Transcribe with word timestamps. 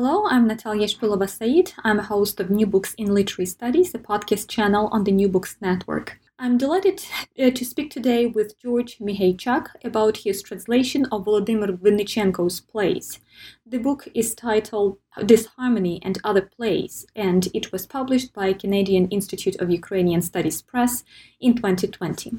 Hello, 0.00 0.28
I'm 0.28 0.46
Natalia 0.46 0.86
Shpylova-Saeed. 0.86 1.72
I'm 1.82 1.98
a 1.98 2.04
host 2.04 2.38
of 2.38 2.50
New 2.50 2.66
Books 2.68 2.94
in 2.94 3.12
Literary 3.12 3.46
Studies, 3.46 3.92
a 3.96 3.98
podcast 3.98 4.48
channel 4.48 4.88
on 4.92 5.02
the 5.02 5.10
New 5.10 5.28
Books 5.28 5.56
Network. 5.60 6.20
I'm 6.38 6.56
delighted 6.56 7.04
uh, 7.36 7.50
to 7.50 7.64
speak 7.64 7.90
today 7.90 8.26
with 8.26 8.56
George 8.60 8.98
Mihaychuk 9.00 9.66
about 9.82 10.18
his 10.18 10.40
translation 10.40 11.06
of 11.06 11.24
Volodymyr 11.24 11.76
Vynnychenko's 11.78 12.60
plays. 12.60 13.18
The 13.66 13.78
book 13.78 14.06
is 14.14 14.36
titled 14.36 14.98
Disharmony 15.26 15.98
and 16.04 16.16
Other 16.22 16.42
Plays, 16.42 17.04
and 17.16 17.48
it 17.52 17.72
was 17.72 17.84
published 17.84 18.32
by 18.32 18.52
Canadian 18.52 19.08
Institute 19.08 19.56
of 19.56 19.68
Ukrainian 19.68 20.22
Studies 20.22 20.62
Press 20.62 21.02
in 21.40 21.56
2020. 21.56 22.38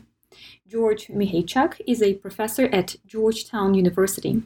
George 0.65 1.07
Mihaychuk 1.07 1.81
is 1.85 2.01
a 2.01 2.13
professor 2.13 2.67
at 2.67 2.95
Georgetown 3.05 3.73
University. 3.73 4.43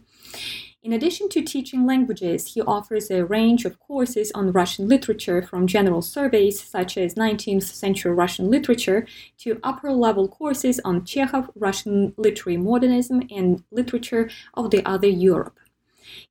In 0.83 0.91
addition 0.91 1.29
to 1.29 1.41
teaching 1.41 1.85
languages, 1.85 2.55
he 2.55 2.61
offers 2.61 3.09
a 3.09 3.23
range 3.23 3.63
of 3.63 3.79
courses 3.79 4.33
on 4.35 4.51
Russian 4.51 4.89
literature 4.89 5.41
from 5.41 5.65
general 5.65 6.01
surveys 6.01 6.61
such 6.61 6.97
as 6.97 7.15
19th 7.15 7.63
century 7.63 8.11
Russian 8.11 8.51
literature 8.51 9.07
to 9.37 9.61
upper 9.63 9.93
level 9.93 10.27
courses 10.27 10.81
on 10.83 11.05
Chekhov, 11.05 11.49
Russian 11.55 12.13
literary 12.17 12.57
modernism, 12.57 13.21
and 13.31 13.63
literature 13.71 14.29
of 14.55 14.71
the 14.71 14.85
other 14.85 15.07
Europe. 15.07 15.57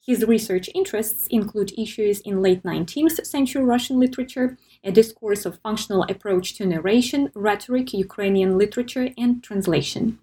His 0.05 0.27
research 0.27 0.69
interests 0.75 1.27
include 1.29 1.73
issues 1.79 2.21
in 2.21 2.43
late 2.43 2.63
19th 2.63 3.25
century 3.25 3.65
Russian 3.65 3.99
literature, 3.99 4.59
a 4.85 4.93
discourse 4.93 5.47
of 5.47 5.61
functional 5.61 6.03
approach 6.11 6.53
to 6.57 6.67
narration, 6.67 7.33
rhetoric, 7.35 7.95
Ukrainian 7.95 8.59
literature, 8.59 9.09
and 9.17 9.43
translation. 9.43 10.19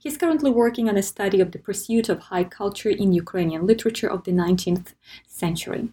He's 0.00 0.16
currently 0.16 0.50
working 0.50 0.88
on 0.88 0.96
a 0.96 1.02
study 1.02 1.40
of 1.40 1.52
the 1.52 1.58
pursuit 1.58 2.08
of 2.08 2.18
high 2.20 2.44
culture 2.44 2.90
in 2.90 3.12
Ukrainian 3.12 3.66
literature 3.66 4.08
of 4.08 4.24
the 4.24 4.32
19th 4.32 4.94
century. 5.26 5.90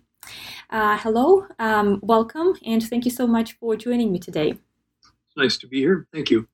Uh, 0.69 0.97
hello, 0.97 1.47
um, 1.59 1.99
welcome, 2.01 2.53
and 2.65 2.81
thank 2.81 3.05
you 3.05 3.11
so 3.11 3.27
much 3.27 3.53
for 3.53 3.75
joining 3.75 4.11
me 4.11 4.19
today. 4.19 4.57
Nice 5.35 5.57
to 5.57 5.67
be 5.67 5.79
here. 5.79 6.07
Thank 6.13 6.29
you. 6.29 6.47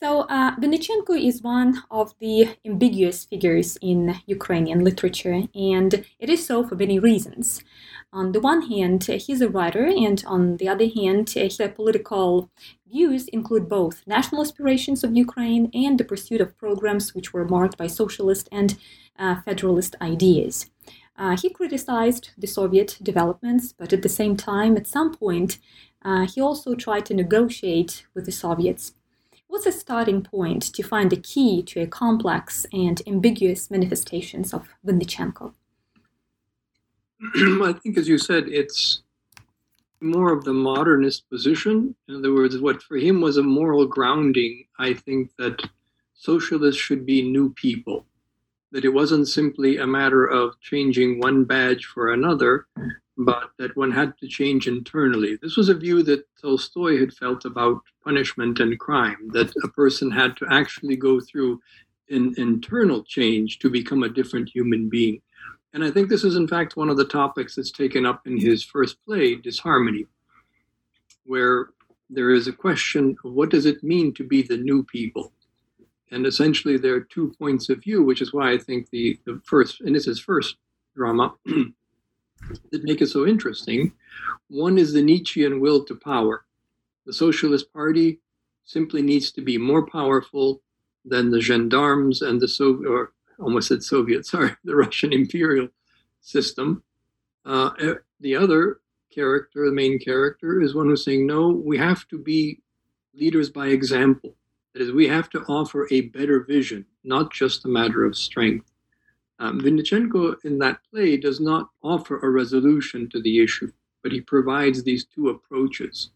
So, 0.00 0.22
uh, 0.22 0.54
is 0.60 1.42
one 1.42 1.82
of 1.90 2.14
the 2.18 2.56
ambiguous 2.64 3.24
figures 3.24 3.76
in 3.80 4.16
Ukrainian 4.26 4.84
literature, 4.84 5.42
and 5.54 6.04
it 6.18 6.28
is 6.28 6.46
so 6.46 6.66
for 6.66 6.76
many 6.76 6.98
reasons. 6.98 7.62
On 8.12 8.32
the 8.32 8.40
one 8.40 8.62
hand, 8.62 9.04
he's 9.04 9.40
a 9.40 9.48
writer, 9.48 9.86
and 9.86 10.22
on 10.26 10.58
the 10.58 10.68
other 10.68 10.88
hand, 10.88 11.30
his 11.30 11.60
political 11.74 12.50
views 12.86 13.28
include 13.28 13.68
both 13.68 14.06
national 14.06 14.42
aspirations 14.42 15.02
of 15.02 15.16
Ukraine 15.16 15.70
and 15.74 15.98
the 15.98 16.04
pursuit 16.04 16.40
of 16.40 16.56
programs 16.56 17.14
which 17.14 17.32
were 17.32 17.44
marked 17.44 17.76
by 17.76 17.88
socialist 17.88 18.48
and 18.52 18.76
uh, 19.18 19.40
federalist 19.42 19.96
ideas. 20.00 20.70
Uh, 21.18 21.36
he 21.40 21.50
criticized 21.50 22.30
the 22.36 22.46
Soviet 22.46 22.98
developments, 23.02 23.72
but 23.72 23.92
at 23.92 24.02
the 24.02 24.08
same 24.08 24.36
time, 24.36 24.76
at 24.76 24.86
some 24.86 25.14
point, 25.14 25.58
uh, 26.02 26.26
he 26.26 26.40
also 26.40 26.74
tried 26.74 27.06
to 27.06 27.14
negotiate 27.14 28.06
with 28.14 28.26
the 28.26 28.32
Soviets. 28.32 28.92
What's 29.48 29.66
a 29.66 29.72
starting 29.72 30.22
point 30.22 30.62
to 30.74 30.82
find 30.82 31.10
the 31.10 31.16
key 31.16 31.62
to 31.64 31.80
a 31.80 31.86
complex 31.86 32.66
and 32.72 33.00
ambiguous 33.06 33.70
manifestations 33.70 34.52
of 34.52 34.68
Vynnychenko? 34.84 35.54
I 37.34 37.72
think, 37.72 37.96
as 37.96 38.08
you 38.08 38.18
said, 38.18 38.48
it's 38.48 39.02
more 40.00 40.32
of 40.32 40.44
the 40.44 40.52
modernist 40.52 41.28
position. 41.30 41.94
In 42.08 42.16
other 42.16 42.34
words, 42.34 42.58
what 42.58 42.82
for 42.82 42.96
him 42.96 43.20
was 43.20 43.36
a 43.36 43.42
moral 43.42 43.86
grounding, 43.86 44.64
I 44.78 44.94
think 44.94 45.30
that 45.38 45.62
socialists 46.14 46.80
should 46.80 47.06
be 47.06 47.22
new 47.22 47.52
people, 47.54 48.04
that 48.72 48.84
it 48.84 48.92
wasn't 48.92 49.28
simply 49.28 49.78
a 49.78 49.86
matter 49.86 50.26
of 50.26 50.60
changing 50.60 51.20
one 51.20 51.44
badge 51.44 51.84
for 51.86 52.12
another, 52.12 52.66
but 53.16 53.50
that 53.58 53.76
one 53.76 53.90
had 53.90 54.16
to 54.18 54.28
change 54.28 54.66
internally. 54.66 55.38
This 55.40 55.56
was 55.56 55.68
a 55.68 55.74
view 55.74 56.02
that 56.02 56.26
Tolstoy 56.40 56.98
had 56.98 57.12
felt 57.12 57.44
about 57.44 57.80
punishment 58.04 58.60
and 58.60 58.78
crime, 58.78 59.30
that 59.32 59.52
a 59.64 59.68
person 59.68 60.10
had 60.10 60.36
to 60.38 60.46
actually 60.50 60.96
go 60.96 61.20
through 61.20 61.60
an 62.10 62.34
internal 62.36 63.02
change 63.02 63.58
to 63.60 63.70
become 63.70 64.02
a 64.02 64.08
different 64.08 64.48
human 64.48 64.88
being. 64.88 65.20
And 65.72 65.82
I 65.84 65.90
think 65.90 66.08
this 66.08 66.24
is, 66.24 66.36
in 66.36 66.48
fact, 66.48 66.76
one 66.76 66.88
of 66.88 66.96
the 66.96 67.04
topics 67.04 67.54
that's 67.54 67.70
taken 67.70 68.06
up 68.06 68.26
in 68.26 68.38
his 68.38 68.62
first 68.62 68.96
play, 69.04 69.34
Disharmony, 69.34 70.06
where 71.24 71.70
there 72.08 72.30
is 72.30 72.46
a 72.46 72.52
question 72.52 73.16
of 73.24 73.32
what 73.32 73.50
does 73.50 73.66
it 73.66 73.82
mean 73.82 74.14
to 74.14 74.24
be 74.24 74.42
the 74.42 74.56
new 74.56 74.84
people? 74.84 75.32
And 76.10 76.26
essentially, 76.26 76.76
there 76.76 76.94
are 76.94 77.00
two 77.00 77.34
points 77.38 77.68
of 77.68 77.82
view, 77.82 78.02
which 78.02 78.22
is 78.22 78.32
why 78.32 78.52
I 78.52 78.58
think 78.58 78.90
the, 78.90 79.18
the 79.24 79.40
first, 79.44 79.80
and 79.80 79.94
this 79.94 80.06
is 80.06 80.20
first 80.20 80.56
drama, 80.94 81.34
that 81.46 82.84
make 82.84 83.00
it 83.00 83.08
so 83.08 83.26
interesting. 83.26 83.92
One 84.48 84.78
is 84.78 84.92
the 84.92 85.02
Nietzschean 85.02 85.60
will 85.60 85.84
to 85.84 85.96
power. 85.96 86.44
The 87.06 87.12
Socialist 87.12 87.72
Party 87.72 88.20
simply 88.64 89.02
needs 89.02 89.32
to 89.32 89.40
be 89.40 89.58
more 89.58 89.86
powerful 89.86 90.62
than 91.04 91.30
the 91.30 91.40
gendarmes 91.40 92.22
and 92.22 92.40
the 92.40 92.48
Soviet, 92.48 92.88
or 92.88 93.12
almost 93.38 93.68
said 93.68 93.82
Soviet, 93.82 94.26
sorry, 94.34 94.52
the 94.64 94.76
Russian 94.76 95.12
imperial 95.12 95.68
system. 96.20 96.82
Uh, 97.44 97.70
eh, 97.80 97.94
the 98.20 98.36
other 98.36 98.80
character, 99.12 99.66
the 99.66 99.74
main 99.74 99.98
character, 99.98 100.60
is 100.60 100.74
one 100.74 100.86
who's 100.86 101.04
saying, 101.04 101.26
no, 101.26 101.48
we 101.48 101.78
have 101.78 102.06
to 102.08 102.18
be 102.18 102.60
leaders 103.14 103.50
by 103.50 103.68
example. 103.68 104.34
That 104.76 104.82
is, 104.82 104.92
we 104.92 105.08
have 105.08 105.30
to 105.30 105.40
offer 105.48 105.88
a 105.90 106.02
better 106.02 106.40
vision, 106.40 106.84
not 107.02 107.32
just 107.32 107.64
a 107.64 107.68
matter 107.68 108.04
of 108.04 108.14
strength. 108.14 108.70
Um, 109.38 109.58
Vynnychenko 109.58 110.44
in 110.44 110.58
that 110.58 110.80
play 110.90 111.16
does 111.16 111.40
not 111.40 111.70
offer 111.82 112.18
a 112.18 112.28
resolution 112.28 113.08
to 113.08 113.22
the 113.22 113.42
issue, 113.42 113.72
but 114.02 114.12
he 114.12 114.20
provides 114.20 114.82
these 114.82 115.06
two 115.06 115.30
approaches 115.30 116.10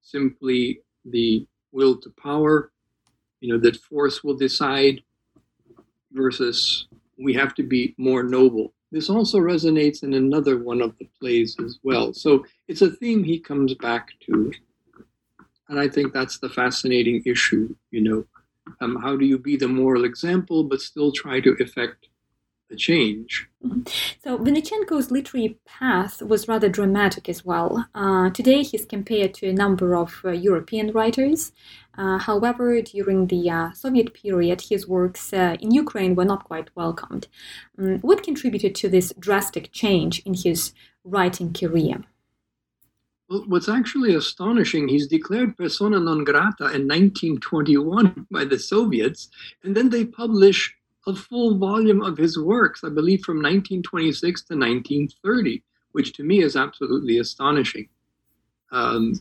simply 0.00 0.80
the 1.04 1.44
will 1.72 1.96
to 2.02 2.10
power, 2.10 2.70
you 3.40 3.52
know, 3.52 3.58
that 3.58 3.78
force 3.78 4.22
will 4.22 4.36
decide, 4.36 5.02
versus 6.12 6.86
we 7.18 7.34
have 7.34 7.52
to 7.56 7.64
be 7.64 7.96
more 7.98 8.22
noble. 8.22 8.72
This 8.92 9.10
also 9.10 9.38
resonates 9.38 10.04
in 10.04 10.14
another 10.14 10.62
one 10.62 10.80
of 10.80 10.96
the 10.98 11.08
plays 11.18 11.56
as 11.64 11.80
well. 11.82 12.12
So 12.12 12.46
it's 12.68 12.82
a 12.82 12.92
theme 12.92 13.24
he 13.24 13.40
comes 13.40 13.74
back 13.74 14.10
to. 14.26 14.52
And 15.68 15.78
I 15.80 15.88
think 15.88 16.12
that's 16.12 16.38
the 16.38 16.48
fascinating 16.48 17.22
issue, 17.24 17.74
you 17.90 18.02
know. 18.02 18.26
Um, 18.80 18.96
how 18.96 19.14
do 19.16 19.26
you 19.26 19.38
be 19.38 19.56
the 19.56 19.68
moral 19.68 20.04
example 20.04 20.64
but 20.64 20.80
still 20.80 21.12
try 21.12 21.38
to 21.40 21.54
effect 21.60 22.08
a 22.70 22.76
change. 22.76 23.48
Mm-hmm. 23.64 23.82
So 24.22 24.38
Vynnychenko's 24.38 25.10
literary 25.10 25.58
path 25.64 26.22
was 26.22 26.48
rather 26.48 26.68
dramatic 26.68 27.28
as 27.28 27.44
well. 27.44 27.86
Uh, 27.94 28.30
today 28.30 28.62
he's 28.62 28.86
compared 28.86 29.34
to 29.34 29.48
a 29.48 29.52
number 29.52 29.94
of 29.94 30.20
uh, 30.24 30.30
European 30.30 30.92
writers. 30.92 31.52
Uh, 31.96 32.18
however, 32.18 32.80
during 32.82 33.28
the 33.28 33.50
uh, 33.50 33.72
Soviet 33.72 34.14
period, 34.14 34.62
his 34.62 34.88
works 34.88 35.32
uh, 35.32 35.56
in 35.60 35.70
Ukraine 35.70 36.14
were 36.14 36.24
not 36.24 36.44
quite 36.44 36.70
welcomed. 36.74 37.28
Um, 37.78 38.00
what 38.00 38.22
contributed 38.22 38.74
to 38.76 38.88
this 38.88 39.12
drastic 39.18 39.70
change 39.72 40.20
in 40.20 40.34
his 40.34 40.72
writing 41.04 41.52
career? 41.52 42.04
Well, 43.28 43.44
what's 43.46 43.70
actually 43.70 44.14
astonishing, 44.14 44.86
he's 44.86 45.06
declared 45.06 45.56
persona 45.56 45.98
non 45.98 46.24
grata 46.24 46.64
in 46.74 46.86
1921 46.86 48.26
by 48.30 48.44
the 48.44 48.58
Soviets, 48.58 49.30
and 49.62 49.74
then 49.74 49.88
they 49.88 50.04
publish 50.04 50.74
a 51.06 51.14
full 51.14 51.56
volume 51.58 52.02
of 52.02 52.18
his 52.18 52.38
works, 52.38 52.84
I 52.84 52.90
believe 52.90 53.24
from 53.24 53.36
1926 53.36 54.42
to 54.42 54.54
1930, 54.54 55.62
which 55.92 56.12
to 56.14 56.22
me 56.22 56.42
is 56.42 56.56
absolutely 56.56 57.18
astonishing. 57.18 57.88
Um, 58.72 59.14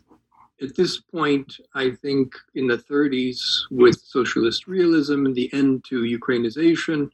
at 0.61 0.75
this 0.75 0.99
point, 0.99 1.59
I 1.73 1.91
think 1.91 2.35
in 2.55 2.67
the 2.67 2.77
30s, 2.77 3.39
with 3.71 3.99
socialist 3.99 4.67
realism 4.67 5.25
and 5.25 5.35
the 5.35 5.53
end 5.53 5.83
to 5.85 6.03
Ukrainization, 6.03 7.09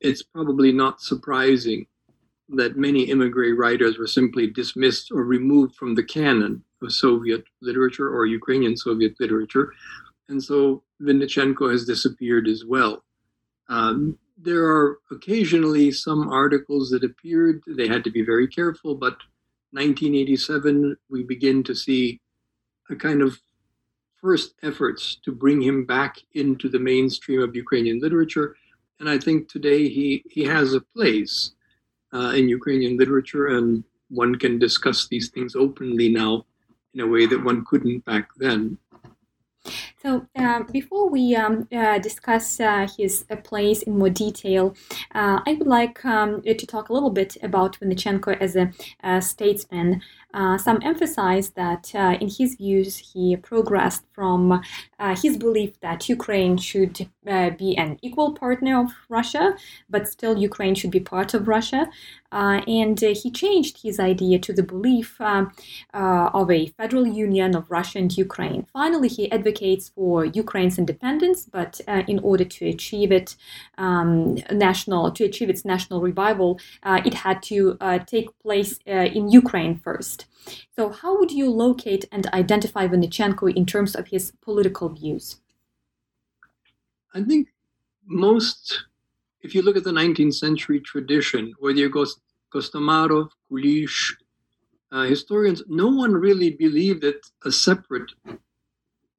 it's 0.00 0.22
probably 0.22 0.72
not 0.72 1.00
surprising 1.00 1.86
that 2.52 2.76
many 2.76 3.04
immigrant 3.04 3.58
writers 3.58 3.98
were 3.98 4.06
simply 4.06 4.46
dismissed 4.46 5.10
or 5.10 5.24
removed 5.24 5.74
from 5.74 5.94
the 5.94 6.02
canon 6.02 6.62
of 6.82 6.92
Soviet 6.92 7.44
literature 7.60 8.08
or 8.08 8.26
Ukrainian 8.26 8.76
Soviet 8.76 9.14
literature. 9.18 9.72
And 10.28 10.42
so 10.42 10.82
Vynnychenko 11.00 11.70
has 11.70 11.84
disappeared 11.84 12.48
as 12.48 12.64
well. 12.64 13.04
Um, 13.68 14.18
there 14.36 14.64
are 14.64 14.98
occasionally 15.10 15.92
some 15.92 16.28
articles 16.28 16.90
that 16.90 17.04
appeared. 17.04 17.62
They 17.66 17.88
had 17.88 18.04
to 18.04 18.10
be 18.10 18.24
very 18.24 18.48
careful, 18.48 18.94
but 18.94 19.16
1987, 19.72 20.96
we 21.08 21.22
begin 21.22 21.62
to 21.64 21.74
see 21.74 22.20
a 22.90 22.96
kind 22.96 23.22
of 23.22 23.40
first 24.20 24.54
efforts 24.62 25.16
to 25.24 25.32
bring 25.32 25.60
him 25.60 25.84
back 25.84 26.16
into 26.34 26.68
the 26.68 26.78
mainstream 26.78 27.40
of 27.40 27.56
Ukrainian 27.56 28.00
literature. 28.00 28.56
And 29.00 29.08
I 29.08 29.18
think 29.18 29.48
today 29.48 29.88
he, 29.88 30.22
he 30.30 30.44
has 30.44 30.74
a 30.74 30.80
place 30.80 31.52
uh, 32.12 32.32
in 32.36 32.48
Ukrainian 32.48 32.96
literature, 32.96 33.56
and 33.56 33.84
one 34.08 34.34
can 34.36 34.58
discuss 34.58 35.08
these 35.08 35.30
things 35.30 35.56
openly 35.56 36.08
now 36.08 36.44
in 36.94 37.00
a 37.00 37.06
way 37.06 37.26
that 37.26 37.42
one 37.42 37.64
couldn't 37.64 38.04
back 38.04 38.28
then. 38.36 38.78
So, 40.02 40.26
uh, 40.36 40.64
before 40.64 41.08
we 41.08 41.36
um, 41.36 41.68
uh, 41.72 42.00
discuss 42.00 42.58
uh, 42.58 42.88
his 42.98 43.24
uh, 43.30 43.36
plays 43.36 43.82
in 43.82 43.98
more 43.98 44.10
detail, 44.10 44.74
uh, 45.14 45.38
I 45.46 45.54
would 45.54 45.68
like 45.68 46.04
um, 46.04 46.42
to 46.42 46.66
talk 46.66 46.88
a 46.88 46.92
little 46.92 47.10
bit 47.10 47.36
about 47.40 47.78
Vynnychenko 47.78 48.36
as 48.40 48.56
a, 48.56 48.72
a 49.04 49.22
statesman. 49.22 50.02
Uh, 50.34 50.58
some 50.58 50.80
emphasize 50.82 51.50
that, 51.50 51.94
in 51.94 52.28
his 52.28 52.56
views, 52.56 53.12
he 53.12 53.36
progressed 53.36 54.02
from 54.12 54.62
his 55.22 55.36
belief 55.36 55.78
that 55.80 56.08
Ukraine 56.08 56.56
should 56.56 57.06
be 57.58 57.76
an 57.76 57.98
equal 58.00 58.32
partner 58.32 58.80
of 58.80 58.92
Russia, 59.10 59.54
but 59.90 60.08
still 60.08 60.38
Ukraine 60.38 60.74
should 60.74 60.90
be 60.90 61.00
part 61.00 61.34
of 61.34 61.48
Russia, 61.48 61.86
uh, 62.32 62.62
and 62.66 63.04
uh, 63.04 63.14
he 63.14 63.30
changed 63.30 63.82
his 63.82 64.00
idea 64.00 64.38
to 64.38 64.52
the 64.54 64.62
belief 64.62 65.20
um, 65.20 65.52
uh, 65.92 66.30
of 66.32 66.50
a 66.50 66.68
federal 66.78 67.06
union 67.06 67.54
of 67.54 67.70
Russia 67.70 67.98
and 67.98 68.16
Ukraine. 68.16 68.66
Finally, 68.72 69.08
he 69.08 69.30
advocates 69.30 69.91
for 69.94 70.24
Ukraine's 70.24 70.78
independence, 70.78 71.44
but 71.44 71.80
in 72.08 72.18
order 72.20 72.44
to 72.44 72.66
achieve 72.68 73.12
it, 73.12 73.36
um, 73.78 74.36
national 74.50 75.10
to 75.12 75.24
achieve 75.24 75.50
its 75.50 75.64
national 75.64 76.00
revival, 76.00 76.58
it 76.84 77.14
had 77.14 77.42
to 77.44 77.76
take 78.06 78.28
place 78.40 78.78
in 78.86 79.30
Ukraine 79.30 79.76
first. 79.76 80.26
So, 80.74 80.90
how 80.90 81.18
would 81.18 81.30
you 81.30 81.48
locate 81.50 82.04
and 82.10 82.26
identify 82.28 82.88
Vynnychenko 82.88 83.54
in 83.54 83.64
terms 83.64 83.94
of 83.94 84.08
his 84.08 84.32
political 84.40 84.88
views? 84.88 85.36
I 87.14 87.22
think 87.22 87.48
most 88.06 88.86
if 89.42 89.54
you 89.54 89.62
look 89.62 89.76
at 89.76 89.84
the 89.84 89.90
19th 89.90 90.34
century 90.34 90.80
tradition, 90.80 91.52
whether 91.58 91.78
you 91.78 91.90
go 91.90 92.06
Kostomarov, 92.54 93.30
Kulish, 93.50 94.14
uh, 94.92 95.02
historians, 95.04 95.62
no 95.68 95.88
one 95.88 96.12
really 96.12 96.50
believed 96.50 97.02
that 97.02 97.20
a 97.44 97.50
separate 97.50 98.12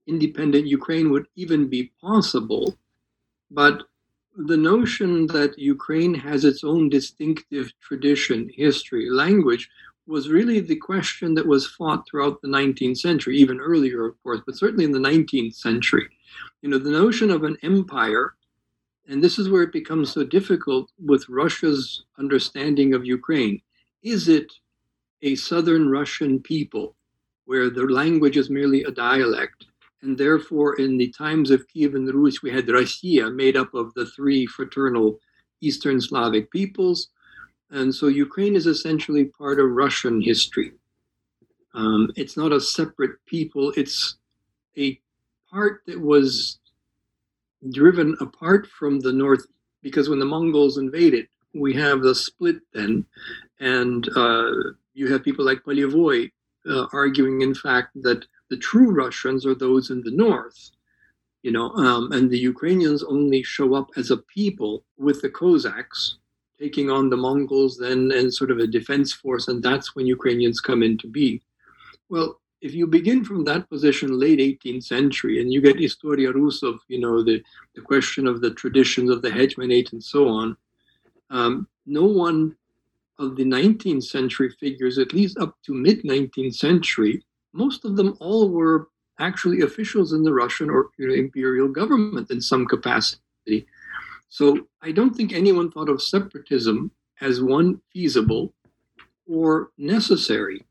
independent 0.07 0.67
Ukraine 0.67 1.11
would 1.11 1.27
even 1.35 1.67
be 1.67 1.91
possible. 2.01 2.77
But 3.51 3.83
the 4.35 4.57
notion 4.57 5.27
that 5.27 5.57
Ukraine 5.57 6.13
has 6.13 6.44
its 6.44 6.63
own 6.63 6.89
distinctive 6.89 7.71
tradition, 7.81 8.50
history, 8.53 9.09
language 9.09 9.69
was 10.05 10.29
really 10.29 10.59
the 10.59 10.75
question 10.75 11.33
that 11.35 11.47
was 11.47 11.67
fought 11.67 12.05
throughout 12.05 12.41
the 12.41 12.47
19th 12.47 12.97
century, 12.97 13.38
even 13.38 13.59
earlier, 13.59 14.05
of 14.05 14.21
course, 14.23 14.41
but 14.45 14.57
certainly 14.57 14.83
in 14.83 14.91
the 14.91 15.00
19th 15.00 15.55
century. 15.55 16.09
You 16.61 16.69
know, 16.69 16.77
the 16.77 16.89
notion 16.89 17.29
of 17.31 17.44
an 17.44 17.57
empire 17.63 18.33
and 19.07 19.23
this 19.23 19.38
is 19.38 19.50
where 19.50 19.63
it 19.63 19.73
becomes 19.73 20.11
so 20.11 20.23
difficult 20.23 20.91
with 21.03 21.27
Russia's 21.27 22.05
understanding 22.17 22.94
of 22.94 23.05
Ukraine. 23.05 23.61
Is 24.01 24.27
it 24.27 24.51
a 25.21 25.35
southern 25.35 25.89
Russian 25.89 26.39
people 26.39 26.95
where 27.45 27.69
the 27.69 27.83
language 27.83 28.38
is 28.38 28.50
merely 28.50 28.83
a 28.83 28.91
dialect? 28.91 29.65
And 30.03 30.17
therefore, 30.17 30.75
in 30.75 30.97
the 30.97 31.09
times 31.09 31.50
of 31.50 31.67
Kiev 31.69 31.95
and 31.95 32.13
Rus, 32.13 32.44
we 32.44 32.51
had 32.51 32.69
Russia 32.69 33.31
made 33.31 33.55
up 33.55 33.73
of 33.73 33.94
the 33.94 34.05
three 34.05 34.45
fraternal 34.45 35.17
Eastern 35.61 36.01
Slavic 36.01 36.51
peoples. 36.51 37.07
And 37.71 37.95
so 37.95 38.07
Ukraine 38.07 38.55
is 38.55 38.67
essentially 38.67 39.25
part 39.25 39.59
of 39.59 39.71
Russian 39.71 40.21
history. 40.21 40.73
Um, 41.73 42.11
it's 42.15 42.35
not 42.35 42.51
a 42.51 42.61
separate 42.61 43.15
people, 43.25 43.71
it's 43.77 44.17
a 44.77 45.00
part 45.50 45.81
that 45.88 46.00
was 46.00 46.59
driven 47.71 48.15
apart 48.19 48.67
from 48.67 49.00
the 49.00 49.13
north 49.13 49.47
because 49.81 50.09
when 50.09 50.19
the 50.19 50.25
Mongols 50.25 50.77
invaded, 50.77 51.27
we 51.53 51.73
have 51.73 52.01
the 52.01 52.13
split 52.13 52.57
then, 52.73 53.05
and 53.59 54.07
uh, 54.15 54.51
you 54.94 55.11
have 55.11 55.23
people 55.23 55.45
like 55.45 55.63
Polevoy 55.63 56.31
uh, 56.69 56.85
arguing, 56.94 57.41
in 57.41 57.53
fact, 57.53 57.89
that 58.01 58.25
the 58.53 58.59
true 58.59 58.91
Russians 58.91 59.47
are 59.47 59.55
those 59.55 59.89
in 59.89 60.03
the 60.03 60.11
north, 60.11 60.69
you 61.41 61.51
know, 61.51 61.71
um, 61.71 62.11
and 62.11 62.29
the 62.29 62.38
Ukrainians 62.38 63.01
only 63.01 63.41
show 63.41 63.73
up 63.73 63.89
as 63.97 64.11
a 64.11 64.17
people 64.38 64.83
with 64.95 65.23
the 65.23 65.31
Cossacks 65.31 66.17
taking 66.59 66.91
on 66.91 67.09
the 67.09 67.17
Mongols 67.17 67.79
then 67.79 68.11
and 68.11 68.31
sort 68.31 68.51
of 68.51 68.59
a 68.59 68.67
defense 68.67 69.11
force, 69.11 69.47
and 69.47 69.63
that's 69.63 69.95
when 69.95 70.05
Ukrainians 70.05 70.59
come 70.59 70.83
into 70.83 71.07
being. 71.07 71.39
Well, 72.09 72.39
if 72.61 72.75
you 72.75 72.85
begin 72.85 73.25
from 73.25 73.44
that 73.45 73.67
position, 73.71 74.19
late 74.19 74.38
18th 74.38 74.83
century, 74.83 75.41
and 75.41 75.51
you 75.51 75.59
get 75.59 75.79
Historia 75.79 76.31
Rusov, 76.31 76.77
you 76.88 77.00
know, 77.00 77.23
the, 77.23 77.41
the 77.73 77.81
question 77.81 78.27
of 78.27 78.39
the 78.39 78.51
traditions 78.51 79.09
of 79.09 79.23
the 79.23 79.31
hetmanate 79.31 79.94
and 79.94 80.03
so 80.03 80.27
on, 80.27 80.55
um, 81.31 81.67
no 81.88 82.05
one 82.05 82.55
of 83.17 83.35
the 83.35 83.45
19th 83.45 84.03
century 84.03 84.51
figures, 84.59 85.00
at 85.00 85.11
least 85.11 85.39
up 85.39 85.57
to 85.65 85.73
mid 85.73 86.03
19th 86.03 86.53
century, 86.53 87.25
most 87.53 87.85
of 87.85 87.95
them 87.95 88.17
all 88.19 88.50
were 88.50 88.89
actually 89.19 89.61
officials 89.61 90.13
in 90.13 90.23
the 90.23 90.33
Russian 90.33 90.69
or 90.69 90.89
you 90.97 91.07
know, 91.07 91.13
imperial 91.13 91.67
government 91.67 92.31
in 92.31 92.41
some 92.41 92.65
capacity. 92.65 93.67
So 94.29 94.67
I 94.81 94.91
don't 94.91 95.15
think 95.15 95.31
anyone 95.31 95.71
thought 95.71 95.89
of 95.89 96.01
separatism 96.01 96.91
as 97.21 97.41
one 97.41 97.79
feasible 97.94 98.53
or 99.27 99.69
necessary 99.77 100.65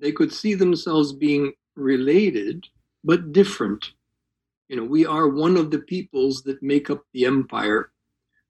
they 0.00 0.12
could 0.12 0.32
see 0.32 0.54
themselves 0.54 1.12
being 1.12 1.52
related 1.74 2.66
but 3.04 3.32
different. 3.32 3.92
You 4.68 4.76
know, 4.76 4.84
we 4.84 5.06
are 5.06 5.28
one 5.28 5.56
of 5.56 5.70
the 5.70 5.78
peoples 5.78 6.42
that 6.42 6.62
make 6.62 6.90
up 6.90 7.04
the 7.12 7.24
empire. 7.24 7.90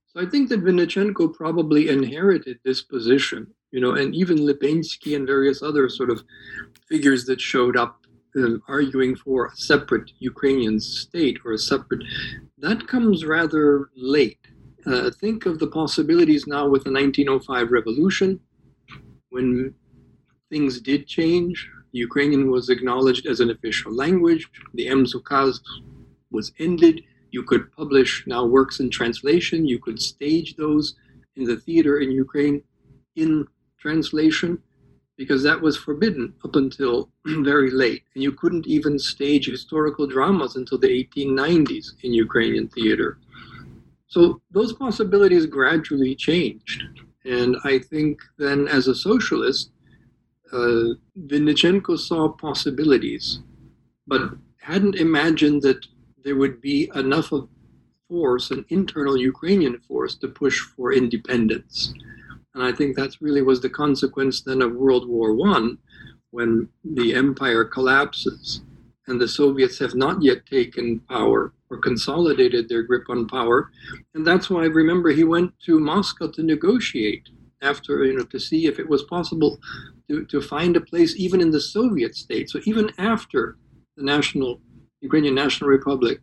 So 0.07 0.21
I 0.21 0.27
think 0.27 0.49
that 0.49 0.65
Vynnychenko 0.65 1.35
probably 1.35 1.89
inherited 1.89 2.59
this 2.65 2.83
position, 2.83 3.47
you 3.71 3.81
know, 3.81 3.93
and 3.93 4.15
even 4.15 4.39
Lipinski 4.39 5.15
and 5.15 5.27
various 5.27 5.63
other 5.63 5.89
sort 5.89 6.11
of 6.11 6.23
figures 6.89 7.25
that 7.27 7.41
showed 7.41 7.77
up 7.77 8.01
uh, 8.37 8.59
arguing 8.69 9.17
for 9.17 9.47
a 9.47 9.57
separate 9.57 10.11
Ukrainian 10.19 10.79
state 10.81 11.39
or 11.45 11.53
a 11.53 11.59
separate, 11.59 12.03
that 12.59 12.87
comes 12.87 13.25
rather 13.25 13.91
late. 13.97 14.39
Uh, 14.87 15.11
think 15.11 15.47
of 15.47 15.59
the 15.59 15.67
possibilities 15.67 16.47
now 16.47 16.69
with 16.69 16.85
the 16.85 16.93
1905 16.93 17.71
revolution, 17.71 18.41
when 19.31 19.75
things 20.51 20.81
did 20.81 21.07
change. 21.07 21.69
Ukrainian 21.93 22.51
was 22.51 22.69
acknowledged 22.69 23.27
as 23.27 23.41
an 23.41 23.51
official 23.51 23.93
language. 23.95 24.49
The 24.75 24.89
Ems 24.89 25.15
Ukaz 25.15 25.61
was 26.31 26.53
ended. 26.59 27.03
You 27.31 27.43
could 27.43 27.73
publish 27.73 28.25
now 28.27 28.45
works 28.45 28.81
in 28.81 28.91
translation. 28.91 29.67
You 29.67 29.79
could 29.79 30.01
stage 30.01 30.57
those 30.57 30.95
in 31.37 31.45
the 31.45 31.57
theater 31.57 32.01
in 32.01 32.11
Ukraine 32.11 32.63
in 33.17 33.47
translation 33.79 34.59
because 35.19 35.43
that 35.43 35.61
was 35.61 35.77
forbidden 35.77 36.33
up 36.45 36.55
until 36.55 37.11
very 37.27 37.71
late. 37.71 38.05
And 38.15 38.23
you 38.23 38.33
couldn't 38.33 38.67
even 38.67 38.99
stage 38.99 39.47
historical 39.47 40.07
dramas 40.07 40.57
until 40.57 40.79
the 40.79 40.89
1890s 41.05 41.95
in 42.05 42.15
Ukrainian 42.15 42.69
theater. 42.69 43.19
So 44.07 44.41
those 44.53 44.73
possibilities 44.73 45.45
gradually 45.45 46.15
changed. 46.15 46.85
And 47.25 47.57
I 47.65 47.81
think 47.81 48.21
then, 48.39 48.69
as 48.69 48.87
a 48.87 48.95
socialist, 48.95 49.71
uh, 50.53 50.95
Vynnychenko 51.27 51.99
saw 51.99 52.29
possibilities, 52.29 53.41
but 54.07 54.23
hadn't 54.61 54.95
imagined 54.95 55.61
that 55.63 55.85
there 56.25 56.37
would 56.37 56.61
be 56.61 56.91
enough 56.95 57.33
of 57.33 57.49
force, 58.09 58.51
an 58.51 58.65
internal 58.71 59.17
Ukrainian 59.19 59.79
force, 59.81 60.15
to 60.17 60.29
push 60.29 60.59
for 60.61 60.93
independence. 60.93 61.93
And 62.59 62.67
I 62.67 62.73
think 62.73 62.97
that 62.97 63.15
really 63.21 63.43
was 63.43 63.61
the 63.61 63.71
consequence 63.71 64.41
then 64.41 64.63
of 64.63 64.75
World 64.75 65.09
War 65.09 65.33
One, 65.33 65.79
when 66.33 66.69
the 66.85 67.15
empire 67.15 67.65
collapses 67.65 68.63
and 69.07 69.21
the 69.21 69.29
Soviets 69.29 69.79
have 69.79 69.95
not 69.95 70.21
yet 70.21 70.45
taken 70.45 70.99
power 71.09 71.53
or 71.71 71.77
consolidated 71.79 72.69
their 72.69 72.83
grip 72.83 73.05
on 73.11 73.29
power. 73.29 73.71
And 74.15 74.27
that's 74.27 74.51
why, 74.51 74.63
I 74.63 74.67
remember, 74.67 75.11
he 75.11 75.23
went 75.23 75.53
to 75.67 75.79
Moscow 75.79 76.33
to 76.33 76.43
negotiate 76.43 77.29
after, 77.63 78.05
you 78.05 78.17
know, 78.17 78.25
to 78.25 78.41
see 78.41 78.67
if 78.67 78.81
it 78.81 78.89
was 78.89 79.05
possible 79.05 79.61
to, 80.09 80.25
to 80.25 80.41
find 80.41 80.77
a 80.77 80.81
place 80.81 81.15
even 81.17 81.41
in 81.41 81.53
the 81.53 81.61
Soviet 81.61 82.17
state. 82.17 82.51
So 82.51 82.59
even 82.65 82.91
after 82.99 83.57
the 83.97 84.03
national 84.03 84.61
Ukrainian 85.01 85.37
National 85.37 85.71
Republic 85.71 86.19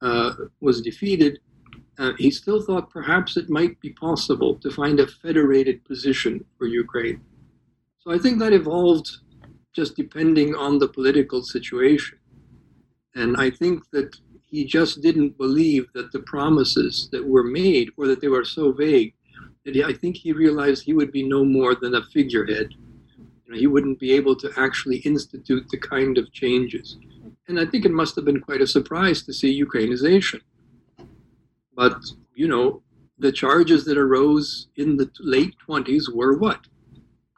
uh, 0.00 0.32
was 0.62 0.80
defeated, 0.80 1.40
uh, 1.98 2.12
he 2.16 2.30
still 2.30 2.62
thought 2.62 2.90
perhaps 2.90 3.36
it 3.36 3.50
might 3.50 3.80
be 3.80 3.90
possible 3.90 4.54
to 4.56 4.70
find 4.70 5.00
a 5.00 5.06
federated 5.06 5.84
position 5.84 6.44
for 6.56 6.66
Ukraine. 6.66 7.20
So 7.98 8.12
I 8.12 8.18
think 8.18 8.38
that 8.38 8.52
evolved 8.52 9.10
just 9.74 9.96
depending 9.96 10.54
on 10.54 10.78
the 10.78 10.88
political 10.88 11.42
situation. 11.42 12.18
And 13.14 13.36
I 13.36 13.50
think 13.50 13.90
that 13.90 14.16
he 14.46 14.64
just 14.64 15.02
didn't 15.02 15.36
believe 15.36 15.86
that 15.94 16.12
the 16.12 16.20
promises 16.20 17.08
that 17.12 17.26
were 17.26 17.44
made 17.44 17.90
or 17.96 18.06
that 18.06 18.20
they 18.20 18.28
were 18.28 18.44
so 18.44 18.72
vague 18.72 19.14
that 19.64 19.74
he, 19.74 19.84
I 19.84 19.92
think 19.92 20.16
he 20.16 20.32
realized 20.32 20.84
he 20.84 20.94
would 20.94 21.12
be 21.12 21.22
no 21.22 21.44
more 21.44 21.74
than 21.74 21.94
a 21.94 22.02
figurehead. 22.02 22.74
You 23.44 23.52
know, 23.52 23.58
he 23.58 23.66
wouldn't 23.66 23.98
be 23.98 24.12
able 24.12 24.36
to 24.36 24.50
actually 24.56 24.98
institute 24.98 25.68
the 25.68 25.78
kind 25.78 26.16
of 26.16 26.32
changes. 26.32 26.96
And 27.48 27.58
I 27.58 27.66
think 27.66 27.84
it 27.84 27.92
must 27.92 28.14
have 28.16 28.24
been 28.24 28.40
quite 28.40 28.60
a 28.60 28.66
surprise 28.66 29.22
to 29.22 29.32
see 29.32 29.62
Ukrainization. 29.64 30.40
But, 31.78 31.98
you 32.34 32.48
know, 32.48 32.82
the 33.20 33.30
charges 33.30 33.84
that 33.84 33.96
arose 33.96 34.66
in 34.74 34.96
the 34.96 35.08
late 35.20 35.54
20s 35.66 36.12
were 36.12 36.36
what? 36.36 36.62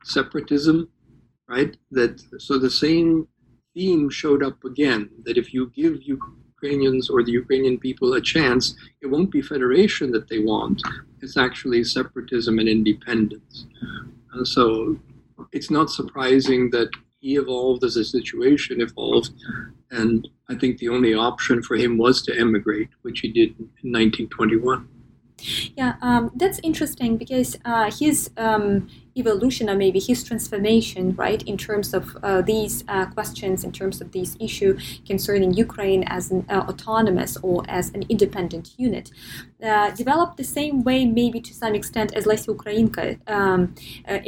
Separatism, 0.03 0.89
right? 1.47 1.77
That 1.91 2.15
so 2.39 2.59
the 2.59 2.71
same 2.71 3.29
theme 3.75 4.09
showed 4.09 4.43
up 4.43 4.65
again 4.65 5.11
that 5.25 5.37
if 5.37 5.53
you 5.53 5.71
give 5.81 6.03
Ukrainians 6.03 7.11
or 7.11 7.23
the 7.23 7.33
Ukrainian 7.43 7.77
people 7.79 8.15
a 8.15 8.23
chance, 8.35 8.65
it 9.03 9.09
won't 9.13 9.31
be 9.31 9.43
federation 9.43 10.11
that 10.13 10.29
they 10.31 10.41
want. 10.53 10.79
It's 11.21 11.37
actually 11.37 11.85
separatism 11.85 12.59
and 12.61 12.69
independence. 12.79 13.67
And 14.33 14.49
so 14.49 14.65
it's 15.53 15.71
not 15.71 15.91
surprising 15.91 16.71
that 16.71 16.91
he 17.21 17.37
evolved 17.37 17.85
as 17.85 17.95
the 17.97 18.05
situation 18.05 18.81
evolved. 18.81 19.33
And 19.91 20.27
I 20.51 20.57
think 20.57 20.79
the 20.79 20.89
only 20.89 21.15
option 21.15 21.63
for 21.63 21.77
him 21.77 21.97
was 21.97 22.23
to 22.23 22.37
emigrate, 22.37 22.89
which 23.03 23.21
he 23.21 23.29
did 23.29 23.51
in 23.59 23.93
1921. 23.93 24.89
Yeah, 25.77 25.95
um, 26.03 26.33
that's 26.35 26.61
interesting 26.63 27.17
because 27.17 27.57
uh, 27.65 27.91
his 27.91 28.31
um, 28.37 28.89
evolution 29.17 29.69
or 29.71 29.75
maybe 29.75 29.99
his 29.99 30.25
transformation, 30.25 31.15
right, 31.17 31.43
in 31.43 31.57
terms 31.57 31.95
of 31.95 32.17
uh, 32.23 32.43
these 32.43 32.85
uh, 32.89 33.07
questions, 33.07 33.65
in 33.65 33.73
terms 33.73 34.01
of 34.01 34.13
this 34.13 34.37
issue 34.41 34.79
concerning 35.07 35.53
Ukraine 35.55 36.05
as 36.05 36.31
an 36.31 36.45
uh, 36.49 36.67
autonomous 36.69 37.37
or 37.43 37.65
as 37.69 37.91
an 37.91 38.05
independent 38.09 38.75
unit, 38.77 39.11
uh, 39.63 39.91
developed 39.91 40.37
the 40.37 40.45
same 40.45 40.83
way, 40.83 41.05
maybe 41.05 41.41
to 41.41 41.55
some 41.55 41.75
extent, 41.75 42.13
as 42.15 42.25
Lesya 42.25 42.55
Ukrainka, 42.57 43.19
um, 43.31 43.75
uh, 44.09 44.19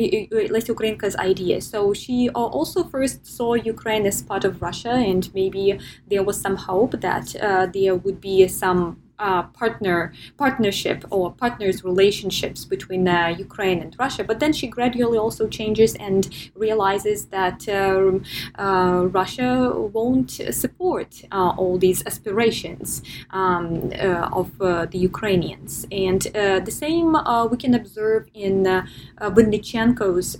Lesya 0.54 0.74
Ukrainka's 0.74 1.16
idea. 1.16 1.60
So 1.60 1.92
she 1.94 2.28
also 2.30 2.84
first 2.84 3.26
saw 3.26 3.54
Ukraine 3.54 4.06
as 4.06 4.22
part 4.22 4.44
of 4.44 4.62
Russia, 4.62 4.90
and 4.90 5.32
maybe 5.34 5.78
there 6.08 6.22
was 6.22 6.40
some 6.40 6.56
hope 6.56 7.00
that 7.00 7.34
there 7.72 7.94
would 7.94 8.20
be 8.20 8.48
some 8.48 9.01
uh, 9.26 9.42
partner 9.60 10.12
partnership 10.36 11.04
or 11.10 11.32
partners 11.44 11.76
relationships 11.84 12.60
between 12.74 13.02
uh, 13.08 13.34
Ukraine 13.46 13.78
and 13.84 13.92
Russia. 14.04 14.22
But 14.24 14.40
then 14.42 14.52
she 14.52 14.66
gradually 14.66 15.18
also 15.18 15.44
changes 15.58 15.94
and 16.08 16.20
realizes 16.54 17.18
that 17.26 17.58
um, 17.68 18.24
uh, 18.58 19.06
Russia 19.20 19.50
won't 19.96 20.32
support 20.62 21.10
uh, 21.30 21.52
all 21.60 21.78
these 21.78 22.00
aspirations 22.10 23.02
um, 23.30 23.92
uh, 23.92 24.40
of 24.40 24.48
uh, 24.60 24.86
the 24.92 24.98
Ukrainians. 24.98 25.86
And 25.92 26.22
the 26.68 26.74
same 26.84 27.08
we 27.52 27.56
can 27.64 27.74
observe 27.74 28.22
in 28.34 28.66
uh, 28.66 28.86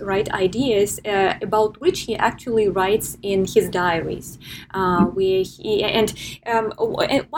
right 0.01 0.29
ideas 0.47 0.99
about 1.47 1.79
which 1.83 1.99
he 2.01 2.15
actually 2.15 2.67
writes 2.77 3.17
in 3.21 3.39
his 3.45 3.69
diaries, 3.69 4.37
where 5.17 5.43
he 5.43 5.83
and 5.83 6.09
um, 6.45 6.65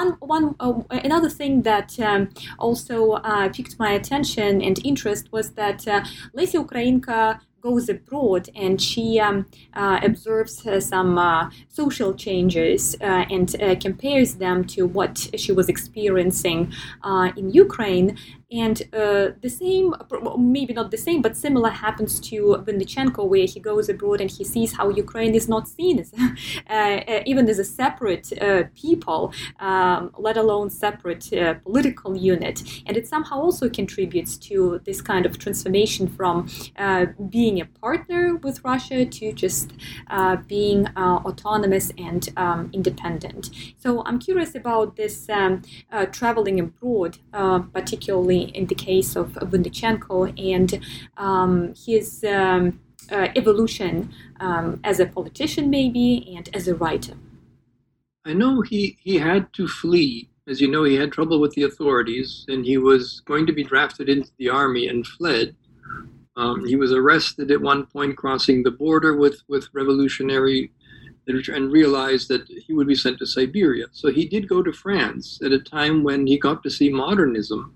one 0.02 0.12
one 0.36 0.56
another 0.90 1.30
thing 1.38 1.62
that 1.64 2.00
um, 2.00 2.30
also 2.60 3.14
uh, 3.14 3.50
piqued 3.50 3.78
my 3.80 3.92
attention 3.92 4.62
and 4.62 4.80
interest 4.86 5.32
was 5.32 5.52
that 5.52 5.88
uh, 5.88 6.04
Lesya 6.36 6.66
Ukrainka 6.66 7.40
goes 7.66 7.90
abroad 7.90 8.48
and 8.56 8.80
she 8.80 9.20
um, 9.20 9.38
uh, 9.74 10.00
observes 10.04 10.68
uh, 10.68 10.80
some 10.80 11.18
uh, 11.18 11.50
social 11.68 12.14
changes 12.14 12.96
uh, 13.02 13.26
and 13.36 13.60
uh, 13.60 13.76
compares 13.88 14.36
them 14.36 14.64
to 14.64 14.86
what 14.86 15.28
she 15.36 15.52
was 15.52 15.68
experiencing 15.68 16.72
uh, 17.04 17.32
in 17.36 17.50
Ukraine. 17.50 18.18
And 18.52 18.82
uh, 18.94 19.30
the 19.42 19.50
same, 19.50 19.96
maybe 20.38 20.74
not 20.74 20.92
the 20.92 20.98
same, 20.98 21.22
but 21.22 21.36
similar 21.36 21.70
happens 21.70 22.20
to 22.22 22.64
Vynnychenko, 22.66 23.28
where 23.28 23.46
he 23.46 23.60
goes 23.60 23.90
abroad 23.90 24.22
and 24.22 24.30
he 24.30 24.44
sees 24.44 24.74
how 24.74 24.90
Ukraine 24.90 25.34
is 25.34 25.50
not 25.50 25.68
seen 25.68 26.00
as, 26.00 26.14
uh, 26.70 26.74
uh, 26.74 27.24
even 27.26 27.50
as 27.50 27.58
a 27.58 27.64
separate 27.64 28.32
uh, 28.40 28.64
people, 28.76 29.34
um, 29.60 30.12
let 30.18 30.38
alone 30.38 30.70
separate 30.70 31.34
uh, 31.34 31.56
political 31.56 32.16
unit. 32.16 32.62
And 32.86 32.96
it 32.96 33.08
somehow 33.08 33.40
also 33.40 33.68
contributes 33.68 34.38
to 34.38 34.80
this 34.86 35.02
kind 35.02 35.26
of 35.26 35.40
transformation 35.40 36.08
from 36.08 36.48
uh, 36.78 37.08
being 37.30 37.60
a 37.60 37.66
partner 37.66 38.36
with 38.36 38.64
Russia 38.64 39.06
to 39.06 39.34
just 39.34 39.74
being 40.48 40.88
autonomous 40.98 41.92
and 41.98 42.30
um, 42.38 42.70
independent. 42.74 43.50
So 43.78 44.04
I'm 44.06 44.20
curious 44.20 44.54
about 44.56 44.96
this 44.96 45.30
um, 45.30 45.64
traveling 46.12 46.60
abroad, 46.60 47.18
particularly 47.74 48.35
in 48.44 48.68
the 48.68 48.76
case 48.76 49.16
of 49.16 49.34
Vynnychenko 49.34 50.34
and 50.54 50.80
um, 51.18 51.74
his 51.76 52.24
um, 52.24 52.80
uh, 53.12 53.28
evolution 53.36 54.14
um, 54.40 54.80
as 54.84 55.00
a 55.00 55.06
politician, 55.06 55.70
maybe, 55.70 56.34
and 56.36 56.50
as 56.54 56.68
a 56.68 56.76
writer. 56.76 57.14
I 58.26 58.34
know 58.34 58.62
he, 58.62 58.98
he 59.02 59.18
had 59.18 59.54
to 59.54 59.68
flee. 59.68 60.30
As 60.48 60.62
you 60.62 60.68
know, 60.68 60.84
he 60.84 60.96
had 60.96 61.12
trouble 61.12 61.40
with 61.40 61.54
the 61.54 61.64
authorities 61.64 62.46
and 62.48 62.66
he 62.66 62.78
was 62.78 63.22
going 63.26 63.46
to 63.48 63.54
be 63.54 63.64
drafted 63.64 64.10
into 64.10 64.32
the 64.38 64.50
army 64.50 64.88
and 64.88 65.06
fled. 65.06 65.56
Um, 66.38 66.66
he 66.66 66.76
was 66.76 66.92
arrested 66.92 67.50
at 67.52 67.62
one 67.62 67.86
point 67.86 68.18
crossing 68.18 68.62
the 68.62 68.72
border 68.72 69.16
with, 69.16 69.42
with 69.48 69.70
revolutionary 69.74 70.72
literature 71.28 71.54
and 71.54 71.72
realized 71.72 72.28
that 72.30 72.48
he 72.48 72.74
would 72.74 72.88
be 72.88 72.96
sent 72.96 73.20
to 73.20 73.26
Siberia. 73.26 73.86
So 73.92 74.12
he 74.12 74.28
did 74.28 74.50
go 74.50 74.62
to 74.62 74.72
France 74.72 75.40
at 75.44 75.52
a 75.52 75.60
time 75.60 76.04
when 76.04 76.28
he 76.28 76.38
got 76.38 76.62
to 76.64 76.70
see 76.70 76.90
modernism 76.90 77.74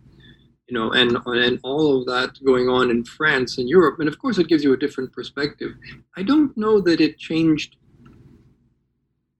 you 0.69 0.77
know, 0.77 0.91
and 0.91 1.17
and 1.25 1.59
all 1.63 1.97
of 1.97 2.05
that 2.05 2.37
going 2.45 2.69
on 2.69 2.91
in 2.91 3.03
France 3.03 3.57
and 3.57 3.67
Europe, 3.67 3.99
and 3.99 4.07
of 4.07 4.19
course 4.19 4.37
it 4.37 4.47
gives 4.47 4.63
you 4.63 4.73
a 4.73 4.77
different 4.77 5.11
perspective. 5.11 5.71
I 6.15 6.23
don't 6.23 6.55
know 6.55 6.79
that 6.81 7.01
it 7.01 7.17
changed 7.17 7.75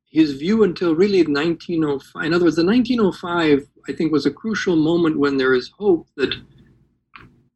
his 0.10 0.34
view 0.34 0.64
until 0.64 0.96
really 0.96 1.22
1905. 1.24 2.26
In 2.26 2.34
other 2.34 2.46
words, 2.46 2.56
the 2.56 2.66
1905 2.66 3.68
I 3.88 3.94
think 3.94 4.12
was 4.12 4.26
a 4.26 4.32
crucial 4.32 4.76
moment 4.76 5.20
when 5.20 5.38
there 5.38 5.54
is 5.54 5.70
hope 5.78 6.08
that 6.18 6.34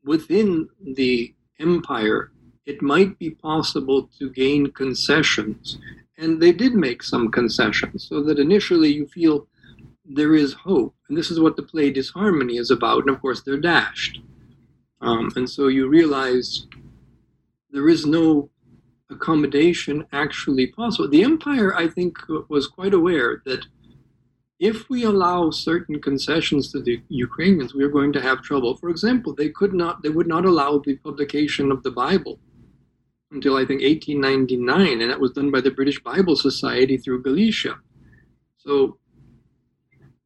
within 0.04 0.70
the 0.96 1.34
empire 1.60 2.32
it 2.66 2.82
might 2.82 3.18
be 3.18 3.32
possible 3.32 4.10
to 4.20 4.30
gain 4.30 4.72
concessions, 4.72 5.80
and 6.18 6.42
they 6.42 6.52
did 6.52 6.76
make 6.76 7.02
some 7.02 7.32
concessions, 7.32 8.08
so 8.08 8.22
that 8.22 8.40
initially 8.40 8.94
you 8.94 9.08
feel 9.08 9.48
there 10.06 10.36
is 10.36 10.54
hope. 10.54 10.96
And 11.08 11.18
this 11.18 11.32
is 11.32 11.40
what 11.40 11.56
the 11.56 11.64
play 11.64 11.92
Disharmony 11.92 12.58
is 12.58 12.72
about. 12.72 13.02
And 13.02 13.10
of 13.10 13.22
course, 13.22 13.42
they're 13.42 13.58
dashed. 13.58 14.20
Um, 15.02 15.32
and 15.36 15.50
so 15.50 15.68
you 15.68 15.88
realize 15.88 16.68
there 17.72 17.90
is 17.90 18.06
no 18.06 18.50
accommodation 19.10 20.06
actually 20.12 20.68
possible. 20.68 21.10
The 21.10 21.24
empire, 21.24 21.76
I 21.76 21.88
think, 21.88 22.18
was 22.50 22.68
quite 22.68 22.94
aware 22.94 23.42
that 23.46 23.66
if 24.60 24.90
we 24.90 25.04
allow 25.04 25.50
certain 25.50 26.02
concessions 26.02 26.72
to 26.72 26.82
the 26.82 27.02
Ukrainians, 27.10 27.74
we 27.74 27.84
are 27.84 27.90
going 27.90 28.14
to 28.14 28.22
have 28.22 28.42
trouble. 28.42 28.78
For 28.78 28.90
example, 28.90 29.36
they 29.36 29.50
could 29.50 29.74
not, 29.74 30.04
they 30.04 30.10
would 30.10 30.28
not 30.28 30.46
allow 30.46 30.80
the 30.80 30.96
publication 30.98 31.72
of 31.72 31.84
the 31.84 31.92
Bible 31.92 32.40
until 33.32 33.56
I 33.56 33.66
think 33.66 33.82
1899, 33.82 35.02
and 35.02 35.12
that 35.12 35.20
was 35.20 35.32
done 35.32 35.52
by 35.52 35.60
the 35.60 35.72
British 35.72 36.02
Bible 36.02 36.36
Society 36.36 36.98
through 36.98 37.24
Galicia. 37.24 37.76
So 38.58 39.00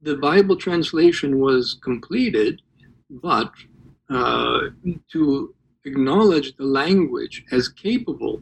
the 0.07 0.15
Bible 0.15 0.55
translation 0.55 1.37
was 1.37 1.77
completed, 1.83 2.61
but 3.09 3.51
uh, 4.09 4.59
to 5.11 5.53
acknowledge 5.83 6.55
the 6.55 6.63
language 6.63 7.43
as 7.51 7.67
capable, 7.67 8.41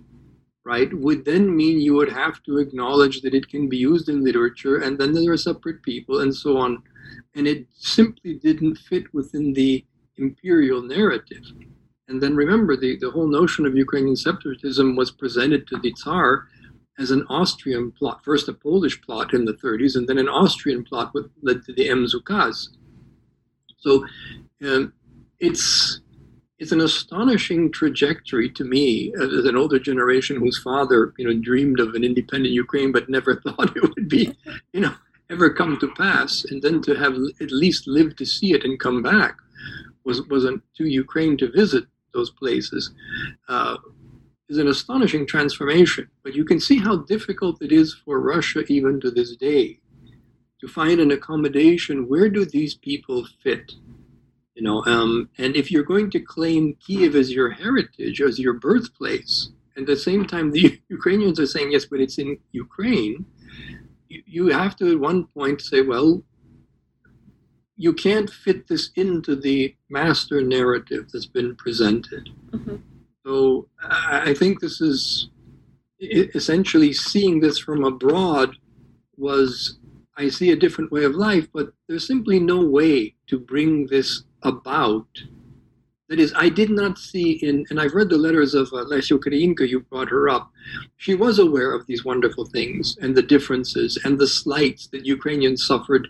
right, 0.63 0.91
would 0.93 1.25
then 1.25 1.55
mean 1.55 1.79
you 1.79 1.95
would 1.95 2.11
have 2.11 2.43
to 2.43 2.59
acknowledge 2.59 3.21
that 3.21 3.33
it 3.33 3.49
can 3.49 3.67
be 3.67 3.77
used 3.77 4.09
in 4.09 4.23
literature, 4.23 4.77
and 4.83 4.99
then 4.99 5.11
there 5.11 5.33
are 5.33 5.37
separate 5.49 5.81
people, 5.81 6.19
and 6.19 6.33
so 6.43 6.55
on. 6.55 6.83
And 7.33 7.47
it 7.47 7.65
simply 7.73 8.35
didn't 8.35 8.75
fit 8.89 9.11
within 9.11 9.53
the 9.53 9.83
imperial 10.17 10.83
narrative. 10.83 11.45
And 12.07 12.21
then 12.21 12.35
remember, 12.35 12.77
the, 12.77 12.95
the 12.97 13.09
whole 13.09 13.27
notion 13.39 13.65
of 13.65 13.75
Ukrainian 13.75 14.15
separatism 14.15 14.95
was 14.95 15.09
presented 15.09 15.65
to 15.67 15.79
the 15.79 15.93
Tsar 15.93 16.47
as 16.97 17.11
an 17.11 17.25
Austrian 17.29 17.91
plot, 17.91 18.23
first 18.23 18.47
a 18.47 18.53
Polish 18.53 19.01
plot 19.01 19.33
in 19.33 19.45
the 19.45 19.53
30s, 19.53 19.95
and 19.95 20.07
then 20.07 20.17
an 20.17 20.29
Austrian 20.29 20.83
plot 20.83 21.11
that 21.13 21.29
led 21.41 21.63
to 21.63 21.73
the 21.73 21.89
Ems 21.89 22.15
Ukaz. 22.15 22.69
So 23.77 24.05
um, 24.65 24.93
it's 25.39 26.01
it's 26.57 26.71
an 26.71 26.79
astonishing 26.79 27.69
trajectory 27.71 28.49
to 28.49 28.63
me 28.63 29.13
as 29.21 29.45
an 29.45 29.57
older 29.57 29.77
generation 29.77 30.37
whose 30.37 30.57
father, 30.57 31.13
you 31.17 31.25
know, 31.25 31.37
dreamed 31.41 31.81
of 31.81 31.95
an 31.95 32.03
independent 32.03 32.53
Ukraine 32.53 32.93
but 32.93 33.09
never 33.09 33.35
thought 33.41 33.75
it 33.75 33.81
would 33.81 34.07
be, 34.07 34.33
you 34.71 34.79
know, 34.79 34.93
ever 35.29 35.49
come 35.49 35.77
to 35.79 35.93
pass, 35.95 36.45
and 36.45 36.61
then 36.61 36.81
to 36.83 36.95
have 36.95 37.15
at 37.41 37.51
least 37.51 37.87
lived 37.87 38.17
to 38.17 38.25
see 38.25 38.53
it 38.53 38.63
and 38.63 38.79
come 38.79 39.01
back 39.01 39.35
was 40.05 40.21
was 40.27 40.45
to 40.77 40.85
Ukraine 40.85 41.35
to 41.37 41.51
visit 41.51 41.85
those 42.13 42.31
places. 42.31 42.93
Uh, 43.49 43.77
is 44.49 44.57
an 44.57 44.67
astonishing 44.67 45.25
transformation. 45.25 46.09
But 46.23 46.35
you 46.35 46.45
can 46.45 46.59
see 46.59 46.79
how 46.79 46.97
difficult 46.97 47.61
it 47.61 47.71
is 47.71 47.93
for 47.93 48.19
Russia, 48.19 48.63
even 48.67 48.99
to 49.01 49.11
this 49.11 49.35
day, 49.35 49.79
to 50.61 50.67
find 50.67 50.99
an 50.99 51.11
accommodation. 51.11 52.07
Where 52.07 52.29
do 52.29 52.45
these 52.45 52.75
people 52.75 53.27
fit? 53.43 53.73
You 54.55 54.63
know, 54.63 54.85
um, 54.85 55.29
and 55.37 55.55
if 55.55 55.69
you're 55.71 55.83
going 55.83 56.09
to 56.11 56.19
claim 56.19 56.75
Kiev 56.75 57.15
as 57.15 57.31
your 57.31 57.49
heritage, 57.49 58.21
as 58.21 58.39
your 58.39 58.53
birthplace, 58.53 59.49
and 59.75 59.83
at 59.83 59.95
the 59.95 60.01
same 60.01 60.25
time 60.25 60.51
the 60.51 60.79
Ukrainians 60.89 61.39
are 61.39 61.47
saying 61.47 61.71
yes, 61.71 61.85
but 61.85 61.99
it's 61.99 62.17
in 62.17 62.37
Ukraine, 62.53 63.25
you, 64.07 64.23
you 64.25 64.47
have 64.47 64.77
to 64.77 64.91
at 64.91 64.99
one 64.99 65.25
point 65.25 65.61
say, 65.61 65.81
well, 65.81 66.23
you 67.75 67.91
can't 67.91 68.29
fit 68.29 68.67
this 68.69 68.91
into 68.95 69.35
the 69.35 69.75
master 69.89 70.41
narrative 70.41 71.09
that's 71.11 71.25
been 71.25 71.55
presented. 71.57 72.29
Mm-hmm. 72.51 72.75
So 73.25 73.67
I 73.81 74.35
think 74.35 74.59
this 74.59 74.81
is 74.81 75.29
essentially 75.99 76.93
seeing 76.93 77.39
this 77.39 77.57
from 77.57 77.83
abroad 77.83 78.55
was 79.17 79.79
I 80.15 80.29
see 80.29 80.51
a 80.51 80.55
different 80.55 80.91
way 80.91 81.05
of 81.05 81.15
life, 81.15 81.47
but 81.51 81.73
there's 81.87 82.05
simply 82.05 82.39
no 82.39 82.63
way 82.63 83.15
to 83.27 83.39
bring 83.39 83.87
this 83.87 84.23
about. 84.43 85.07
That 86.07 86.19
is, 86.19 86.33
I 86.35 86.49
did 86.49 86.69
not 86.69 86.99
see 86.99 87.31
in, 87.41 87.65
and 87.71 87.81
I've 87.81 87.95
read 87.95 88.09
the 88.09 88.17
letters 88.17 88.53
of 88.53 88.67
uh, 88.67 88.85
Lesya 88.85 89.19
Ukrainka, 89.19 89.67
you 89.67 89.79
brought 89.79 90.09
her 90.09 90.29
up. 90.29 90.51
She 90.97 91.15
was 91.15 91.39
aware 91.39 91.73
of 91.73 91.87
these 91.87 92.05
wonderful 92.05 92.45
things 92.45 92.95
and 93.01 93.15
the 93.15 93.23
differences 93.23 93.99
and 94.05 94.19
the 94.19 94.27
slights 94.27 94.87
that 94.89 95.05
Ukrainians 95.05 95.65
suffered 95.65 96.07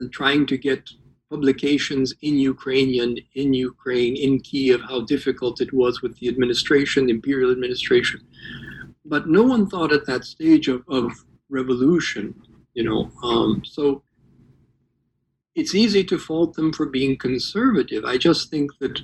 in 0.00 0.10
trying 0.10 0.46
to 0.46 0.58
get 0.58 0.90
publications 1.30 2.14
in 2.22 2.38
Ukrainian, 2.38 3.16
in 3.34 3.52
Ukraine, 3.52 4.16
in 4.16 4.40
Kiev, 4.40 4.80
how 4.82 5.00
difficult 5.02 5.60
it 5.60 5.72
was 5.72 6.02
with 6.02 6.16
the 6.18 6.28
administration, 6.28 7.06
the 7.06 7.12
imperial 7.12 7.50
administration. 7.50 8.20
But 9.04 9.28
no 9.28 9.42
one 9.42 9.68
thought 9.68 9.92
at 9.92 10.06
that 10.06 10.24
stage 10.24 10.68
of, 10.68 10.82
of 10.88 11.12
revolution, 11.48 12.34
you 12.74 12.84
know. 12.84 13.10
Um, 13.22 13.62
so 13.64 14.02
it's 15.54 15.74
easy 15.74 16.04
to 16.04 16.18
fault 16.18 16.54
them 16.54 16.72
for 16.72 16.86
being 16.86 17.16
conservative. 17.16 18.04
I 18.04 18.18
just 18.18 18.50
think 18.50 18.70
that 18.80 19.00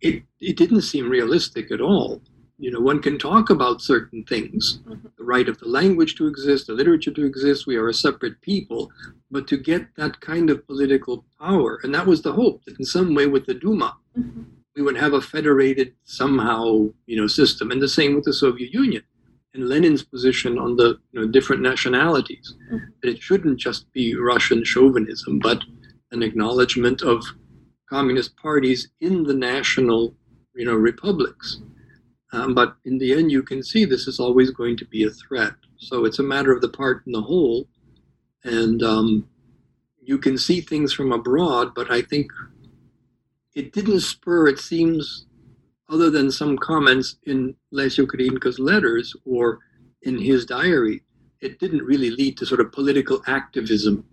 it, 0.00 0.22
it 0.40 0.56
didn't 0.56 0.82
seem 0.82 1.08
realistic 1.08 1.70
at 1.70 1.80
all 1.80 2.22
you 2.58 2.72
know, 2.72 2.80
one 2.80 3.00
can 3.00 3.18
talk 3.18 3.50
about 3.50 3.80
certain 3.80 4.24
things 4.24 4.80
mm-hmm. 4.80 5.06
the 5.16 5.24
right 5.24 5.48
of 5.48 5.58
the 5.58 5.68
language 5.68 6.16
to 6.16 6.26
exist, 6.26 6.66
the 6.66 6.72
literature 6.72 7.12
to 7.12 7.24
exist, 7.24 7.66
we 7.66 7.76
are 7.76 7.88
a 7.88 7.94
separate 7.94 8.40
people. 8.40 8.90
But 9.30 9.46
to 9.48 9.56
get 9.56 9.94
that 9.96 10.20
kind 10.20 10.50
of 10.50 10.66
political 10.66 11.24
power, 11.40 11.78
and 11.82 11.94
that 11.94 12.06
was 12.06 12.22
the 12.22 12.32
hope 12.32 12.64
that 12.64 12.78
in 12.78 12.84
some 12.84 13.14
way 13.14 13.26
with 13.26 13.46
the 13.46 13.54
Duma, 13.54 13.96
mm-hmm. 14.18 14.42
we 14.74 14.82
would 14.82 14.96
have 14.96 15.12
a 15.12 15.20
federated 15.20 15.94
somehow, 16.04 16.88
you 17.06 17.16
know, 17.16 17.28
system. 17.28 17.70
And 17.70 17.80
the 17.80 17.88
same 17.88 18.14
with 18.14 18.24
the 18.24 18.32
Soviet 18.32 18.72
Union 18.72 19.04
and 19.54 19.68
Lenin's 19.68 20.02
position 20.02 20.58
on 20.58 20.76
the 20.76 20.98
you 21.12 21.20
know, 21.20 21.28
different 21.28 21.62
nationalities. 21.62 22.54
Mm-hmm. 22.72 22.84
That 23.02 23.10
it 23.10 23.22
shouldn't 23.22 23.60
just 23.60 23.90
be 23.92 24.16
Russian 24.16 24.64
chauvinism, 24.64 25.38
but 25.38 25.62
an 26.10 26.22
acknowledgement 26.22 27.02
of 27.02 27.24
communist 27.88 28.36
parties 28.36 28.88
in 29.00 29.22
the 29.22 29.34
national, 29.34 30.14
you 30.54 30.64
know, 30.64 30.74
republics. 30.74 31.60
Um, 32.32 32.54
but 32.54 32.76
in 32.84 32.98
the 32.98 33.12
end, 33.12 33.32
you 33.32 33.42
can 33.42 33.62
see 33.62 33.84
this 33.84 34.06
is 34.06 34.20
always 34.20 34.50
going 34.50 34.76
to 34.78 34.84
be 34.84 35.04
a 35.04 35.10
threat. 35.10 35.54
So 35.78 36.04
it's 36.04 36.18
a 36.18 36.22
matter 36.22 36.52
of 36.52 36.60
the 36.60 36.68
part 36.68 37.06
and 37.06 37.14
the 37.14 37.22
whole. 37.22 37.68
And 38.44 38.82
um, 38.82 39.28
you 40.02 40.18
can 40.18 40.36
see 40.36 40.60
things 40.60 40.92
from 40.92 41.12
abroad, 41.12 41.74
but 41.74 41.90
I 41.90 42.02
think 42.02 42.30
it 43.54 43.72
didn't 43.72 44.00
spur, 44.00 44.48
it 44.48 44.58
seems, 44.58 45.26
other 45.88 46.10
than 46.10 46.30
some 46.30 46.58
comments 46.58 47.16
in 47.24 47.54
Lesya 47.72 48.06
Ukrainka's 48.06 48.58
letters 48.58 49.16
or 49.24 49.58
in 50.02 50.18
his 50.18 50.44
diary, 50.44 51.02
it 51.40 51.58
didn't 51.58 51.82
really 51.82 52.10
lead 52.10 52.36
to 52.38 52.46
sort 52.46 52.60
of 52.60 52.72
political 52.72 53.22
activism 53.26 54.04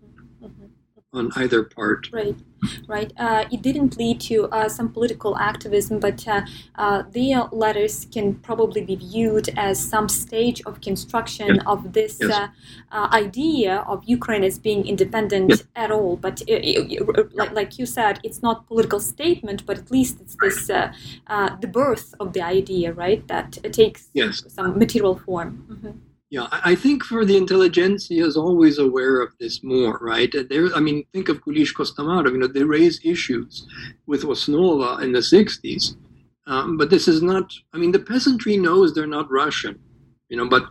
on 1.16 1.32
either 1.36 1.64
part. 1.64 2.10
Right, 2.12 2.36
right. 2.88 3.12
Uh, 3.18 3.46
it 3.52 3.62
didn't 3.62 3.98
lead 3.98 4.20
to 4.22 4.48
uh, 4.50 4.70
some 4.70 4.90
political 4.92 5.38
activism, 5.38 6.00
but 6.00 6.28
uh, 6.28 6.42
uh 6.76 7.04
their 7.12 7.44
letters 7.52 8.06
can 8.12 8.36
probably 8.36 8.82
be 8.82 8.96
viewed 8.96 9.50
as 9.58 9.80
some 9.80 10.08
stage 10.10 10.62
of 10.66 10.82
construction 10.82 11.56
yes. 11.56 11.64
of 11.66 11.94
this 11.94 12.18
yes. 12.22 12.32
Uh, 12.32 12.48
uh, 12.92 13.08
idea 13.12 13.78
of 13.88 14.04
Ukraine 14.06 14.44
as 14.44 14.60
being 14.60 14.86
independent 14.88 15.50
yes. 15.50 15.64
at 15.76 15.92
all. 15.92 16.18
But 16.18 16.42
it, 16.42 16.60
it, 16.92 17.36
like, 17.36 17.52
like, 17.52 17.80
you 17.80 17.86
said, 17.86 18.20
it's 18.24 18.42
not 18.42 18.68
political 18.68 19.00
statement, 19.00 19.66
but 19.66 19.78
at 19.78 19.92
least 19.92 20.22
it's 20.22 20.36
this 20.42 20.68
the 20.68 21.70
birth 21.72 22.14
of 22.20 22.34
the 22.34 22.42
idea, 22.42 22.94
right? 22.94 23.28
That 23.28 23.58
it 23.64 23.74
takes 23.74 24.10
some 24.48 24.78
material 24.78 25.16
form. 25.18 25.66
Mm-hmm. 25.70 26.15
Yeah, 26.32 26.48
I 26.52 26.74
think 26.74 27.04
for 27.04 27.24
the 27.24 27.38
intelligentsia 27.38 28.26
is 28.26 28.36
always 28.36 28.80
aware 28.80 29.22
of 29.22 29.34
this 29.40 29.64
more, 29.64 30.00
right? 30.02 30.34
There, 30.50 30.76
I 30.76 30.80
mean, 30.80 31.06
think 31.14 31.30
of 31.30 31.42
Kulish 31.42 31.74
Kostomarov. 31.76 32.32
You 32.32 32.40
know, 32.40 32.48
they 32.48 32.64
raise 32.64 33.00
issues 33.06 33.68
with 34.08 34.24
Osnova 34.24 35.04
in 35.04 35.12
the 35.12 35.20
'60s, 35.20 35.96
um, 36.48 36.78
but 36.78 36.90
this 36.90 37.08
is 37.08 37.22
not. 37.22 37.54
I 37.74 37.78
mean, 37.78 37.92
the 37.92 38.00
peasantry 38.00 38.58
knows 38.58 38.94
they're 38.94 39.06
not 39.06 39.32
Russian, 39.32 39.80
you 40.30 40.38
know, 40.38 40.50
but 40.50 40.64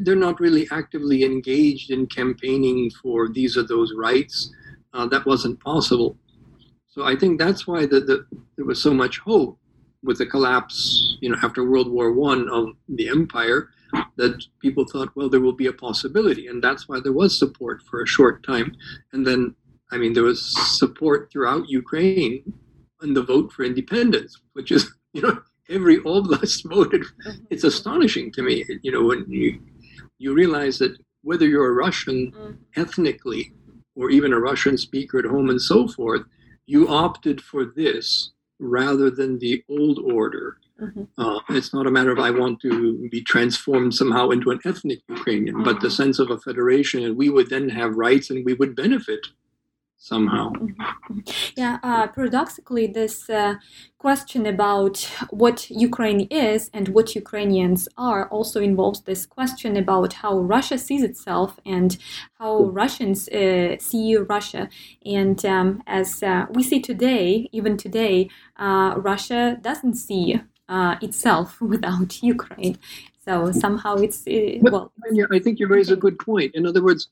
they're 0.00 0.16
not 0.16 0.40
really 0.40 0.66
actively 0.72 1.22
engaged 1.22 1.90
in 1.90 2.06
campaigning 2.06 2.90
for 3.02 3.28
these 3.28 3.58
or 3.58 3.64
those 3.64 3.92
rights. 3.94 4.50
Uh, 4.94 5.06
that 5.06 5.26
wasn't 5.26 5.60
possible. 5.60 6.16
So 6.88 7.04
I 7.04 7.14
think 7.16 7.38
that's 7.38 7.66
why 7.66 7.86
the, 7.86 8.00
the, 8.00 8.26
there 8.56 8.66
was 8.66 8.82
so 8.82 8.92
much 8.92 9.18
hope 9.18 9.58
with 10.02 10.18
the 10.18 10.26
collapse, 10.26 11.16
you 11.20 11.30
know, 11.30 11.38
after 11.42 11.64
World 11.64 11.90
War 11.90 12.12
One 12.12 12.48
of 12.50 12.68
the 12.88 13.08
empire 13.08 13.70
that 14.16 14.44
people 14.60 14.84
thought, 14.84 15.14
well, 15.16 15.28
there 15.28 15.40
will 15.40 15.52
be 15.52 15.66
a 15.66 15.72
possibility. 15.72 16.46
And 16.46 16.62
that's 16.62 16.88
why 16.88 17.00
there 17.00 17.12
was 17.12 17.38
support 17.38 17.82
for 17.82 18.02
a 18.02 18.06
short 18.06 18.44
time. 18.44 18.74
And 19.12 19.26
then, 19.26 19.54
I 19.90 19.96
mean, 19.98 20.12
there 20.12 20.22
was 20.22 20.54
support 20.78 21.30
throughout 21.30 21.68
Ukraine 21.68 22.52
on 23.02 23.14
the 23.14 23.22
vote 23.22 23.52
for 23.52 23.64
independence, 23.64 24.40
which 24.52 24.70
is, 24.70 24.92
you 25.12 25.22
know, 25.22 25.38
every 25.68 25.98
oblast 26.00 26.64
voted. 26.68 27.02
Mm-hmm. 27.02 27.44
It's 27.50 27.64
astonishing 27.64 28.32
to 28.32 28.42
me, 28.42 28.64
you 28.82 28.92
know, 28.92 29.04
when 29.04 29.24
you, 29.28 29.60
you 30.18 30.34
realize 30.34 30.78
that 30.78 30.96
whether 31.22 31.46
you're 31.46 31.70
a 31.70 31.74
Russian 31.74 32.32
mm-hmm. 32.32 32.80
ethnically 32.80 33.52
or 33.94 34.10
even 34.10 34.32
a 34.32 34.40
Russian 34.40 34.76
speaker 34.78 35.18
at 35.18 35.24
home 35.24 35.50
and 35.50 35.60
so 35.60 35.86
forth, 35.86 36.22
you 36.66 36.88
opted 36.88 37.40
for 37.40 37.64
this 37.64 38.30
rather 38.58 39.10
than 39.10 39.38
the 39.38 39.62
old 39.68 39.98
order 39.98 40.58
Mm-hmm. 40.80 41.04
Uh, 41.18 41.40
it's 41.50 41.72
not 41.72 41.86
a 41.86 41.90
matter 41.90 42.10
of 42.10 42.18
I 42.18 42.30
want 42.30 42.60
to 42.62 43.08
be 43.10 43.22
transformed 43.22 43.94
somehow 43.94 44.30
into 44.30 44.50
an 44.50 44.60
ethnic 44.64 45.00
Ukrainian, 45.08 45.62
but 45.62 45.80
the 45.80 45.90
sense 45.90 46.18
of 46.18 46.30
a 46.30 46.38
federation, 46.38 47.04
and 47.04 47.16
we 47.16 47.28
would 47.28 47.50
then 47.50 47.68
have 47.68 47.94
rights 47.94 48.30
and 48.30 48.44
we 48.44 48.54
would 48.54 48.74
benefit 48.74 49.26
somehow. 50.02 50.50
Mm-hmm. 50.50 51.20
Yeah, 51.56 51.78
uh, 51.84 52.08
paradoxically, 52.08 52.88
this 52.88 53.30
uh, 53.30 53.54
question 53.98 54.46
about 54.46 55.08
what 55.30 55.70
Ukraine 55.70 56.22
is 56.22 56.70
and 56.74 56.88
what 56.88 57.14
Ukrainians 57.14 57.88
are 57.96 58.28
also 58.28 58.60
involves 58.60 59.02
this 59.02 59.24
question 59.26 59.76
about 59.76 60.14
how 60.14 60.38
Russia 60.40 60.76
sees 60.76 61.04
itself 61.04 61.60
and 61.64 61.96
how 62.40 62.64
Russians 62.64 63.28
uh, 63.28 63.76
see 63.78 64.16
Russia. 64.16 64.68
And 65.06 65.38
um, 65.46 65.82
as 65.86 66.20
uh, 66.20 66.46
we 66.50 66.64
see 66.64 66.80
today, 66.80 67.48
even 67.52 67.76
today, 67.76 68.28
uh, 68.56 68.94
Russia 68.96 69.56
doesn't 69.60 69.94
see 69.94 70.40
uh, 70.68 70.96
itself 71.00 71.60
without 71.72 72.22
Ukraine. 72.34 72.78
So 73.24 73.52
somehow 73.52 73.96
it's 73.96 74.26
uh, 74.26 74.58
well. 74.60 74.92
I 75.30 75.38
think 75.38 75.60
you 75.60 75.68
raise 75.68 75.90
a 75.90 75.96
good 75.96 76.18
point. 76.18 76.54
In 76.54 76.66
other 76.66 76.82
words, 76.82 77.08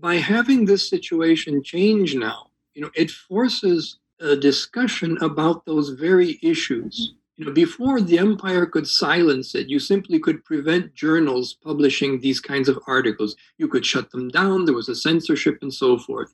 by 0.00 0.16
having 0.16 0.64
this 0.64 0.88
situation 0.88 1.62
change 1.62 2.14
now, 2.14 2.50
you 2.74 2.82
know, 2.82 2.90
it 2.94 3.10
forces 3.10 3.98
a 4.20 4.36
discussion 4.36 5.18
about 5.20 5.64
those 5.66 5.90
very 5.90 6.38
issues. 6.42 7.14
You 7.36 7.46
know, 7.46 7.52
before 7.52 8.00
the 8.00 8.18
empire 8.18 8.64
could 8.64 8.86
silence 8.86 9.56
it, 9.56 9.68
you 9.68 9.80
simply 9.80 10.20
could 10.20 10.44
prevent 10.44 10.94
journals 10.94 11.54
publishing 11.54 12.20
these 12.20 12.40
kinds 12.40 12.68
of 12.68 12.78
articles. 12.86 13.34
You 13.58 13.66
could 13.66 13.84
shut 13.84 14.10
them 14.12 14.28
down. 14.28 14.64
There 14.64 14.74
was 14.74 14.88
a 14.88 14.94
censorship 14.94 15.58
and 15.62 15.74
so 15.74 15.98
forth. 15.98 16.32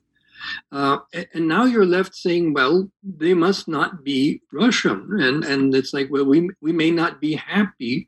Uh, 0.71 0.99
and 1.33 1.47
now 1.47 1.65
you're 1.65 1.85
left 1.85 2.15
saying, 2.15 2.53
well, 2.53 2.89
they 3.03 3.33
must 3.33 3.67
not 3.67 4.03
be 4.03 4.41
Russian. 4.51 5.21
And, 5.21 5.43
and 5.43 5.75
it's 5.75 5.93
like, 5.93 6.09
well, 6.11 6.25
we, 6.25 6.49
we 6.61 6.71
may 6.71 6.91
not 6.91 7.21
be 7.21 7.35
happy 7.35 8.07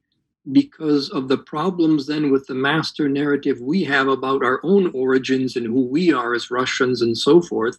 because 0.52 1.10
of 1.12 1.28
the 1.30 1.38
problems 1.38 2.06
then 2.06 2.30
with 2.32 2.46
the 2.48 2.54
master 2.54 3.08
narrative 3.08 3.62
we 3.62 3.84
have 3.84 4.10
about 4.10 4.43
our 4.43 4.60
own 4.63 4.91
origins 4.93 5.56
and 5.56 5.65
who 5.65 5.86
we 5.86 6.12
are 6.12 6.34
as 6.34 6.52
Russians 6.52 7.02
and 7.02 7.17
so 7.17 7.41
forth. 7.41 7.78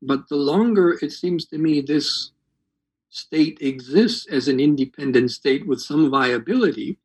But 0.00 0.28
the 0.28 0.36
longer 0.36 0.98
it 1.02 1.12
seems 1.12 1.44
to 1.46 1.58
me 1.58 1.80
this 1.80 2.32
state 3.10 3.58
exists 3.60 4.26
as 4.26 4.48
an 4.48 4.60
independent 4.60 5.30
state 5.30 5.66
with 5.66 5.80
some 5.80 6.10
viability, 6.10 6.98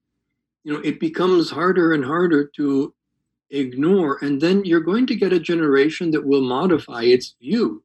you 0.63 0.73
know, 0.73 0.79
it 0.79 0.99
becomes 0.99 1.49
harder 1.49 1.93
and 1.93 2.03
harder 2.03 2.45
to 2.55 2.93
ignore. 3.51 4.17
And 4.21 4.41
then 4.41 4.63
you're 4.65 4.79
going 4.79 5.07
to 5.07 5.15
get 5.15 5.33
a 5.33 5.39
generation 5.39 6.11
that 6.11 6.25
will 6.25 6.41
modify 6.41 7.03
its 7.03 7.35
view. 7.41 7.83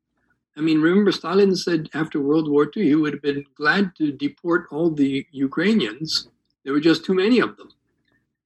I 0.56 0.60
mean, 0.60 0.80
remember, 0.80 1.10
Stalin 1.10 1.56
said 1.56 1.88
after 1.94 2.20
World 2.20 2.48
War 2.48 2.70
II 2.76 2.84
he 2.84 2.94
would 2.94 3.14
have 3.14 3.22
been 3.22 3.44
glad 3.56 3.92
to 3.96 4.12
deport 4.12 4.66
all 4.70 4.90
the 4.90 5.26
Ukrainians. 5.32 6.28
There 6.64 6.72
were 6.72 6.80
just 6.80 7.04
too 7.04 7.14
many 7.14 7.40
of 7.40 7.56
them. 7.56 7.70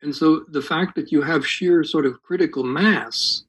And 0.03 0.15
so 0.15 0.45
the 0.49 0.63
fact 0.63 0.95
that 0.95 1.13
you 1.13 1.23
have 1.23 1.47
sheer 1.47 1.85
sort 1.85 2.07
of 2.07 2.23
critical 2.23 2.63
mass 2.63 3.45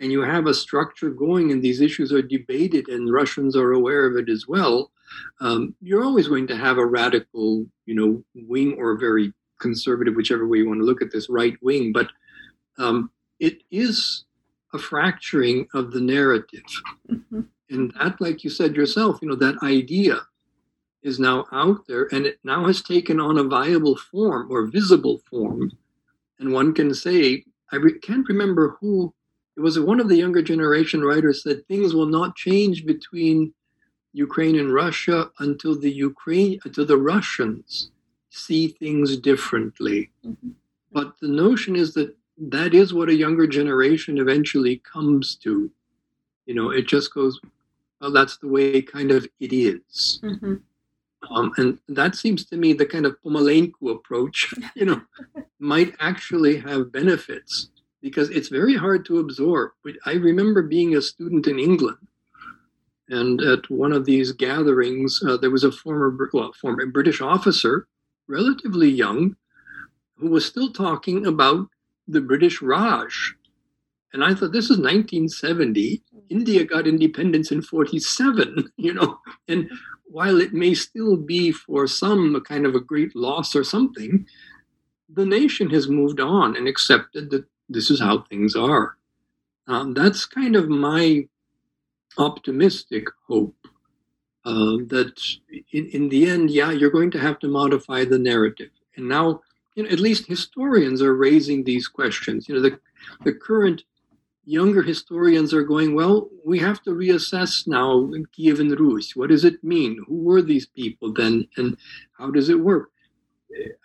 and 0.00 0.10
you 0.10 0.22
have 0.22 0.46
a 0.46 0.54
structure 0.54 1.10
going 1.10 1.52
and 1.52 1.62
these 1.62 1.80
issues 1.80 2.12
are 2.12 2.20
debated 2.20 2.88
and 2.88 3.12
Russians 3.12 3.56
are 3.56 3.72
aware 3.72 4.06
of 4.06 4.16
it 4.16 4.28
as 4.28 4.46
well, 4.46 4.90
um, 5.40 5.74
you're 5.80 6.04
always 6.04 6.28
going 6.28 6.46
to 6.48 6.56
have 6.56 6.78
a 6.78 6.86
radical, 6.86 7.64
you 7.86 7.94
know, 7.94 8.22
wing 8.34 8.76
or 8.78 8.98
very 8.98 9.32
conservative, 9.60 10.14
whichever 10.14 10.46
way 10.46 10.58
you 10.58 10.68
want 10.68 10.80
to 10.80 10.84
look 10.84 11.00
at 11.00 11.12
this, 11.12 11.28
right 11.30 11.56
wing. 11.62 11.92
But 11.92 12.08
um, 12.78 13.10
it 13.40 13.62
is 13.70 14.24
a 14.72 14.78
fracturing 14.78 15.66
of 15.74 15.92
the 15.92 16.00
narrative. 16.00 16.64
Mm-hmm. 17.10 17.40
And 17.70 17.92
that, 18.00 18.20
like 18.20 18.44
you 18.44 18.50
said 18.50 18.76
yourself, 18.76 19.18
you 19.22 19.28
know, 19.28 19.36
that 19.36 19.62
idea 19.62 20.20
is 21.02 21.18
now 21.18 21.46
out 21.52 21.86
there 21.86 22.08
and 22.12 22.26
it 22.26 22.38
now 22.44 22.66
has 22.66 22.82
taken 22.82 23.20
on 23.20 23.38
a 23.38 23.44
viable 23.44 23.96
form 23.96 24.50
or 24.50 24.66
visible 24.66 25.20
form. 25.30 25.70
And 26.38 26.52
one 26.52 26.74
can 26.74 26.94
say, 26.94 27.44
I 27.72 27.76
re- 27.76 27.98
can't 28.00 28.28
remember 28.28 28.76
who, 28.80 29.14
it 29.56 29.60
was 29.60 29.78
one 29.78 30.00
of 30.00 30.08
the 30.08 30.16
younger 30.16 30.42
generation 30.42 31.02
writers 31.02 31.42
said 31.42 31.66
things 31.66 31.94
will 31.94 32.06
not 32.06 32.36
change 32.36 32.84
between 32.84 33.54
Ukraine 34.12 34.58
and 34.58 34.72
Russia 34.72 35.30
until 35.38 35.78
the 35.78 35.90
Ukraine, 35.90 36.58
until 36.64 36.86
the 36.86 36.96
Russians 36.96 37.90
see 38.30 38.68
things 38.68 39.16
differently. 39.16 40.10
Mm-hmm. 40.26 40.50
But 40.92 41.14
the 41.20 41.28
notion 41.28 41.76
is 41.76 41.94
that 41.94 42.16
that 42.38 42.74
is 42.74 42.92
what 42.92 43.08
a 43.08 43.14
younger 43.14 43.46
generation 43.46 44.18
eventually 44.18 44.82
comes 44.90 45.36
to. 45.36 45.70
You 46.46 46.54
know, 46.54 46.70
it 46.70 46.86
just 46.86 47.14
goes, 47.14 47.40
well, 48.00 48.12
that's 48.12 48.36
the 48.38 48.48
way 48.48 48.82
kind 48.82 49.10
of 49.10 49.26
it 49.40 49.52
is. 49.52 50.20
Mm-hmm. 50.22 50.54
Um, 51.30 51.52
and 51.56 51.78
that 51.88 52.14
seems 52.14 52.44
to 52.46 52.56
me 52.56 52.72
the 52.72 52.84
kind 52.84 53.06
of 53.06 53.16
Pomalenko 53.22 53.90
approach, 53.90 54.52
you 54.74 54.84
know, 54.84 55.00
might 55.58 55.94
actually 56.00 56.58
have 56.58 56.92
benefits 56.92 57.70
because 58.02 58.28
it's 58.30 58.48
very 58.48 58.76
hard 58.76 59.06
to 59.06 59.18
absorb. 59.18 59.72
I 60.04 60.12
remember 60.12 60.62
being 60.62 60.94
a 60.94 61.00
student 61.00 61.46
in 61.46 61.58
England, 61.58 61.96
and 63.08 63.40
at 63.40 63.70
one 63.70 63.92
of 63.92 64.04
these 64.04 64.32
gatherings, 64.32 65.22
uh, 65.26 65.38
there 65.38 65.50
was 65.50 65.64
a 65.64 65.72
former, 65.72 66.28
well, 66.32 66.52
former 66.52 66.84
British 66.86 67.22
officer, 67.22 67.86
relatively 68.28 68.90
young, 68.90 69.36
who 70.16 70.28
was 70.28 70.44
still 70.44 70.70
talking 70.72 71.26
about 71.26 71.68
the 72.08 72.20
British 72.20 72.62
Raj. 72.62 73.34
And 74.12 74.22
I 74.22 74.34
thought, 74.34 74.52
this 74.52 74.66
is 74.66 74.78
1970. 74.78 76.02
India 76.28 76.64
got 76.64 76.86
independence 76.86 77.50
in 77.50 77.62
47, 77.62 78.70
you 78.76 78.94
know. 78.94 79.18
And 79.48 79.68
while 80.04 80.40
it 80.40 80.52
may 80.52 80.74
still 80.74 81.16
be 81.16 81.50
for 81.50 81.86
some 81.86 82.36
a 82.36 82.40
kind 82.40 82.66
of 82.66 82.74
a 82.74 82.80
great 82.80 83.16
loss 83.16 83.56
or 83.56 83.64
something, 83.64 84.26
the 85.08 85.26
nation 85.26 85.70
has 85.70 85.88
moved 85.88 86.20
on 86.20 86.56
and 86.56 86.68
accepted 86.68 87.30
that 87.30 87.44
this 87.68 87.90
is 87.90 88.00
how 88.00 88.22
things 88.22 88.54
are. 88.54 88.96
Um, 89.66 89.94
that's 89.94 90.26
kind 90.26 90.56
of 90.56 90.68
my 90.68 91.26
optimistic 92.18 93.06
hope 93.26 93.56
uh, 94.44 94.76
that 94.88 95.20
in, 95.72 95.86
in 95.86 96.08
the 96.08 96.28
end, 96.28 96.50
yeah, 96.50 96.70
you're 96.70 96.90
going 96.90 97.10
to 97.12 97.18
have 97.18 97.38
to 97.40 97.48
modify 97.48 98.04
the 98.04 98.18
narrative. 98.18 98.70
And 98.96 99.08
now 99.08 99.40
you 99.75 99.83
know, 99.83 99.89
at 99.89 99.99
least 99.99 100.27
historians 100.27 101.01
are 101.01 101.15
raising 101.15 101.63
these 101.63 101.87
questions. 101.87 102.49
You 102.49 102.55
know, 102.55 102.61
the, 102.61 102.79
the 103.23 103.33
current 103.33 103.83
younger 104.45 104.81
historians 104.81 105.53
are 105.53 105.63
going, 105.63 105.93
well, 105.93 106.27
we 106.43 106.57
have 106.59 106.81
to 106.83 106.91
reassess 106.91 107.67
now 107.67 108.11
Kiev 108.31 108.59
and 108.59 108.77
Rus. 108.79 109.15
What 109.15 109.29
does 109.29 109.45
it 109.45 109.63
mean? 109.63 110.03
Who 110.07 110.23
were 110.23 110.41
these 110.41 110.65
people 110.65 111.13
then? 111.13 111.47
And 111.57 111.77
how 112.17 112.31
does 112.31 112.49
it 112.49 112.59
work? 112.59 112.91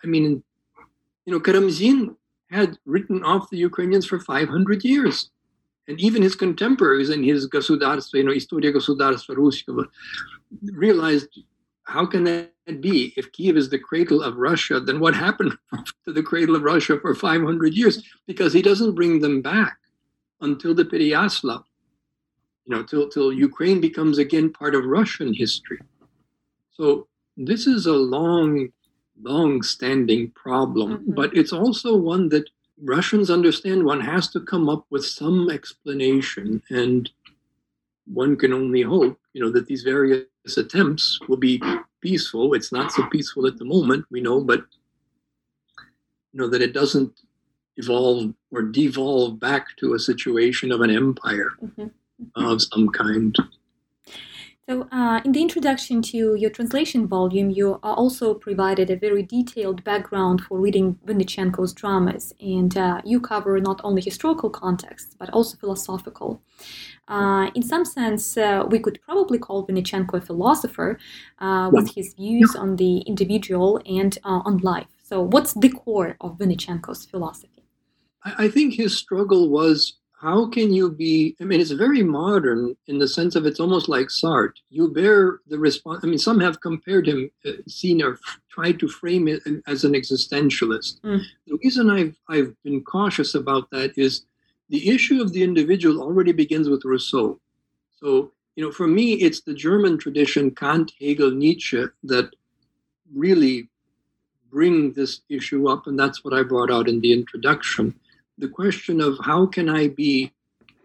I 0.03 0.07
mean, 0.07 0.43
you 1.25 1.33
know, 1.33 1.39
Karamzin 1.39 2.15
had 2.49 2.77
written 2.85 3.23
off 3.23 3.49
the 3.49 3.57
Ukrainians 3.57 4.05
for 4.05 4.19
500 4.19 4.83
years. 4.83 5.29
And 5.87 5.99
even 5.99 6.23
his 6.23 6.35
contemporaries 6.35 7.11
in 7.11 7.23
his 7.23 7.47
Государство, 7.47 8.15
you 8.15 8.23
know, 8.23 8.33
Historia 8.33 8.71
Государства 8.71 9.35
Русского, 9.35 9.85
realized 10.73 11.29
how 11.84 12.06
can 12.06 12.24
that 12.24 12.52
be? 12.80 13.12
If 13.16 13.32
Kiev 13.32 13.56
is 13.56 13.68
the 13.68 13.78
cradle 13.78 14.22
of 14.22 14.36
Russia, 14.36 14.80
then 14.80 15.00
what 15.00 15.14
happened 15.14 15.56
to 16.04 16.12
the 16.12 16.22
cradle 16.22 16.56
of 16.56 16.62
Russia 16.62 16.98
for 17.00 17.14
500 17.14 17.74
years? 17.74 18.02
Because 18.26 18.52
he 18.52 18.62
doesn't 18.62 18.94
bring 18.94 19.20
them 19.20 19.42
back 19.42 19.78
until 20.40 20.74
the 20.74 20.84
Pereyaslav, 20.84 21.64
you 22.64 22.76
know, 22.76 22.82
till, 22.82 23.08
till 23.08 23.32
Ukraine 23.32 23.80
becomes 23.80 24.18
again 24.18 24.52
part 24.52 24.74
of 24.74 24.84
Russian 24.84 25.34
history. 25.34 25.78
So 26.70 27.08
this 27.36 27.66
is 27.66 27.86
a 27.86 27.92
long, 27.92 28.68
long 29.20 29.62
standing 29.62 30.30
problem, 30.30 30.98
mm-hmm. 30.98 31.12
but 31.12 31.36
it's 31.36 31.52
also 31.52 31.96
one 31.96 32.28
that 32.30 32.48
Russians 32.82 33.30
understand 33.30 33.84
one 33.84 34.00
has 34.00 34.28
to 34.28 34.40
come 34.40 34.68
up 34.68 34.86
with 34.90 35.04
some 35.04 35.50
explanation. 35.50 36.62
And 36.70 37.10
one 38.06 38.36
can 38.36 38.52
only 38.52 38.82
hope, 38.82 39.19
you 39.32 39.42
know, 39.42 39.50
that 39.50 39.66
these 39.66 39.82
various 39.82 40.26
attempts 40.56 41.18
will 41.28 41.36
be 41.36 41.62
peaceful. 42.00 42.54
It's 42.54 42.72
not 42.72 42.92
so 42.92 43.06
peaceful 43.06 43.46
at 43.46 43.58
the 43.58 43.64
moment, 43.64 44.04
we 44.10 44.20
know, 44.20 44.40
but 44.40 44.64
you 46.32 46.38
know 46.38 46.48
that 46.48 46.62
it 46.62 46.72
doesn't 46.72 47.12
evolve 47.76 48.32
or 48.52 48.62
devolve 48.62 49.40
back 49.40 49.66
to 49.78 49.94
a 49.94 49.98
situation 49.98 50.70
of 50.72 50.80
an 50.80 50.90
empire 50.90 51.50
mm-hmm. 51.62 51.86
of 52.36 52.62
some 52.62 52.88
kind. 52.88 53.36
So, 54.70 54.86
uh, 54.92 55.20
in 55.24 55.32
the 55.32 55.42
introduction 55.42 56.00
to 56.12 56.36
your 56.36 56.50
translation 56.50 57.08
volume, 57.08 57.50
you 57.50 57.80
also 57.82 58.34
provided 58.34 58.88
a 58.88 58.94
very 58.94 59.24
detailed 59.24 59.82
background 59.82 60.42
for 60.42 60.60
reading 60.60 60.96
Vinnychenko's 61.04 61.72
dramas, 61.72 62.32
and 62.40 62.78
uh, 62.78 63.02
you 63.04 63.20
cover 63.20 63.58
not 63.58 63.80
only 63.82 64.00
historical 64.00 64.48
context 64.48 65.16
but 65.18 65.28
also 65.30 65.56
philosophical. 65.56 66.40
Uh, 67.08 67.50
in 67.56 67.64
some 67.64 67.84
sense, 67.84 68.36
uh, 68.36 68.64
we 68.70 68.78
could 68.78 69.00
probably 69.02 69.40
call 69.40 69.66
Vynnychenko 69.66 70.14
a 70.14 70.20
philosopher 70.20 71.00
uh, 71.40 71.68
with 71.72 71.92
his 71.96 72.14
views 72.14 72.54
on 72.54 72.76
the 72.76 72.98
individual 72.98 73.80
and 73.86 74.18
uh, 74.24 74.40
on 74.44 74.58
life. 74.58 74.86
So, 75.02 75.20
what's 75.20 75.52
the 75.54 75.70
core 75.70 76.16
of 76.20 76.38
Vynnychenko's 76.38 77.06
philosophy? 77.06 77.64
I 78.22 78.46
think 78.46 78.74
his 78.74 78.96
struggle 78.96 79.50
was 79.50 79.99
how 80.20 80.46
can 80.46 80.72
you 80.72 80.90
be 80.90 81.34
i 81.40 81.44
mean 81.44 81.60
it's 81.60 81.70
very 81.70 82.02
modern 82.02 82.76
in 82.86 82.98
the 82.98 83.08
sense 83.08 83.34
of 83.34 83.46
it's 83.46 83.60
almost 83.60 83.88
like 83.88 84.08
sartre. 84.08 84.60
You 84.68 84.92
bear 84.92 85.40
the 85.46 85.58
response 85.58 86.00
i 86.04 86.06
mean 86.06 86.18
some 86.18 86.40
have 86.40 86.60
compared 86.60 87.08
him 87.08 87.30
uh, 87.46 87.52
seen 87.66 88.02
or 88.02 88.18
tried 88.50 88.78
to 88.80 88.88
frame 88.88 89.28
it 89.28 89.42
as 89.66 89.84
an 89.84 89.94
existentialist. 89.94 91.00
Mm. 91.00 91.22
the 91.46 91.58
reason 91.64 91.90
i've 91.90 92.16
i've 92.28 92.54
been 92.62 92.82
cautious 92.82 93.34
about 93.34 93.70
that 93.70 93.96
is 93.96 94.24
the 94.68 94.88
issue 94.88 95.20
of 95.20 95.32
the 95.32 95.42
individual 95.42 96.00
already 96.00 96.30
begins 96.30 96.68
with 96.68 96.84
rousseau. 96.84 97.40
So 97.98 98.30
you 98.56 98.64
know 98.64 98.72
for 98.72 98.86
me 98.86 99.14
it's 99.14 99.40
the 99.40 99.54
german 99.54 99.96
tradition 99.98 100.50
kant 100.50 100.92
hegel 101.00 101.30
nietzsche 101.30 101.84
that 102.02 102.34
really 103.14 103.68
bring 104.50 104.92
this 104.92 105.20
issue 105.28 105.68
up 105.68 105.86
and 105.86 105.98
that's 105.98 106.24
what 106.24 106.34
i 106.34 106.42
brought 106.42 106.70
out 106.70 106.88
in 106.88 107.00
the 107.00 107.12
introduction 107.12 107.94
the 108.40 108.48
question 108.48 109.00
of 109.00 109.18
how 109.22 109.46
can 109.46 109.68
I 109.68 109.88
be 109.88 110.32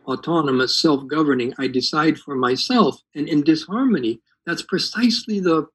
autonomous, 0.06 0.80
self 0.80 1.08
governing? 1.08 1.54
I 1.58 1.68
decide 1.68 2.18
for 2.20 2.36
myself. 2.36 3.02
And 3.16 3.28
in 3.28 3.44
disharmony, 3.44 4.22
that's 4.46 4.62
precisely 4.62 5.40
the 5.40 5.68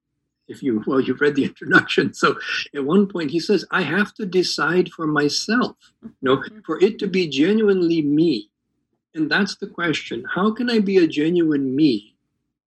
if 0.51 0.65
you 0.65 0.83
well 0.87 1.01
you've 1.01 1.21
read 1.21 1.37
the 1.37 1.45
introduction 1.51 2.13
so 2.13 2.37
at 2.75 2.85
one 2.85 3.07
point 3.07 3.31
he 3.31 3.39
says 3.39 3.65
i 3.71 3.83
have 3.83 4.13
to 4.13 4.27
decide 4.27 4.89
for 4.91 5.07
myself 5.07 5.77
you 6.03 6.11
know 6.23 6.39
mm-hmm. 6.39 6.59
for 6.67 6.83
it 6.83 6.99
to 6.99 7.07
be 7.07 7.29
genuinely 7.29 8.03
me 8.03 8.51
and 9.15 9.31
that's 9.31 9.55
the 9.57 9.67
question 9.69 10.25
how 10.35 10.51
can 10.51 10.69
i 10.69 10.81
be 10.81 10.99
a 10.99 11.07
genuine 11.07 11.77
me 11.77 12.17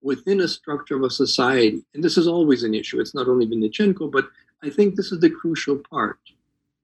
within 0.02 0.40
a 0.40 0.48
structure 0.48 0.96
of 0.96 1.04
a 1.04 1.10
society 1.10 1.84
and 1.94 2.02
this 2.02 2.18
is 2.18 2.26
always 2.26 2.64
an 2.64 2.74
issue 2.74 3.02
it's 3.02 3.14
not 3.14 3.28
only 3.28 3.46
Vynnychenko, 3.46 4.10
but 4.10 4.30
i 4.64 4.70
think 4.70 4.96
this 4.96 5.12
is 5.12 5.20
the 5.20 5.30
crucial 5.30 5.78
part 5.78 6.20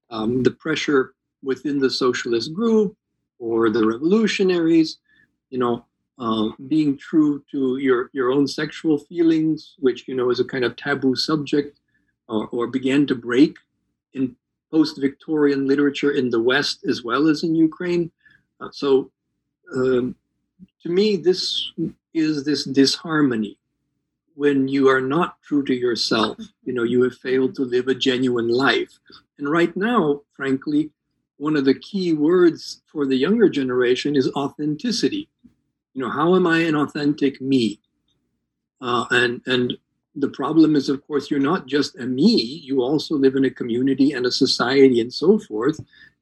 um, 0.10 0.44
the 0.44 0.52
pressure 0.52 1.14
within 1.44 1.80
the 1.80 1.90
socialist 1.90 2.54
group 2.54 2.96
or 3.40 3.70
the 3.70 3.86
revolutionaries, 3.86 4.98
you 5.50 5.60
know, 5.60 5.86
uh, 6.20 6.50
being 6.68 6.98
true 6.98 7.44
to 7.50 7.78
your, 7.78 8.10
your 8.14 8.32
own 8.32 8.46
sexual 8.48 8.98
feelings, 8.98 9.76
which, 9.80 10.08
you 10.08 10.16
know, 10.16 10.30
is 10.30 10.40
a 10.40 10.46
kind 10.46 10.66
of 10.66 10.76
taboo 10.76 11.16
subject, 11.16 11.80
or, 12.28 12.48
or 12.50 12.68
began 12.68 13.08
to 13.08 13.16
break 13.16 13.56
in 14.14 14.36
post 14.70 15.00
Victorian 15.00 15.66
literature 15.66 16.12
in 16.12 16.30
the 16.30 16.42
West 16.42 16.86
as 16.88 17.04
well 17.04 17.28
as 17.28 17.44
in 17.44 17.56
Ukraine. 17.56 18.12
Uh, 18.60 18.70
so, 18.72 19.10
um, 19.74 20.16
to 20.84 20.90
me, 20.90 21.16
this 21.16 21.72
is 22.14 22.44
this 22.44 22.66
disharmony 22.66 23.58
when 24.36 24.68
you 24.68 24.90
are 24.90 25.02
not 25.02 25.42
true 25.42 25.64
to 25.64 25.74
yourself. 25.74 26.38
You 26.64 26.74
know, 26.74 26.84
you 26.84 27.02
have 27.04 27.18
failed 27.18 27.56
to 27.56 27.64
live 27.64 27.88
a 27.88 27.96
genuine 27.96 28.50
life. 28.50 28.92
And 29.38 29.50
right 29.50 29.76
now, 29.76 30.22
frankly, 30.36 30.92
one 31.40 31.56
of 31.56 31.66
the 31.66 31.74
key 31.74 32.14
words 32.14 32.84
for 32.92 33.06
the 33.08 33.16
younger 33.16 33.50
generation 33.50 34.16
is 34.16 34.32
authenticity. 34.36 35.30
You 35.94 36.04
know, 36.04 36.12
how 36.12 36.36
am 36.36 36.46
I 36.46 36.60
an 36.60 36.76
authentic 36.76 37.42
me? 37.42 37.80
Uh, 38.82 39.06
and 39.12 39.42
and 39.48 39.78
the 40.16 40.30
problem 40.30 40.76
is, 40.76 40.90
of 40.90 41.06
course, 41.08 41.32
you're 41.32 41.40
not 41.40 41.66
just 41.66 41.98
a 41.98 42.06
me. 42.06 42.36
You 42.64 42.82
also 42.82 43.16
live 43.16 43.36
in 43.36 43.46
a 43.46 43.50
community 43.50 44.12
and 44.12 44.26
a 44.26 44.32
society 44.32 45.00
and 45.00 45.14
so 45.14 45.40
forth. 45.40 45.80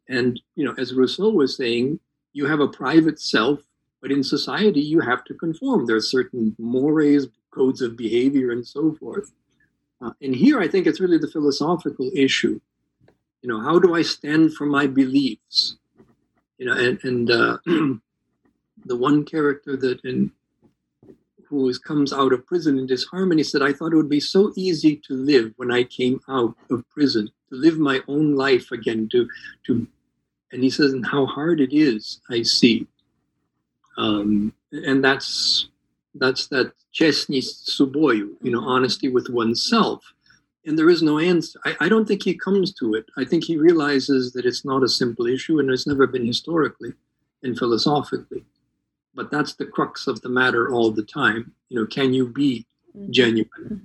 And 0.07 0.39
you 0.55 0.65
know, 0.65 0.75
as 0.77 0.93
Rousseau 0.93 1.29
was 1.29 1.57
saying, 1.57 1.99
you 2.33 2.45
have 2.45 2.59
a 2.59 2.67
private 2.67 3.19
self 3.19 3.59
But 4.01 4.11
in 4.11 4.23
society, 4.23 4.81
you 4.81 4.99
have 5.01 5.23
to 5.25 5.33
conform. 5.33 5.85
There 5.87 5.95
are 5.95 6.01
certain 6.01 6.55
mores, 6.59 7.27
codes 7.51 7.81
of 7.81 7.97
behavior, 7.97 8.51
and 8.51 8.65
so 8.65 8.93
forth. 8.93 9.31
Uh, 10.01 10.11
and 10.21 10.35
here, 10.35 10.59
I 10.59 10.67
think 10.67 10.85
it's 10.85 10.99
really 10.99 11.17
the 11.17 11.31
philosophical 11.31 12.11
issue. 12.15 12.59
You 13.47 13.53
know, 13.53 13.61
how 13.61 13.79
do 13.79 13.95
I 13.95 14.01
stand 14.01 14.55
for 14.55 14.65
my 14.65 14.87
beliefs? 14.87 15.77
You 16.57 16.65
know, 16.65 16.73
and, 16.73 16.99
and 17.05 17.31
uh, 17.31 17.57
the 18.85 18.97
one 18.97 19.23
character 19.23 19.77
that 19.77 20.01
in 20.03 20.33
who 21.47 21.73
comes 21.79 22.11
out 22.11 22.33
of 22.33 22.45
prison 22.45 22.77
in 22.77 22.87
disharmony 22.87 23.43
said, 23.43 23.61
I 23.61 23.71
thought 23.71 23.93
it 23.93 23.95
would 23.95 24.09
be 24.09 24.19
so 24.19 24.51
easy 24.57 24.97
to 25.07 25.13
live 25.13 25.53
when 25.55 25.71
I 25.71 25.83
came 25.83 26.19
out 26.27 26.57
of 26.69 26.83
prison, 26.89 27.29
to 27.49 27.55
live 27.55 27.79
my 27.79 28.01
own 28.09 28.35
life 28.35 28.69
again, 28.73 29.07
to 29.13 29.29
to 29.67 29.87
and 30.51 30.61
he 30.61 30.69
says, 30.69 30.91
and 30.91 31.05
how 31.05 31.25
hard 31.25 31.61
it 31.61 31.73
is, 31.73 32.19
I 32.29 32.41
see. 32.41 32.85
Um, 33.97 34.51
and 34.73 35.01
that's 35.01 35.69
that's 36.15 36.47
that 36.47 36.73
chesni 36.93 37.41
suboyu, 37.41 38.35
you 38.41 38.51
know, 38.51 38.65
honesty 38.65 39.07
with 39.07 39.29
oneself. 39.29 40.03
And 40.67 40.77
there 40.77 40.89
is 40.89 41.01
no 41.01 41.17
answer. 41.17 41.59
I, 41.65 41.75
I 41.79 41.89
don't 41.89 42.05
think 42.05 42.23
he 42.23 42.33
comes 42.33 42.73
to 42.73 42.93
it. 42.93 43.05
I 43.17 43.23
think 43.23 43.45
he 43.45 43.55
realizes 43.57 44.33
that 44.33 44.45
it's 44.45 44.65
not 44.65 44.83
a 44.83 44.89
simple 44.89 45.25
issue 45.25 45.59
and 45.59 45.69
it's 45.71 45.87
never 45.87 46.05
been 46.05 46.27
historically 46.27 46.93
and 47.41 47.57
philosophically. 47.57 48.43
But 49.15 49.31
that's 49.31 49.53
the 49.53 49.65
crux 49.65 50.07
of 50.07 50.21
the 50.21 50.29
matter 50.29 50.71
all 50.71 50.91
the 50.91 51.03
time. 51.03 51.53
You 51.69 51.79
know, 51.79 51.87
can 51.87 52.13
you 52.13 52.27
be 52.27 52.65
mm-hmm. 52.95 53.11
genuine? 53.11 53.81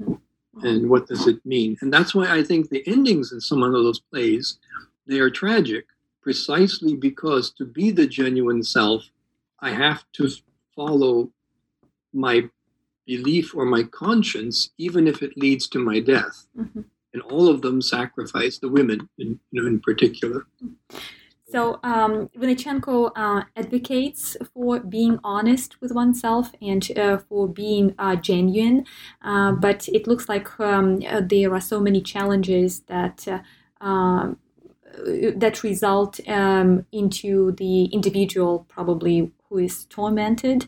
Mm-hmm. 0.56 0.66
And 0.66 0.90
what 0.90 1.06
does 1.06 1.28
it 1.28 1.44
mean? 1.46 1.78
And 1.80 1.92
that's 1.92 2.16
why 2.16 2.26
I 2.30 2.42
think 2.42 2.68
the 2.68 2.82
endings 2.86 3.32
in 3.32 3.40
some 3.40 3.62
of 3.62 3.72
those 3.72 4.00
plays, 4.00 4.58
they 5.06 5.20
are 5.20 5.30
tragic 5.30 5.86
precisely 6.20 6.96
because 6.96 7.50
to 7.52 7.64
be 7.64 7.92
the 7.92 8.06
genuine 8.06 8.62
self, 8.62 9.04
I 9.60 9.70
have 9.70 10.04
to 10.14 10.28
follow 10.74 11.30
my 12.12 12.48
belief 13.06 13.54
or 13.54 13.64
my 13.64 13.82
conscience, 13.84 14.70
even 14.78 15.06
if 15.06 15.22
it 15.22 15.36
leads 15.36 15.68
to 15.68 15.78
my 15.78 16.00
death. 16.00 16.46
Mm-hmm. 16.58 16.82
And 17.14 17.22
all 17.22 17.48
of 17.48 17.60
them 17.60 17.82
sacrifice 17.82 18.58
the 18.58 18.70
women, 18.70 19.08
in, 19.18 19.38
you 19.50 19.62
know, 19.62 19.68
in 19.68 19.80
particular. 19.80 20.46
So 21.52 21.78
um, 21.82 22.30
Vynnychenko 22.38 23.12
uh, 23.14 23.42
advocates 23.54 24.38
for 24.54 24.80
being 24.80 25.18
honest 25.22 25.78
with 25.82 25.92
oneself 25.92 26.50
and 26.62 26.90
uh, 26.96 27.18
for 27.18 27.46
being 27.46 27.94
uh, 27.98 28.16
genuine, 28.16 28.86
uh, 29.20 29.52
but 29.52 29.86
it 29.88 30.06
looks 30.06 30.30
like 30.30 30.58
um, 30.58 31.02
uh, 31.06 31.20
there 31.22 31.52
are 31.52 31.60
so 31.60 31.78
many 31.78 32.00
challenges 32.00 32.80
that 32.86 33.28
uh, 33.28 33.40
um, 33.84 34.38
that 35.36 35.62
result 35.62 36.20
um, 36.28 36.86
into 36.92 37.52
the 37.52 37.84
individual 37.86 38.64
probably 38.68 39.30
who 39.52 39.58
is 39.58 39.84
tormented. 39.84 40.66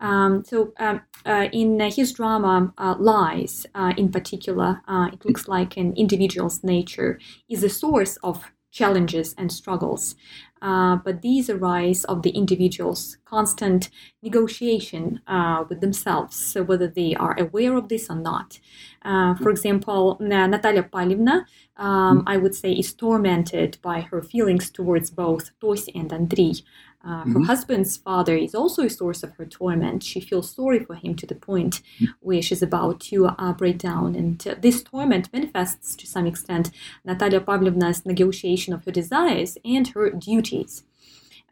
Um, 0.00 0.44
so 0.44 0.72
um, 0.78 1.02
uh, 1.24 1.48
in 1.52 1.80
his 1.80 2.12
drama 2.12 2.74
uh, 2.76 2.96
Lies, 2.98 3.66
uh, 3.74 3.94
in 3.96 4.10
particular, 4.10 4.82
uh, 4.88 5.08
it 5.12 5.24
looks 5.24 5.48
like 5.48 5.76
an 5.76 5.94
individual's 5.94 6.62
nature 6.62 7.18
is 7.48 7.62
a 7.62 7.68
source 7.68 8.16
of 8.22 8.44
challenges 8.72 9.34
and 9.38 9.50
struggles. 9.50 10.16
Uh, 10.60 10.96
but 10.96 11.22
these 11.22 11.48
arise 11.48 12.04
of 12.04 12.22
the 12.22 12.30
individual's 12.30 13.18
constant 13.24 13.88
negotiation 14.22 15.20
uh, 15.26 15.64
with 15.68 15.80
themselves, 15.80 16.34
so 16.34 16.62
whether 16.62 16.88
they 16.88 17.14
are 17.14 17.38
aware 17.38 17.76
of 17.76 17.88
this 17.88 18.10
or 18.10 18.16
not. 18.16 18.58
Uh, 19.02 19.34
for 19.36 19.50
example, 19.50 20.16
Natalia 20.20 20.82
Pavlivna, 20.82 21.44
um, 21.76 22.24
I 22.26 22.36
would 22.36 22.54
say, 22.54 22.72
is 22.72 22.92
tormented 22.92 23.78
by 23.82 24.00
her 24.00 24.22
feelings 24.22 24.70
towards 24.70 25.10
both 25.10 25.50
Tosi 25.60 25.92
and 25.94 26.10
Andriy. 26.10 26.62
Uh, 27.06 27.22
mm-hmm. 27.22 27.32
Her 27.34 27.46
husband's 27.46 27.96
father 27.96 28.36
is 28.36 28.54
also 28.54 28.82
a 28.82 28.90
source 28.90 29.22
of 29.22 29.32
her 29.36 29.46
torment. 29.46 30.02
She 30.02 30.20
feels 30.20 30.50
sorry 30.50 30.80
for 30.80 30.96
him 30.96 31.14
to 31.16 31.26
the 31.26 31.36
point 31.36 31.82
mm-hmm. 32.00 32.06
where 32.20 32.42
she's 32.42 32.62
about 32.62 32.98
to 33.00 33.26
uh, 33.26 33.52
break 33.52 33.78
down. 33.78 34.16
And 34.16 34.44
uh, 34.46 34.56
this 34.60 34.82
torment 34.82 35.32
manifests 35.32 35.94
to 35.96 36.06
some 36.06 36.26
extent 36.26 36.72
Natalia 37.04 37.40
Pavlovna's 37.40 38.04
negotiation 38.04 38.74
of 38.74 38.84
her 38.84 38.90
desires 38.90 39.56
and 39.64 39.86
her 39.88 40.10
duties. 40.10 40.82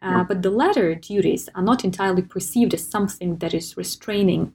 Uh, 0.01 0.23
but 0.23 0.43
the 0.43 0.51
latter 0.51 0.93
duties 0.93 1.49
are 1.55 1.63
not 1.63 1.83
entirely 1.83 2.21
perceived 2.21 2.75
as 2.75 2.87
something 2.87 3.37
that 3.37 3.55
is 3.55 3.75
restraining. 3.75 4.53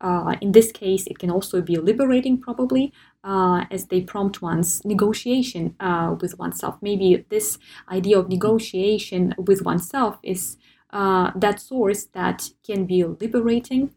Uh, 0.00 0.36
in 0.40 0.52
this 0.52 0.70
case, 0.70 1.06
it 1.08 1.18
can 1.18 1.30
also 1.30 1.60
be 1.60 1.76
liberating, 1.78 2.38
probably, 2.38 2.92
uh, 3.24 3.64
as 3.70 3.86
they 3.86 4.02
prompt 4.02 4.42
one's 4.42 4.84
negotiation 4.84 5.74
uh, 5.80 6.14
with 6.20 6.38
oneself. 6.38 6.76
Maybe 6.82 7.24
this 7.30 7.58
idea 7.90 8.18
of 8.18 8.28
negotiation 8.28 9.34
with 9.38 9.62
oneself 9.62 10.18
is 10.22 10.56
uh, 10.90 11.32
that 11.34 11.60
source 11.60 12.04
that 12.12 12.50
can 12.64 12.84
be 12.84 13.02
liberating. 13.04 13.90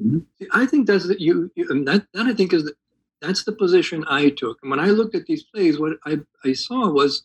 Mm-hmm. 0.00 0.44
I 0.52 0.66
think 0.66 0.86
that's 0.86 1.08
the, 1.08 1.20
you, 1.20 1.50
you 1.54 1.66
that, 1.84 2.06
that 2.14 2.26
I 2.26 2.34
think 2.34 2.52
is 2.52 2.64
the, 2.64 2.74
that's 3.20 3.44
the 3.44 3.52
position 3.52 4.04
I 4.08 4.30
took. 4.30 4.58
And 4.62 4.70
when 4.70 4.80
I 4.80 4.86
looked 4.86 5.14
at 5.14 5.26
these 5.26 5.44
plays, 5.44 5.78
what 5.78 5.98
I, 6.04 6.20
I 6.44 6.52
saw 6.52 6.90
was 6.90 7.24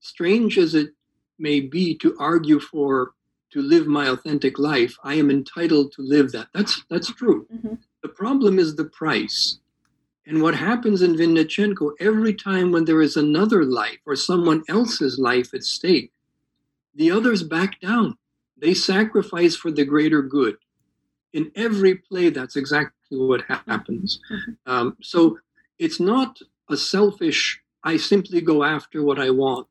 strange 0.00 0.58
as 0.58 0.74
it 0.74 0.90
may 1.38 1.60
be 1.60 1.96
to 1.98 2.16
argue 2.18 2.60
for 2.60 3.12
to 3.52 3.62
live 3.62 3.86
my 3.86 4.08
authentic 4.08 4.58
life, 4.58 4.96
I 5.04 5.14
am 5.14 5.30
entitled 5.30 5.92
to 5.92 6.02
live 6.02 6.32
that. 6.32 6.48
That's 6.52 6.82
that's 6.90 7.12
true. 7.12 7.46
Mm-hmm. 7.54 7.74
The 8.02 8.08
problem 8.08 8.58
is 8.58 8.74
the 8.74 8.86
price. 8.86 9.58
And 10.26 10.42
what 10.42 10.54
happens 10.54 11.02
in 11.02 11.16
Vynnychenko 11.16 11.92
every 12.00 12.34
time 12.34 12.72
when 12.72 12.84
there 12.84 13.02
is 13.02 13.16
another 13.16 13.64
life 13.64 13.98
or 14.06 14.16
someone 14.16 14.64
else's 14.68 15.18
life 15.18 15.52
at 15.52 15.64
stake, 15.64 16.12
the 16.94 17.10
others 17.10 17.42
back 17.42 17.80
down. 17.80 18.16
They 18.56 18.72
sacrifice 18.72 19.56
for 19.56 19.70
the 19.70 19.84
greater 19.84 20.22
good. 20.22 20.56
In 21.32 21.50
every 21.56 21.96
play, 21.96 22.30
that's 22.30 22.56
exactly 22.56 23.18
what 23.18 23.42
happens. 23.42 24.20
Mm-hmm. 24.30 24.72
Um, 24.72 24.96
so 25.02 25.38
it's 25.78 26.00
not 26.00 26.38
a 26.70 26.76
selfish, 26.76 27.60
I 27.82 27.98
simply 27.98 28.40
go 28.40 28.64
after 28.64 29.02
what 29.02 29.18
I 29.18 29.30
want 29.30 29.68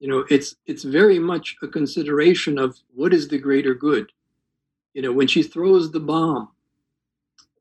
you 0.00 0.08
know 0.08 0.24
it's 0.30 0.56
it's 0.66 0.84
very 0.84 1.18
much 1.18 1.56
a 1.62 1.68
consideration 1.68 2.58
of 2.58 2.78
what 2.94 3.12
is 3.12 3.28
the 3.28 3.38
greater 3.38 3.74
good 3.74 4.10
you 4.94 5.02
know 5.02 5.12
when 5.12 5.26
she 5.26 5.42
throws 5.42 5.90
the 5.90 6.00
bomb 6.00 6.48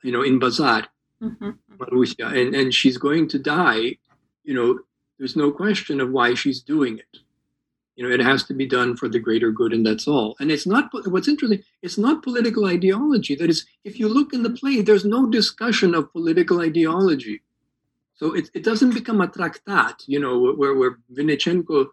you 0.03 0.12
know 0.12 0.21
in 0.21 0.39
bazar 0.39 0.88
mm-hmm. 1.21 2.25
and 2.36 2.56
and 2.56 2.73
she's 2.73 2.97
going 2.97 3.27
to 3.27 3.39
die 3.39 3.97
you 4.43 4.53
know 4.53 4.80
there's 5.17 5.36
no 5.36 5.51
question 5.51 5.99
of 5.99 6.12
why 6.12 6.34
she's 6.34 6.62
doing 6.62 6.97
it. 6.99 7.17
You 7.95 8.08
know 8.08 8.13
it 8.13 8.19
has 8.19 8.43
to 8.45 8.53
be 8.53 8.67
done 8.67 8.95
for 8.95 9.10
the 9.10 9.19
greater 9.19 9.51
good 9.51 9.73
and 9.73 9.86
that's 9.86 10.08
all. 10.08 10.36
And 10.39 10.51
it's 10.51 10.67
not 10.67 10.89
what's 11.08 11.27
interesting 11.27 11.63
it's 11.82 11.97
not 11.97 12.23
political 12.23 12.65
ideology. 12.65 13.36
That 13.36 13.49
is 13.49 13.65
if 13.84 13.99
you 13.99 14.08
look 14.08 14.34
in 14.34 14.43
the 14.43 14.51
play 14.51 14.82
there's 14.82 15.06
no 15.06 15.27
discussion 15.30 15.95
of 15.95 16.12
political 16.12 16.62
ideology. 16.62 17.41
So 18.13 18.34
it, 18.34 18.49
it 18.56 18.63
doesn't 18.63 18.93
become 18.93 19.21
a 19.21 19.27
tractat 19.27 19.95
you 20.08 20.19
know 20.19 20.53
where 20.53 20.75
where 20.75 20.99
Vynnychenko 21.13 21.88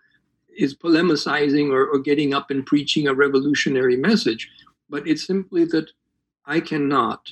is 0.57 0.77
polemicizing 0.77 1.73
or, 1.73 1.87
or 1.87 1.99
getting 1.99 2.33
up 2.33 2.51
and 2.51 2.65
preaching 2.65 3.09
a 3.09 3.15
revolutionary 3.15 3.97
message, 3.97 4.49
but 4.89 5.09
it's 5.09 5.27
simply 5.27 5.65
that 5.65 5.91
I 6.47 6.61
cannot 6.61 7.29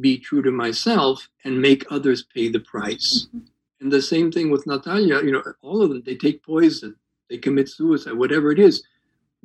be 0.00 0.18
true 0.18 0.42
to 0.42 0.50
myself 0.50 1.28
and 1.44 1.60
make 1.60 1.90
others 1.90 2.24
pay 2.34 2.48
the 2.48 2.60
price. 2.60 3.26
Mm-hmm. 3.28 3.46
And 3.80 3.92
the 3.92 4.02
same 4.02 4.32
thing 4.32 4.50
with 4.50 4.66
Natalia, 4.66 5.22
you 5.22 5.32
know, 5.32 5.42
all 5.62 5.82
of 5.82 5.90
them, 5.90 6.02
they 6.04 6.16
take 6.16 6.42
poison, 6.42 6.96
they 7.28 7.38
commit 7.38 7.68
suicide, 7.68 8.14
whatever 8.14 8.50
it 8.50 8.58
is, 8.58 8.82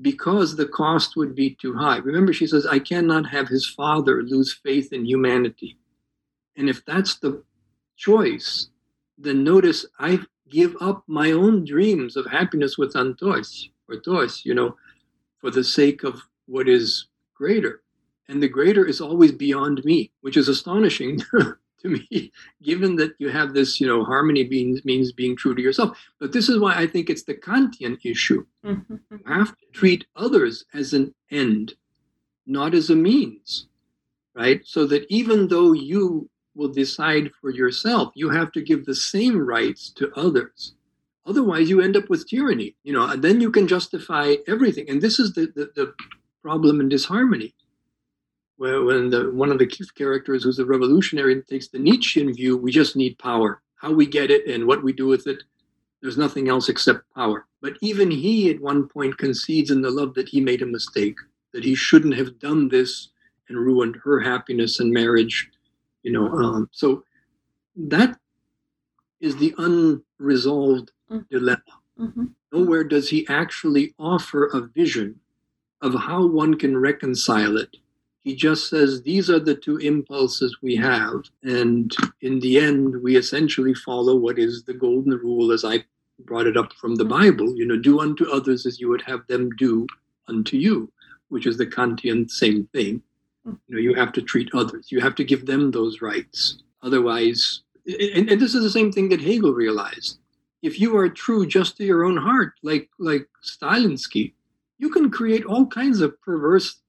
because 0.01 0.55
the 0.55 0.67
cost 0.67 1.15
would 1.15 1.35
be 1.35 1.55
too 1.61 1.75
high. 1.75 1.97
Remember, 1.97 2.33
she 2.33 2.47
says, 2.47 2.65
I 2.65 2.79
cannot 2.79 3.29
have 3.29 3.47
his 3.47 3.67
father 3.67 4.23
lose 4.23 4.53
faith 4.63 4.93
in 4.93 5.05
humanity. 5.05 5.77
And 6.57 6.69
if 6.69 6.83
that's 6.85 7.15
the 7.19 7.43
choice, 7.97 8.69
then 9.17 9.43
notice 9.43 9.85
I 9.99 10.19
give 10.49 10.75
up 10.81 11.03
my 11.07 11.31
own 11.31 11.65
dreams 11.65 12.15
of 12.17 12.25
happiness 12.25 12.77
with 12.77 12.93
Antos 12.93 13.69
or 13.87 13.97
Tos, 13.97 14.43
you 14.45 14.53
know, 14.53 14.75
for 15.39 15.51
the 15.51 15.63
sake 15.63 16.03
of 16.03 16.21
what 16.45 16.67
is 16.67 17.07
greater. 17.35 17.81
And 18.27 18.41
the 18.41 18.47
greater 18.47 18.85
is 18.85 19.01
always 19.01 19.31
beyond 19.31 19.83
me, 19.83 20.11
which 20.21 20.37
is 20.37 20.47
astonishing 20.47 21.19
to 21.31 21.57
me, 21.83 22.31
given 22.63 22.95
that 22.97 23.13
you 23.19 23.29
have 23.29 23.53
this, 23.53 23.81
you 23.81 23.87
know, 23.87 24.03
harmony 24.03 24.43
being, 24.43 24.79
means 24.83 25.11
being 25.11 25.35
true 25.35 25.55
to 25.55 25.61
yourself. 25.61 25.97
But 26.19 26.31
this 26.31 26.47
is 26.47 26.59
why 26.59 26.75
I 26.75 26.87
think 26.87 27.09
it's 27.09 27.23
the 27.23 27.35
Kantian 27.35 27.97
issue. 28.03 28.45
Mm-hmm. 28.65 28.95
You 29.11 29.19
have 29.25 29.49
to 29.49 29.65
treat 29.73 30.05
others 30.15 30.65
as 30.73 30.93
an 30.93 31.13
end, 31.29 31.73
not 32.45 32.73
as 32.73 32.89
a 32.89 32.95
means, 32.95 33.67
right? 34.35 34.61
So 34.65 34.85
that 34.87 35.05
even 35.09 35.47
though 35.47 35.73
you 35.73 36.29
will 36.55 36.69
decide 36.69 37.31
for 37.39 37.49
yourself. 37.49 38.11
You 38.15 38.29
have 38.29 38.51
to 38.53 38.61
give 38.61 38.85
the 38.85 38.95
same 38.95 39.37
rights 39.37 39.89
to 39.91 40.11
others. 40.15 40.73
Otherwise, 41.25 41.69
you 41.69 41.81
end 41.81 41.95
up 41.95 42.09
with 42.09 42.27
tyranny, 42.27 42.75
you 42.83 42.93
know, 42.93 43.07
and 43.07 43.23
then 43.23 43.39
you 43.39 43.51
can 43.51 43.67
justify 43.67 44.35
everything. 44.47 44.89
And 44.89 45.01
this 45.01 45.19
is 45.19 45.33
the, 45.33 45.51
the, 45.55 45.71
the 45.75 45.93
problem 46.41 46.81
in 46.81 46.89
disharmony. 46.89 47.53
When 48.61 49.09
the, 49.09 49.31
one 49.31 49.51
of 49.51 49.57
the 49.57 49.65
characters 49.95 50.43
who's 50.43 50.59
a 50.59 50.65
revolutionary 50.65 51.41
takes 51.41 51.69
the 51.69 51.79
Nietzschean 51.79 52.31
view, 52.31 52.55
we 52.57 52.71
just 52.71 52.95
need 52.95 53.17
power. 53.17 53.63
How 53.75 53.91
we 53.91 54.05
get 54.05 54.29
it 54.29 54.45
and 54.47 54.67
what 54.67 54.83
we 54.83 54.93
do 54.93 55.07
with 55.07 55.25
it, 55.25 55.41
there's 55.99 56.17
nothing 56.17 56.47
else 56.47 56.69
except 56.69 57.11
power. 57.15 57.47
But 57.61 57.73
even 57.81 58.11
he 58.11 58.51
at 58.51 58.61
one 58.61 58.87
point 58.87 59.17
concedes 59.17 59.71
in 59.71 59.81
the 59.81 59.89
love 59.89 60.13
that 60.13 60.29
he 60.29 60.39
made 60.41 60.61
a 60.61 60.67
mistake. 60.67 61.17
that 61.53 61.63
he 61.63 61.75
shouldn't 61.75 62.15
have 62.15 62.39
done 62.39 62.69
this 62.69 63.09
and 63.49 63.57
ruined 63.57 63.97
her 64.03 64.19
happiness 64.19 64.79
and 64.79 64.91
marriage. 64.91 65.49
You 66.03 66.11
know, 66.13 66.27
um, 66.31 66.69
so 66.71 67.03
that 67.75 68.17
is 69.19 69.37
the 69.37 69.53
unresolved 69.57 70.91
mm-hmm. 71.11 71.21
dilemma. 71.29 71.61
Mm-hmm. 71.99 72.25
Nowhere 72.51 72.83
does 72.83 73.09
he 73.09 73.27
actually 73.27 73.93
offer 73.99 74.45
a 74.47 74.61
vision 74.61 75.19
of 75.81 75.93
how 75.93 76.25
one 76.27 76.55
can 76.57 76.77
reconcile 76.77 77.57
it. 77.57 77.77
He 78.23 78.35
just 78.35 78.69
says 78.69 79.01
these 79.01 79.29
are 79.29 79.39
the 79.39 79.55
two 79.55 79.77
impulses 79.77 80.57
we 80.61 80.75
have, 80.75 81.23
and 81.43 81.91
in 82.21 82.39
the 82.39 82.59
end, 82.59 83.01
we 83.01 83.17
essentially 83.17 83.73
follow 83.73 84.15
what 84.15 84.37
is 84.37 84.63
the 84.63 84.73
golden 84.73 85.13
rule, 85.13 85.51
as 85.51 85.65
I 85.65 85.83
brought 86.25 86.47
it 86.47 86.57
up 86.57 86.71
from 86.73 86.95
the. 86.95 87.05
Bible. 87.05 87.55
You 87.57 87.65
know, 87.65 87.77
do 87.77 87.99
unto 87.99 88.29
others 88.31 88.65
as 88.65 88.79
you 88.79 88.89
would 88.89 89.01
have 89.01 89.25
them 89.27 89.49
do 89.57 89.87
unto 90.27 90.57
you, 90.57 90.91
which 91.29 91.47
is 91.47 91.57
the 91.57 91.65
Kantian 91.65 92.29
same 92.29 92.67
thing. 92.73 93.01
You 93.45 93.59
know, 93.69 93.79
you 93.79 93.95
have 93.95 94.13
to 94.13 94.21
treat 94.21 94.53
others. 94.53 94.91
You 94.91 95.01
have 95.01 95.15
to 95.15 95.23
give 95.23 95.45
them 95.45 95.71
those 95.71 96.01
rights. 96.01 96.61
Otherwise, 96.83 97.61
and, 97.85 98.29
and 98.29 98.39
this 98.39 98.53
is 98.53 98.63
the 98.63 98.69
same 98.69 98.91
thing 98.91 99.09
that 99.09 99.21
Hegel 99.21 99.53
realized. 99.53 100.19
If 100.61 100.79
you 100.79 100.95
are 100.95 101.09
true 101.09 101.47
just 101.47 101.77
to 101.77 101.83
your 101.83 102.03
own 102.03 102.17
heart, 102.17 102.53
like 102.61 102.87
like 102.99 103.27
Stalinsky, 103.43 104.33
you 104.77 104.89
can 104.89 105.09
create 105.09 105.45
all 105.45 105.65
kinds 105.65 106.01
of 106.01 106.21
perverse 106.21 106.80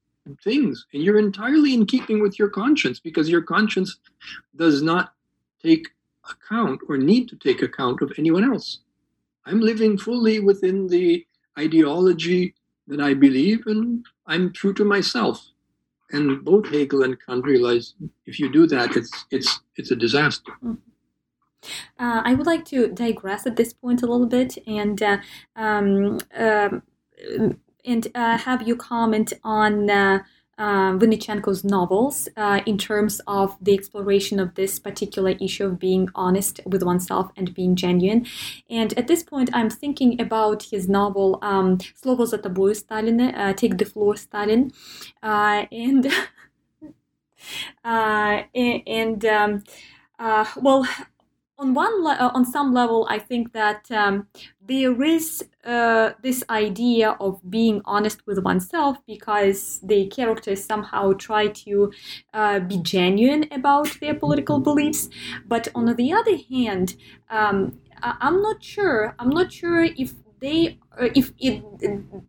things, 0.43 0.87
and 0.93 1.03
you're 1.03 1.19
entirely 1.19 1.75
in 1.75 1.87
keeping 1.87 2.23
with 2.23 2.39
your 2.39 2.49
conscience 2.49 3.01
because 3.01 3.29
your 3.29 3.43
conscience 3.43 3.99
does 4.57 4.83
not 4.83 5.15
take 5.63 5.89
account 6.31 6.81
or 6.89 6.97
need 6.97 7.29
to 7.29 7.37
take 7.37 7.63
account 7.63 8.03
of 8.03 8.13
anyone 8.19 8.45
else. 8.45 8.81
I'm 9.45 9.61
living 9.61 9.99
fully 9.99 10.39
within 10.41 10.87
the 10.87 11.27
ideology 11.59 12.55
that 12.87 13.01
I 13.01 13.15
believe, 13.15 13.67
and 13.67 14.05
I'm 14.27 14.53
true 14.53 14.75
to 14.75 14.85
myself. 14.85 15.45
And 16.11 16.45
both 16.45 16.69
Hegel 16.69 17.03
and 17.03 17.17
Kant 17.25 17.45
realize 17.45 17.95
if 18.27 18.39
you 18.39 18.53
do 18.53 18.67
that, 18.67 18.97
it's 18.97 19.25
it's 19.31 19.61
it's 19.77 19.91
a 19.91 19.97
disaster. 19.97 20.53
Mm-hmm. 20.63 20.75
Uh, 21.99 22.23
I 22.25 22.35
would 22.35 22.47
like 22.47 22.65
to 22.67 22.89
digress 22.89 23.47
at 23.47 23.57
this 23.57 23.73
point 23.73 24.03
a 24.03 24.07
little 24.07 24.27
bit 24.27 24.59
and 24.67 25.01
uh, 25.03 25.19
um, 25.55 26.19
uh, 26.37 26.71
and 27.85 28.09
uh, 28.15 28.39
have 28.39 28.67
you 28.67 28.77
comment 28.77 29.33
on 29.45 29.91
uh, 29.91 30.21
um, 30.59 30.69
uh, 30.69 30.99
Vynnychenko's 30.99 31.65
novels 31.65 32.29
in 32.67 32.79
terms 32.79 33.21
of 33.27 33.57
the 33.61 33.75
exploration 33.75 34.39
of 34.39 34.55
this 34.55 34.79
particular 34.79 35.31
issue 35.41 35.65
of 35.65 35.79
being 35.79 36.09
honest 36.15 36.61
with 36.67 36.83
oneself 36.83 37.33
and 37.37 37.55
being 37.55 37.75
genuine. 37.75 38.27
And 38.71 38.97
at 38.99 39.09
this 39.09 39.23
point, 39.25 39.51
I'm 39.53 39.71
thinking 39.71 40.21
about 40.21 40.65
his 40.65 40.89
novel 40.89 41.39
um, 41.43 41.79
"Slovo 41.79 42.27
za 42.27 42.39
Stalin," 42.75 43.55
"Take 43.57 43.79
the 43.79 43.87
Floor, 43.87 44.15
Stalin," 44.17 44.73
uh, 45.23 45.65
and 45.73 46.07
uh, 47.85 48.43
and. 48.55 49.25
Um, 49.25 49.63
uh, 50.23 50.45
well, 50.61 50.87
on 51.63 51.75
one 51.75 51.95
le- 52.05 52.19
uh, 52.25 52.31
on 52.35 52.45
some 52.45 52.73
level 52.75 53.07
i 53.11 53.19
think 53.19 53.53
that 53.53 53.91
um, 53.93 54.27
there 54.73 55.03
is 55.03 55.45
uh, 55.65 56.11
this 56.23 56.43
idea 56.51 57.11
of 57.21 57.41
being 57.51 57.81
honest 57.85 58.27
with 58.27 58.39
oneself 58.43 58.97
because 59.07 59.81
the 59.83 60.07
characters 60.09 60.65
somehow 60.65 61.13
try 61.13 61.47
to 61.49 61.93
uh, 62.35 62.59
be 62.61 62.79
genuine 62.79 63.45
about 63.53 63.89
their 64.01 64.15
political 64.15 64.59
beliefs. 64.61 65.09
But 65.47 65.69
on 65.75 65.85
the 65.97 66.13
other 66.13 66.37
hand 66.51 66.97
um, 67.31 67.79
I- 68.03 68.17
i'm 68.21 68.43
not 68.43 68.63
sure 68.63 69.15
i'm 69.19 69.31
not 69.31 69.53
sure 69.53 69.85
if 69.85 70.15
they 70.43 70.79
uh, 71.01 71.09
if 71.15 71.33
it 71.39 71.63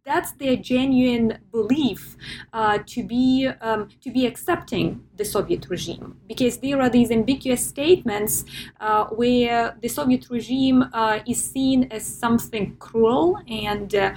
that's 0.05 0.31
their 0.33 0.55
genuine 0.55 1.39
belief 1.51 2.15
uh, 2.53 2.77
to 2.85 3.03
be 3.03 3.49
um, 3.59 3.89
to 4.01 4.11
be 4.11 4.25
accepting 4.25 5.03
the 5.17 5.25
Soviet 5.25 5.65
regime 5.69 6.15
because 6.27 6.57
there 6.59 6.79
are 6.79 6.89
these 6.89 7.11
ambiguous 7.11 7.65
statements 7.65 8.45
uh, 8.79 9.05
where 9.05 9.75
the 9.81 9.89
Soviet 9.89 10.29
regime 10.29 10.85
uh, 10.93 11.19
is 11.27 11.43
seen 11.43 11.87
as 11.91 12.05
something 12.05 12.75
cruel 12.77 13.39
and 13.47 13.95
uh, 13.95 14.13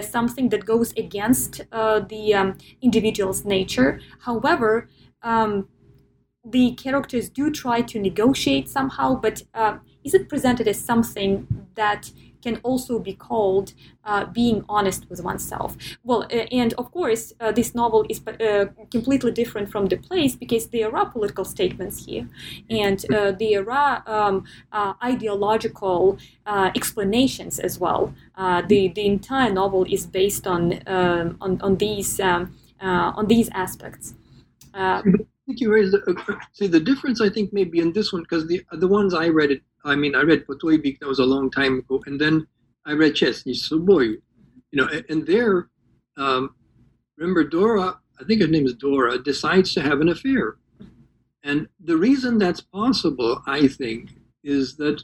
something 0.00 0.48
that 0.48 0.64
goes 0.64 0.92
against 0.96 1.60
uh, 1.72 2.00
the 2.00 2.34
um, 2.34 2.58
individual's 2.80 3.44
nature. 3.44 4.00
However, 4.20 4.88
um, 5.22 5.68
the 6.44 6.72
characters 6.74 7.28
do 7.28 7.50
try 7.50 7.82
to 7.82 7.98
negotiate 7.98 8.68
somehow, 8.68 9.16
but 9.20 9.42
is 10.04 10.14
it 10.14 10.28
presented 10.28 10.68
as 10.68 10.78
something 10.80 11.66
that 11.74 12.12
can 12.46 12.56
also 12.62 12.98
be 12.98 13.14
called 13.28 13.68
uh, 14.04 14.24
being 14.40 14.64
honest 14.68 15.02
with 15.10 15.20
oneself. 15.30 15.76
Well, 16.04 16.22
uh, 16.24 16.60
and 16.60 16.70
of 16.74 16.86
course, 16.92 17.32
uh, 17.40 17.52
this 17.58 17.74
novel 17.74 18.06
is 18.08 18.20
uh, 18.26 18.66
completely 18.90 19.32
different 19.32 19.68
from 19.74 19.84
the 19.88 19.96
plays 19.96 20.36
because 20.36 20.64
there 20.68 20.90
are 20.98 21.06
political 21.16 21.44
statements 21.44 21.96
here, 22.06 22.24
and 22.70 22.98
uh, 23.12 23.32
there 23.32 23.68
are 23.70 23.94
um, 24.06 24.44
ideological 25.12 26.18
explanations 26.80 27.54
as 27.68 27.74
well. 27.84 28.02
the 28.72 28.80
the 28.98 29.04
entire 29.16 29.52
novel 29.62 29.82
is 29.96 30.02
based 30.20 30.44
on 30.54 30.60
um, 30.86 31.26
on, 31.44 31.50
on 31.66 31.72
these 31.84 32.12
um, 32.28 32.42
on 33.18 33.24
these 33.26 33.48
aspects. 33.64 34.14
I 34.74 35.02
think 35.46 35.60
you 35.62 35.68
raised. 35.76 35.96
see, 36.58 36.68
the 36.76 36.84
difference 36.90 37.18
I 37.28 37.30
think 37.34 37.46
maybe 37.58 37.78
in 37.84 37.92
this 37.92 38.08
one 38.12 38.22
because 38.26 38.44
the 38.50 38.58
the 38.82 38.90
ones 38.98 39.10
I 39.24 39.26
read 39.38 39.50
it 39.54 39.62
I 39.86 39.94
mean, 39.94 40.14
I 40.14 40.22
read 40.22 40.46
Potoibik, 40.46 40.98
that 40.98 41.08
was 41.08 41.20
a 41.20 41.24
long 41.24 41.50
time 41.50 41.78
ago, 41.78 42.02
and 42.06 42.20
then 42.20 42.46
I 42.84 42.92
read 42.92 43.14
Chesny 43.14 43.54
Soboy, 43.54 44.16
you 44.72 44.82
know, 44.82 44.88
and, 44.88 45.04
and 45.08 45.26
there, 45.26 45.68
um, 46.16 46.54
remember 47.16 47.44
Dora, 47.44 47.98
I 48.20 48.24
think 48.24 48.40
her 48.42 48.48
name 48.48 48.66
is 48.66 48.74
Dora, 48.74 49.22
decides 49.22 49.72
to 49.74 49.82
have 49.82 50.00
an 50.00 50.08
affair. 50.08 50.56
And 51.44 51.68
the 51.78 51.96
reason 51.96 52.38
that's 52.38 52.60
possible, 52.60 53.42
I 53.46 53.68
think, 53.68 54.10
is 54.42 54.76
that 54.76 55.02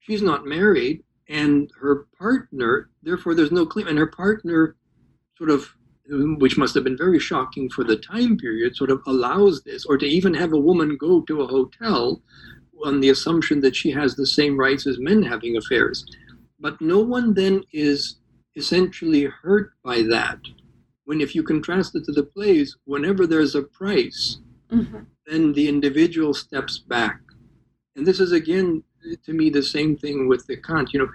she's 0.00 0.22
not 0.22 0.46
married 0.46 1.02
and 1.28 1.70
her 1.80 2.06
partner, 2.18 2.90
therefore 3.02 3.34
there's 3.34 3.52
no 3.52 3.66
claim, 3.66 3.86
and 3.86 3.98
her 3.98 4.06
partner 4.06 4.76
sort 5.36 5.50
of, 5.50 5.74
which 6.06 6.56
must 6.56 6.74
have 6.74 6.84
been 6.84 6.96
very 6.96 7.18
shocking 7.18 7.68
for 7.68 7.84
the 7.84 7.96
time 7.96 8.36
period, 8.36 8.76
sort 8.76 8.90
of 8.90 9.02
allows 9.06 9.62
this, 9.62 9.84
or 9.84 9.96
to 9.98 10.06
even 10.06 10.34
have 10.34 10.52
a 10.52 10.58
woman 10.58 10.96
go 10.98 11.20
to 11.22 11.42
a 11.42 11.46
hotel 11.46 12.22
on 12.84 13.00
the 13.00 13.10
assumption 13.10 13.60
that 13.60 13.76
she 13.76 13.90
has 13.90 14.14
the 14.14 14.26
same 14.26 14.56
rights 14.58 14.86
as 14.86 14.98
men 14.98 15.22
having 15.22 15.56
affairs. 15.56 16.04
But 16.60 16.80
no 16.80 17.00
one 17.00 17.34
then 17.34 17.62
is 17.72 18.16
essentially 18.56 19.24
hurt 19.24 19.72
by 19.84 20.02
that. 20.02 20.40
When, 21.04 21.20
if 21.20 21.34
you 21.34 21.42
contrast 21.42 21.94
it 21.94 22.04
to 22.04 22.12
the 22.12 22.24
plays, 22.24 22.76
whenever 22.84 23.26
there's 23.26 23.54
a 23.54 23.62
price, 23.62 24.38
mm-hmm. 24.70 25.00
then 25.26 25.52
the 25.52 25.68
individual 25.68 26.34
steps 26.34 26.78
back. 26.78 27.20
And 27.96 28.06
this 28.06 28.20
is 28.20 28.32
again, 28.32 28.82
to 29.24 29.32
me, 29.32 29.50
the 29.50 29.62
same 29.62 29.96
thing 29.96 30.28
with 30.28 30.46
the 30.46 30.56
Kant. 30.56 30.92
You 30.92 31.00
know, 31.00 31.08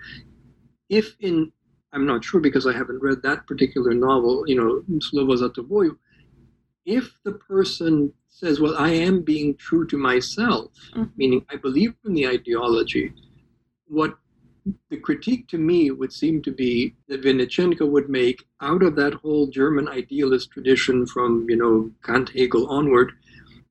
if 0.89 1.15
in, 1.19 1.51
I'm 1.91 2.05
not 2.05 2.23
sure 2.23 2.39
because 2.39 2.65
I 2.65 2.73
haven't 2.73 3.01
read 3.01 3.21
that 3.21 3.45
particular 3.45 3.93
novel, 3.93 4.45
you 4.47 4.55
know, 4.55 4.83
Slovo 4.99 5.37
Zatovoyu, 5.37 5.95
if 6.85 7.13
the 7.23 7.33
person 7.33 8.11
says, 8.33 8.59
Well, 8.59 8.75
I 8.77 8.89
am 8.89 9.21
being 9.21 9.55
true 9.55 9.85
to 9.87 9.97
myself, 9.97 10.71
mm-hmm. 10.91 11.03
meaning 11.15 11.45
I 11.49 11.55
believe 11.55 11.93
in 12.05 12.13
the 12.13 12.27
ideology, 12.27 13.13
what 13.87 14.17
the 14.89 14.97
critique 14.97 15.47
to 15.49 15.57
me 15.57 15.91
would 15.91 16.11
seem 16.11 16.41
to 16.41 16.51
be 16.51 16.95
that 17.07 17.21
Vynnychenko 17.21 17.87
would 17.87 18.09
make 18.09 18.43
out 18.61 18.81
of 18.81 18.95
that 18.95 19.13
whole 19.13 19.47
German 19.47 19.87
idealist 19.87 20.51
tradition 20.51 21.05
from, 21.05 21.45
you 21.49 21.57
know, 21.57 21.91
Kant 22.03 22.29
Hegel 22.29 22.67
onward, 22.67 23.11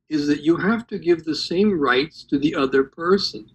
is 0.08 0.26
that 0.28 0.42
you 0.42 0.56
have 0.56 0.86
to 0.88 0.98
give 0.98 1.24
the 1.24 1.34
same 1.34 1.78
rights 1.78 2.24
to 2.24 2.38
the 2.38 2.54
other 2.54 2.84
person. 2.84 3.50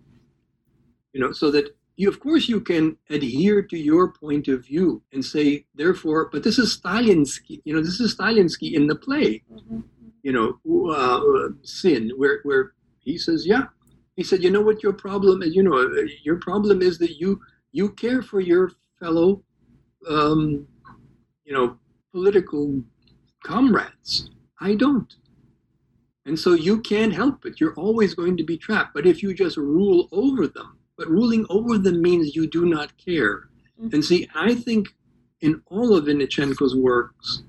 You 1.13 1.21
know, 1.21 1.31
so 1.31 1.51
that 1.51 1.75
you, 1.95 2.09
of 2.09 2.19
course, 2.19 2.49
you 2.49 2.59
can 2.59 2.97
adhere 3.09 3.61
to 3.61 3.77
your 3.77 4.11
point 4.11 4.47
of 4.47 4.65
view 4.65 5.01
and 5.13 5.23
say, 5.23 5.65
therefore, 5.73 6.29
but 6.31 6.43
this 6.43 6.59
is 6.59 6.77
Stalinsky, 6.77 7.61
you 7.63 7.73
know, 7.73 7.81
this 7.81 7.99
is 7.99 8.15
Stalinsky 8.15 8.73
in 8.73 8.87
the 8.87 8.95
play. 8.95 9.43
Mm-hmm 9.51 9.79
you 10.27 10.33
know, 10.33 10.91
uh, 10.91 11.49
sin, 11.63 12.11
where, 12.17 12.41
where 12.43 12.73
he 12.99 13.17
says, 13.17 13.47
yeah. 13.47 13.63
He 14.17 14.23
said, 14.23 14.43
you 14.43 14.51
know 14.51 14.61
what 14.61 14.83
your 14.83 14.91
problem 14.91 15.41
is? 15.41 15.55
You 15.55 15.63
know, 15.63 15.89
your 16.21 16.37
problem 16.39 16.81
is 16.81 16.97
that 16.97 17.17
you 17.17 17.39
you 17.71 17.91
care 17.91 18.21
for 18.21 18.41
your 18.41 18.71
fellow, 18.99 19.41
um, 20.09 20.67
you 21.45 21.53
know, 21.53 21.77
political 22.11 22.83
comrades. 23.45 24.29
I 24.59 24.75
don't. 24.75 25.13
And 26.25 26.37
so 26.37 26.55
you 26.55 26.81
can't 26.81 27.13
help 27.13 27.45
it. 27.45 27.61
You're 27.61 27.75
always 27.75 28.13
going 28.13 28.35
to 28.35 28.43
be 28.43 28.57
trapped. 28.57 28.93
But 28.93 29.05
if 29.05 29.23
you 29.23 29.33
just 29.33 29.55
rule 29.55 30.09
over 30.11 30.45
them, 30.45 30.77
but 30.97 31.07
ruling 31.07 31.45
over 31.49 31.77
them 31.77 32.01
means 32.01 32.35
you 32.35 32.49
do 32.49 32.65
not 32.65 32.97
care. 32.97 33.47
Mm-hmm. 33.79 33.93
And 33.93 34.03
see, 34.03 34.27
I 34.35 34.55
think 34.55 34.89
in 35.39 35.61
all 35.67 35.95
of 35.95 36.05
Vynnychenko's 36.05 36.75
works, 36.75 37.43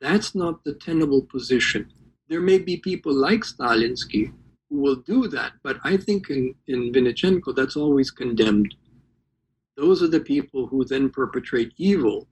that's 0.00 0.34
not 0.34 0.64
the 0.64 0.72
tenable 0.72 1.22
position. 1.22 1.92
There 2.32 2.40
may 2.40 2.56
be 2.56 2.78
people 2.78 3.12
like 3.12 3.40
Stalinsky 3.40 4.32
who 4.70 4.80
will 4.80 4.96
do 4.96 5.28
that, 5.28 5.52
but 5.62 5.76
I 5.84 5.98
think 5.98 6.30
in, 6.30 6.54
in 6.66 6.90
Vynnychenko, 6.90 7.54
that's 7.54 7.76
always 7.76 8.10
condemned. 8.10 8.74
Those 9.76 10.02
are 10.02 10.08
the 10.08 10.20
people 10.20 10.66
who 10.66 10.82
then 10.82 11.10
perpetrate 11.10 11.74
evil 11.76 12.26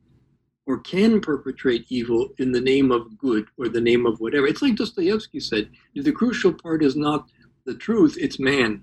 or 0.64 0.78
can 0.78 1.20
perpetrate 1.20 1.84
evil 1.90 2.30
in 2.38 2.50
the 2.50 2.62
name 2.62 2.90
of 2.90 3.18
good 3.18 3.44
or 3.58 3.68
the 3.68 3.82
name 3.82 4.06
of 4.06 4.20
whatever. 4.20 4.46
It's 4.46 4.62
like 4.62 4.76
Dostoevsky 4.76 5.38
said 5.38 5.68
the 5.94 6.12
crucial 6.12 6.54
part 6.54 6.82
is 6.82 6.96
not 6.96 7.28
the 7.66 7.74
truth, 7.74 8.16
it's 8.18 8.40
man, 8.40 8.82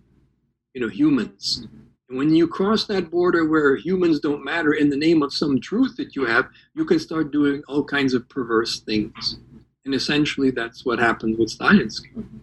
you 0.75 0.81
know, 0.81 0.87
humans. 0.87 1.65
And 2.09 2.19
when 2.19 2.35
you 2.35 2.47
cross 2.47 2.85
that 2.85 3.09
border 3.09 3.49
where 3.49 3.75
humans 3.75 4.19
don't 4.19 4.45
matter 4.45 4.73
in 4.73 4.91
the 4.91 4.95
name 4.95 5.23
of 5.23 5.33
some 5.33 5.59
truth 5.59 5.97
that 5.97 6.15
you 6.15 6.25
have, 6.25 6.47
you 6.75 6.85
can 6.85 6.99
start 6.99 7.31
doing 7.31 7.63
all 7.67 7.83
kinds 7.83 8.13
of 8.13 8.29
perverse 8.29 8.81
things. 8.81 9.39
And 9.87 9.95
essentially, 9.95 10.51
that's 10.51 10.85
what 10.85 10.99
happened 10.99 11.39
with 11.39 11.49
Stalinsky. 11.57 12.11
Mm-hmm. 12.13 12.39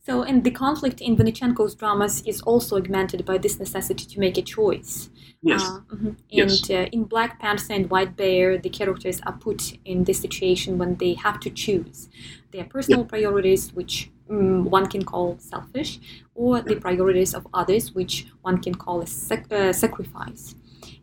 So, 0.00 0.22
and 0.22 0.42
the 0.42 0.50
conflict 0.50 1.02
in 1.02 1.14
Vinnychenko's 1.14 1.74
dramas 1.74 2.22
is 2.22 2.40
also 2.40 2.76
augmented 2.76 3.26
by 3.26 3.36
this 3.36 3.58
necessity 3.60 4.06
to 4.06 4.18
make 4.18 4.38
a 4.38 4.42
choice. 4.42 5.10
Yes. 5.42 5.62
Uh, 5.62 5.80
mm-hmm. 5.94 6.06
And 6.08 6.18
yes. 6.30 6.70
Uh, 6.70 6.86
in 6.90 7.04
Black 7.04 7.38
Panther 7.38 7.74
and 7.74 7.90
White 7.90 8.16
Bear, 8.16 8.56
the 8.56 8.70
characters 8.70 9.20
are 9.26 9.34
put 9.34 9.78
in 9.84 10.04
this 10.04 10.20
situation 10.20 10.78
when 10.78 10.96
they 10.96 11.12
have 11.12 11.38
to 11.40 11.50
choose 11.50 12.08
their 12.50 12.64
personal 12.64 13.04
priorities, 13.04 13.74
which 13.74 14.10
um, 14.30 14.64
one 14.64 14.86
can 14.86 15.04
call 15.04 15.36
selfish, 15.38 16.00
or 16.34 16.62
the 16.62 16.76
priorities 16.76 17.34
of 17.34 17.46
others, 17.52 17.94
which 17.94 18.26
one 18.40 18.56
can 18.56 18.74
call 18.74 19.02
a 19.02 19.06
sac- 19.06 19.52
uh, 19.52 19.74
sacrifice. 19.74 20.54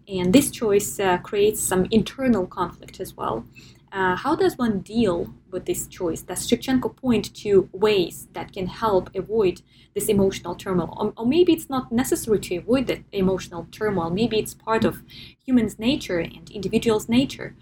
And 0.07 0.33
this 0.33 0.49
choice 0.49 0.99
uh, 0.99 1.19
creates 1.19 1.61
some 1.61 1.85
internal 1.91 2.47
conflict 2.47 2.99
as 2.99 3.15
well. 3.15 3.45
Uh, 3.91 4.15
how 4.15 4.35
does 4.35 4.57
one 4.57 4.79
deal 4.79 5.33
with 5.51 5.65
this 5.65 5.87
choice? 5.87 6.21
Does 6.21 6.47
Shevchenko 6.47 6.95
point 6.95 7.33
to 7.35 7.69
ways 7.71 8.27
that 8.33 8.53
can 8.53 8.67
help 8.67 9.09
avoid 9.15 9.61
this 9.95 10.09
emotional 10.09 10.53
turmoil? 10.53 10.93
Or, 10.95 11.13
or, 11.17 11.25
maybe 11.25 11.53
it's 11.53 11.69
not 11.69 11.91
necessary 11.91 12.39
to 12.39 12.57
avoid 12.57 12.85
the 12.85 13.03
emotional 13.11 13.67
turmoil. 13.71 14.11
Maybe 14.11 14.37
it's 14.37 14.53
part 14.53 14.85
of 14.85 15.01
human's 15.43 15.79
nature 15.79 16.19
and 16.19 16.49
individual's 16.51 17.09
nature. 17.09 17.55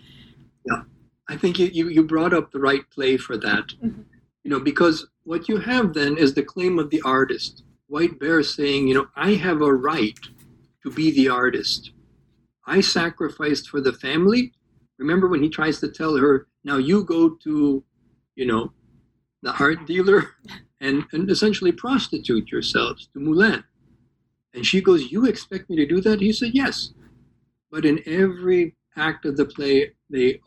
Yeah, 0.66 0.82
I 1.30 1.38
think 1.38 1.60
you, 1.60 1.68
you, 1.68 1.88
you 1.88 2.04
brought 2.04 2.34
up 2.34 2.52
the 2.52 2.60
right 2.60 2.90
play 2.90 3.16
for 3.16 3.38
that. 3.38 3.68
Mm-hmm. 3.82 4.02
You 4.44 4.52
know, 4.52 4.60
because 4.60 5.08
what 5.24 5.48
you 5.48 5.58
have 5.58 5.94
then 5.94 6.18
is 6.18 6.34
the 6.34 6.44
claim 6.44 6.78
of 6.78 6.90
the 6.90 7.02
artist. 7.04 7.64
White 7.88 8.20
Bear 8.20 8.44
saying, 8.44 8.90
you 8.90 8.96
know, 8.96 9.08
I 9.16 9.36
have 9.36 9.62
a 9.62 9.74
right 9.74 10.20
to 10.84 10.92
be 10.92 11.12
the 11.12 11.30
artist. 11.30 11.92
I 12.66 12.82
sacrificed 12.82 13.70
for 13.70 13.80
the 13.80 13.94
family 13.94 14.52
Remember 14.98 15.28
when 15.28 15.44
he 15.44 15.50
tries 15.50 15.80
to 15.80 15.90
tell 15.90 16.18
her, 16.18 16.48
now 16.64 16.78
you 16.78 17.04
go 17.04 17.30
to, 17.44 17.84
you 18.36 18.46
know, 18.46 18.72
the 19.44 19.54
art 19.60 19.86
dealer 19.86 20.32
and, 20.82 21.06
and 21.12 21.30
essentially 21.30 21.72
prostitute 21.72 22.50
yourselves 22.52 23.08
to 23.14 23.20
Moulin. 23.20 23.64
And 24.54 24.66
she 24.66 24.82
goes, 24.82 25.12
You 25.12 25.26
expect 25.26 25.70
me 25.70 25.76
to 25.76 25.86
do 25.86 26.02
that? 26.02 26.20
He 26.20 26.34
said, 26.34 26.52
Yes. 26.54 26.94
But 27.72 27.86
in 27.86 28.02
every 28.06 28.76
act 28.96 29.26
of 29.26 29.38
the 29.38 29.46
play, 29.46 29.92
they 30.10 30.40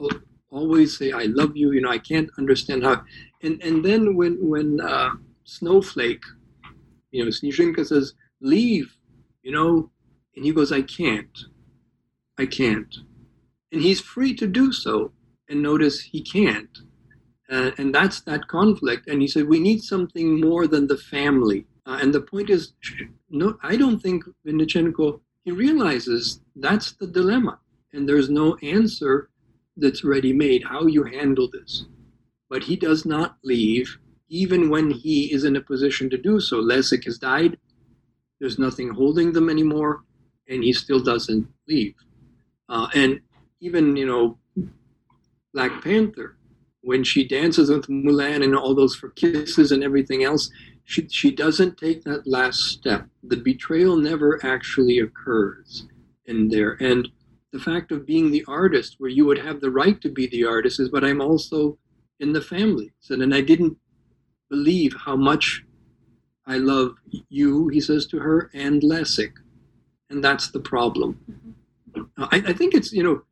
always 0.50 0.98
say, 0.98 1.12
I 1.12 1.24
love 1.24 1.56
you. 1.56 1.72
You 1.72 1.82
know, 1.82 1.90
I 1.90 1.98
can't 1.98 2.30
understand 2.38 2.82
how. 2.82 3.02
And, 3.42 3.62
and 3.62 3.84
then 3.84 4.16
when, 4.16 4.36
when 4.40 4.80
uh, 4.80 5.10
Snowflake, 5.44 6.22
you 7.12 7.24
know, 7.24 7.30
Snezhinka 7.30 7.86
says, 7.86 8.14
Leave, 8.40 8.96
you 9.42 9.52
know, 9.52 9.90
and 10.34 10.44
he 10.44 10.52
goes, 10.52 10.72
I 10.72 10.82
can't. 10.82 11.38
I 12.38 12.46
can't 12.46 12.94
and 13.72 13.82
he's 13.82 14.00
free 14.00 14.34
to 14.34 14.46
do 14.46 14.72
so. 14.72 15.12
And 15.48 15.62
notice 15.62 16.00
he 16.00 16.22
can't. 16.22 16.78
Uh, 17.50 17.72
and 17.78 17.92
that's 17.92 18.20
that 18.20 18.46
conflict. 18.46 19.08
And 19.08 19.20
he 19.20 19.26
said, 19.26 19.48
we 19.48 19.58
need 19.58 19.82
something 19.82 20.40
more 20.40 20.68
than 20.68 20.86
the 20.86 20.96
family. 20.96 21.66
Uh, 21.84 21.98
and 22.00 22.14
the 22.14 22.20
point 22.20 22.50
is, 22.50 22.72
no, 23.30 23.58
I 23.62 23.76
don't 23.76 23.98
think 23.98 24.24
Vinnychenko, 24.46 25.20
he 25.42 25.50
realizes 25.50 26.40
that's 26.54 26.92
the 26.92 27.08
dilemma. 27.08 27.58
And 27.92 28.08
there's 28.08 28.30
no 28.30 28.56
answer 28.62 29.30
that's 29.76 30.04
ready 30.04 30.32
made 30.32 30.62
how 30.64 30.86
you 30.86 31.02
handle 31.02 31.50
this. 31.50 31.86
But 32.48 32.62
he 32.62 32.76
does 32.76 33.04
not 33.04 33.38
leave, 33.42 33.98
even 34.28 34.70
when 34.70 34.90
he 34.92 35.32
is 35.32 35.42
in 35.42 35.56
a 35.56 35.60
position 35.60 36.08
to 36.10 36.18
do 36.18 36.38
so. 36.38 36.62
Lessig 36.62 37.04
has 37.06 37.18
died. 37.18 37.58
There's 38.38 38.58
nothing 38.58 38.90
holding 38.90 39.32
them 39.32 39.50
anymore. 39.50 40.04
And 40.48 40.62
he 40.62 40.72
still 40.72 41.00
doesn't 41.00 41.48
leave. 41.66 41.94
Uh, 42.68 42.88
and 42.94 43.20
even 43.60 43.96
you 43.96 44.06
know 44.06 44.38
Black 45.52 45.82
Panther 45.82 46.36
when 46.82 47.04
she 47.04 47.26
dances 47.26 47.70
with 47.70 47.88
Mulan 47.88 48.42
and 48.42 48.56
all 48.56 48.74
those 48.74 48.96
for 48.96 49.10
kisses 49.10 49.70
and 49.70 49.84
everything 49.84 50.24
else, 50.24 50.50
she 50.84 51.06
she 51.08 51.30
doesn't 51.30 51.76
take 51.76 52.04
that 52.04 52.26
last 52.26 52.58
step. 52.60 53.06
The 53.22 53.36
betrayal 53.36 53.96
never 53.96 54.44
actually 54.44 54.98
occurs 55.00 55.86
in 56.26 56.48
there, 56.48 56.76
and 56.80 57.08
the 57.52 57.58
fact 57.58 57.92
of 57.92 58.06
being 58.06 58.30
the 58.30 58.44
artist, 58.48 58.96
where 58.98 59.10
you 59.10 59.26
would 59.26 59.38
have 59.38 59.60
the 59.60 59.70
right 59.70 60.00
to 60.00 60.08
be 60.08 60.26
the 60.28 60.44
artist, 60.44 60.80
is 60.80 60.88
but 60.88 61.04
I'm 61.04 61.20
also 61.20 61.78
in 62.20 62.32
the 62.32 62.40
family. 62.40 62.92
So 63.00 63.14
and 63.14 63.34
I 63.34 63.40
didn't 63.40 63.76
believe 64.48 64.94
how 64.94 65.16
much 65.16 65.64
I 66.46 66.56
love 66.56 66.96
you, 67.28 67.68
he 67.68 67.80
says 67.80 68.06
to 68.08 68.18
her, 68.18 68.50
and 68.54 68.82
Lessig. 68.82 69.32
And 70.10 70.24
that's 70.24 70.50
the 70.50 70.60
problem. 70.60 71.20
Mm-hmm. 71.30 72.24
I, 72.24 72.42
I 72.50 72.52
think 72.52 72.74
it's, 72.74 72.92
you 72.92 73.04
know, 73.04 73.22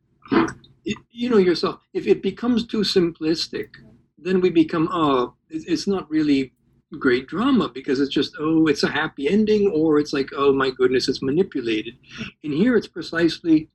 you 1.10 1.28
know 1.28 1.38
yourself 1.38 1.80
if 1.92 2.06
it 2.06 2.22
becomes 2.22 2.66
too 2.66 2.80
simplistic 2.80 3.68
then 4.16 4.40
we 4.40 4.50
become 4.50 4.88
oh 4.92 5.34
it's 5.50 5.86
not 5.86 6.08
really 6.10 6.52
great 6.98 7.26
drama 7.26 7.68
because 7.68 8.00
it's 8.00 8.14
just 8.14 8.34
oh 8.40 8.66
it's 8.66 8.82
a 8.82 8.88
happy 8.88 9.28
ending 9.28 9.70
or 9.70 9.98
it's 9.98 10.12
like 10.12 10.30
oh 10.36 10.52
my 10.52 10.70
goodness 10.70 11.08
it's 11.08 11.22
manipulated 11.22 11.94
and 12.44 12.52
here 12.54 12.76
it's 12.76 12.88
precisely 12.88 13.68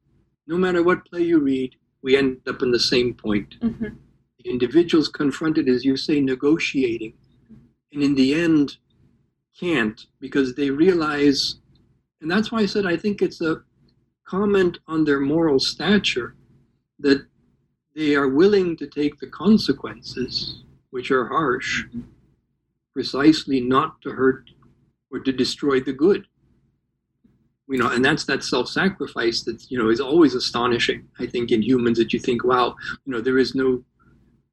no 0.47 0.57
matter 0.57 0.81
what 0.81 1.05
play 1.05 1.21
you 1.21 1.39
read 1.39 1.75
we 2.01 2.17
end 2.17 2.37
up 2.47 2.63
in 2.63 2.71
the 2.71 2.79
same 2.79 3.13
point 3.13 3.55
mm-hmm. 3.61 3.89
the 4.39 4.49
individuals 4.49 5.07
confronted 5.07 5.69
as 5.69 5.85
you 5.85 5.95
say 5.95 6.19
negotiating 6.19 7.13
and 7.93 8.01
in 8.01 8.15
the 8.15 8.33
end 8.33 8.77
can't 9.59 10.07
because 10.19 10.55
they 10.55 10.71
realize 10.71 11.57
and 12.21 12.31
that's 12.31 12.51
why 12.51 12.61
i 12.61 12.65
said 12.65 12.85
i 12.87 12.97
think 12.97 13.21
it's 13.21 13.41
a 13.41 13.61
comment 14.25 14.79
on 14.87 15.03
their 15.03 15.19
moral 15.19 15.59
stature 15.59 16.35
that 17.03 17.25
they 17.95 18.15
are 18.15 18.27
willing 18.27 18.75
to 18.77 18.87
take 18.87 19.19
the 19.19 19.27
consequences, 19.27 20.63
which 20.89 21.11
are 21.11 21.27
harsh, 21.27 21.85
mm-hmm. 21.85 22.01
precisely 22.93 23.59
not 23.61 24.01
to 24.01 24.09
hurt 24.09 24.49
or 25.11 25.19
to 25.19 25.31
destroy 25.31 25.79
the 25.79 25.93
good. 25.93 26.25
You 27.69 27.77
know, 27.77 27.89
and 27.89 28.03
that's 28.03 28.25
that 28.25 28.43
self-sacrifice 28.43 29.43
that 29.43 29.71
you 29.71 29.77
know 29.77 29.89
is 29.89 30.01
always 30.01 30.35
astonishing. 30.35 31.07
I 31.19 31.25
think 31.27 31.51
in 31.51 31.61
humans 31.61 31.97
that 31.97 32.13
you 32.13 32.19
think, 32.19 32.43
wow, 32.43 32.75
you 33.05 33.13
know, 33.13 33.21
there 33.21 33.37
is 33.37 33.55
no 33.55 33.83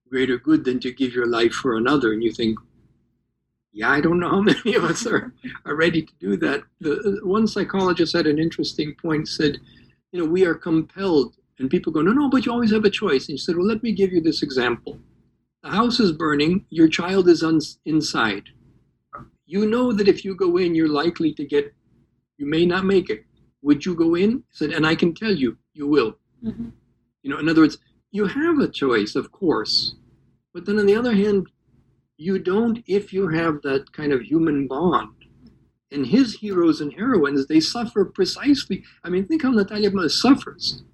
greater 0.09 0.39
good 0.39 0.65
than 0.65 0.81
to 0.81 0.93
give 0.93 1.13
your 1.13 1.27
life 1.27 1.53
for 1.53 1.77
another, 1.77 2.13
and 2.13 2.23
you 2.23 2.33
think, 2.33 2.59
yeah, 3.73 3.91
I 3.91 4.01
don't 4.01 4.21
know 4.21 4.31
how 4.31 4.41
many 4.53 4.75
of 4.75 4.85
us 4.85 5.07
are 5.07 5.35
are 5.67 5.75
ready 5.75 6.03
to 6.03 6.13
do 6.21 6.37
that. 6.39 6.63
The 6.81 7.21
uh, 7.23 7.27
one 7.27 7.47
psychologist 7.47 8.15
had 8.15 8.27
an 8.27 8.39
interesting 8.39 8.95
point. 8.95 9.29
Said, 9.29 9.59
you 10.13 10.23
know, 10.23 10.31
we 10.31 10.45
are 10.45 10.55
compelled 10.55 11.35
and 11.61 11.71
people 11.71 11.93
go, 11.93 12.01
no, 12.01 12.13
no, 12.13 12.31
but 12.31 12.47
you 12.47 12.53
always 12.53 12.73
have 12.73 12.87
a 12.87 12.91
choice. 12.91 13.29
And 13.29 13.35
he 13.35 13.37
said, 13.37 13.55
well, 13.55 13.67
let 13.67 13.83
me 13.83 13.93
give 13.93 14.13
you 14.13 14.21
this 14.23 14.43
example. 14.43 14.99
The 15.63 15.69
house 15.69 16.01
is 16.01 16.11
burning, 16.11 16.65
your 16.71 16.89
child 16.89 17.29
is 17.29 17.45
inside. 17.85 18.45
You 19.45 19.67
know 19.67 19.93
that 19.93 20.09
if 20.09 20.25
you 20.25 20.35
go 20.35 20.57
in, 20.57 20.75
you're 20.75 20.89
likely 20.89 21.35
to 21.35 21.45
get, 21.45 21.75
you 22.39 22.47
may 22.47 22.65
not 22.65 22.87
make 22.87 23.11
it. 23.11 23.25
Would 23.61 23.85
you 23.85 23.95
go 23.95 24.15
in? 24.15 24.31
He 24.31 24.43
said, 24.53 24.71
and 24.71 24.87
I 24.87 24.95
can 24.95 25.15
tell 25.15 25.33
you, 25.33 25.59
you 25.75 25.87
will. 25.87 26.17
Mm-hmm. 26.43 26.71
You 27.23 27.31
know, 27.31 27.39
in 27.39 27.49
other 27.49 27.61
words, 27.61 27.77
you 28.11 28.27
have 28.27 28.59
a 28.59 28.69
choice, 28.69 29.15
of 29.15 29.31
course. 29.31 29.97
But 30.55 30.65
then 30.65 30.79
on 30.79 30.87
the 30.87 30.97
other 30.97 31.15
hand, 31.15 31.49
you 32.17 32.39
don't 32.39 32.83
if 32.87 33.13
you 33.13 33.29
have 33.29 33.61
that 33.63 33.93
kind 33.93 34.13
of 34.13 34.23
human 34.23 34.67
bond. 34.67 35.13
And 35.93 36.07
his 36.07 36.37
heroes 36.37 36.81
and 36.81 36.93
heroines, 36.95 37.47
they 37.47 37.61
suffer 37.61 38.07
precisely. 38.07 38.83
I 39.05 39.11
mean, 39.11 39.27
think 39.27 39.43
how 39.43 39.51
Natalia 39.51 39.91
suffers 40.09 40.85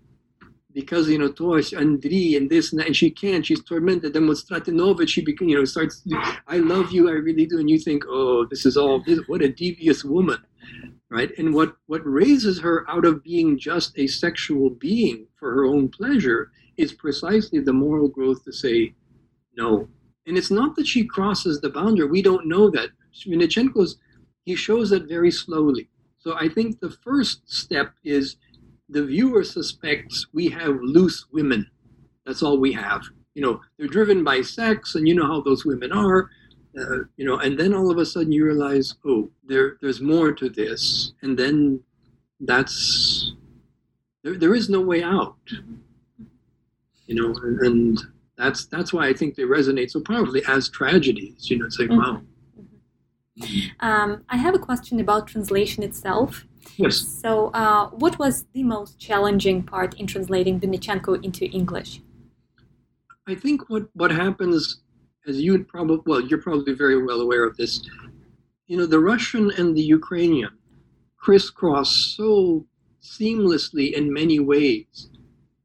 because 0.77 1.09
you 1.09 1.19
know 1.19 1.33
Tosh 1.33 1.71
Andri 1.71 2.37
and 2.37 2.51
this 2.51 2.71
and 2.71 2.79
that, 2.79 2.89
and 2.89 2.95
she 2.95 3.11
can't. 3.11 3.47
She's 3.47 3.65
tormented. 3.65 4.13
Then 4.13 4.29
with 4.29 4.47
Stratinovich, 4.47 5.09
she 5.09 5.23
became 5.23 5.49
you 5.49 5.57
know 5.57 5.65
starts. 5.65 6.07
I 6.47 6.59
love 6.59 6.93
you, 6.93 7.09
I 7.09 7.13
really 7.13 7.47
do, 7.47 7.59
and 7.59 7.71
you 7.71 7.79
think, 7.79 8.05
oh, 8.07 8.45
this 8.45 8.67
is 8.67 8.77
all. 8.77 9.03
This, 9.03 9.21
what 9.27 9.41
a 9.41 9.49
devious 9.49 10.05
woman, 10.05 10.39
right? 11.11 11.31
And 11.39 11.55
what 11.55 11.77
what 11.87 12.03
raises 12.05 12.61
her 12.61 12.85
out 12.91 13.07
of 13.07 13.25
being 13.25 13.59
just 13.59 13.99
a 13.99 14.07
sexual 14.07 14.69
being 14.69 15.27
for 15.39 15.55
her 15.55 15.65
own 15.65 15.89
pleasure 15.89 16.53
is 16.77 16.93
precisely 16.93 17.61
the 17.61 17.73
moral 17.73 18.09
growth 18.09 18.45
to 18.45 18.53
say 18.53 18.95
no. 19.57 19.89
And 20.27 20.37
it's 20.37 20.51
not 20.51 20.77
that 20.77 20.87
she 20.87 21.07
crosses 21.07 21.63
the 21.63 21.71
boundary. 21.71 22.07
We 22.07 22.21
don't 22.21 22.47
know 22.47 22.69
that. 22.71 22.91
Vinnychenko's 23.27 23.97
he 24.45 24.55
shows 24.55 24.91
that 24.91 25.09
very 25.09 25.31
slowly. 25.31 25.89
So 26.19 26.37
I 26.37 26.51
think 26.51 26.81
the 26.81 26.91
first 26.91 27.51
step 27.51 27.95
is 28.05 28.37
the 28.89 29.05
viewer 29.05 29.43
suspects 29.45 30.27
we 30.33 30.49
have 30.49 30.77
loose 30.81 31.27
women. 31.33 31.69
That's 32.25 32.43
all 32.43 32.59
we 32.59 32.73
have. 32.73 33.03
You 33.35 33.43
know, 33.43 33.61
they're 33.79 33.89
driven 33.89 34.25
by 34.25 34.43
sex, 34.43 34.95
and 34.95 35.07
you 35.09 35.15
know 35.15 35.27
how 35.27 35.41
those 35.41 35.65
women 35.65 35.93
are. 35.93 36.31
Uh, 36.79 37.05
you 37.17 37.25
know, 37.25 37.39
and 37.39 37.59
then 37.59 37.73
all 37.75 37.91
of 37.91 37.99
a 37.99 38.05
sudden 38.07 38.31
you 38.33 38.45
realize, 38.45 38.95
oh, 39.07 39.31
there, 39.47 39.77
there's 39.81 40.01
more 40.01 40.31
to 40.33 40.49
this, 40.51 41.13
and 41.23 41.39
then 41.39 41.81
that's 42.41 43.33
there, 44.23 44.37
there 44.37 44.55
is 44.55 44.69
no 44.69 44.81
way 44.81 45.03
out. 45.03 45.37
you 47.07 47.15
know, 47.15 47.35
and, 47.43 47.61
and 47.61 47.99
that's 48.37 48.67
that's 48.67 48.93
why 48.93 49.07
I 49.09 49.13
think 49.15 49.37
they 49.37 49.45
resonate 49.45 49.91
so 49.91 50.01
powerfully 50.01 50.43
as 50.49 50.69
tragedies. 50.69 51.49
You 51.51 51.59
know, 51.59 51.67
it's 51.67 51.79
like 51.79 51.89
Mhm. 51.89 51.99
wow, 51.99 52.23
Um, 53.81 54.25
I 54.29 54.37
have 54.37 54.55
a 54.55 54.59
question 54.59 54.99
about 55.01 55.27
translation 55.27 55.83
itself. 55.83 56.47
Yes. 56.77 56.99
So, 56.99 57.49
uh, 57.49 57.89
what 57.91 58.19
was 58.19 58.45
the 58.53 58.63
most 58.63 58.99
challenging 58.99 59.63
part 59.63 59.95
in 59.95 60.07
translating 60.07 60.61
Vynnychenko 60.61 61.25
into 61.25 61.47
English? 61.47 62.01
I 63.27 63.35
think 63.35 63.69
what 63.69 63.89
what 63.95 64.11
happens, 64.11 64.83
as 65.27 65.41
you'd 65.41 65.69
probably 65.69 66.03
well, 66.07 66.21
you're 66.21 66.43
probably 66.43 66.75
very 66.75 67.03
well 67.03 67.21
aware 67.21 67.45
of 67.45 67.57
this. 67.57 67.89
You 68.67 68.77
know, 68.77 68.87
the 68.87 69.01
Russian 69.01 69.51
and 69.59 69.77
the 69.77 69.83
Ukrainian 69.83 70.51
crisscross 71.17 72.15
so 72.17 72.67
seamlessly 73.03 73.93
in 73.93 74.13
many 74.13 74.39
ways. 74.39 75.11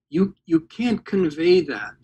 You 0.09 0.35
you 0.45 0.61
can't 0.61 1.05
convey 1.05 1.61
that. 1.61 1.97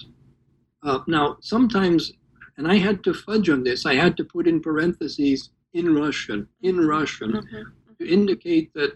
Uh, 0.83 0.99
now, 1.07 1.37
sometimes, 1.41 2.13
and 2.57 2.67
I 2.67 2.75
had 2.75 3.03
to 3.05 3.13
fudge 3.13 3.49
on 3.49 3.63
this. 3.63 3.85
I 3.85 3.95
had 3.95 4.15
to 4.17 4.23
put 4.23 4.47
in 4.47 4.61
parentheses 4.61 5.49
in 5.73 5.93
Russian, 5.95 6.47
in 6.61 6.77
Russian, 6.87 7.31
to 7.99 8.07
indicate 8.07 8.73
that 8.73 8.93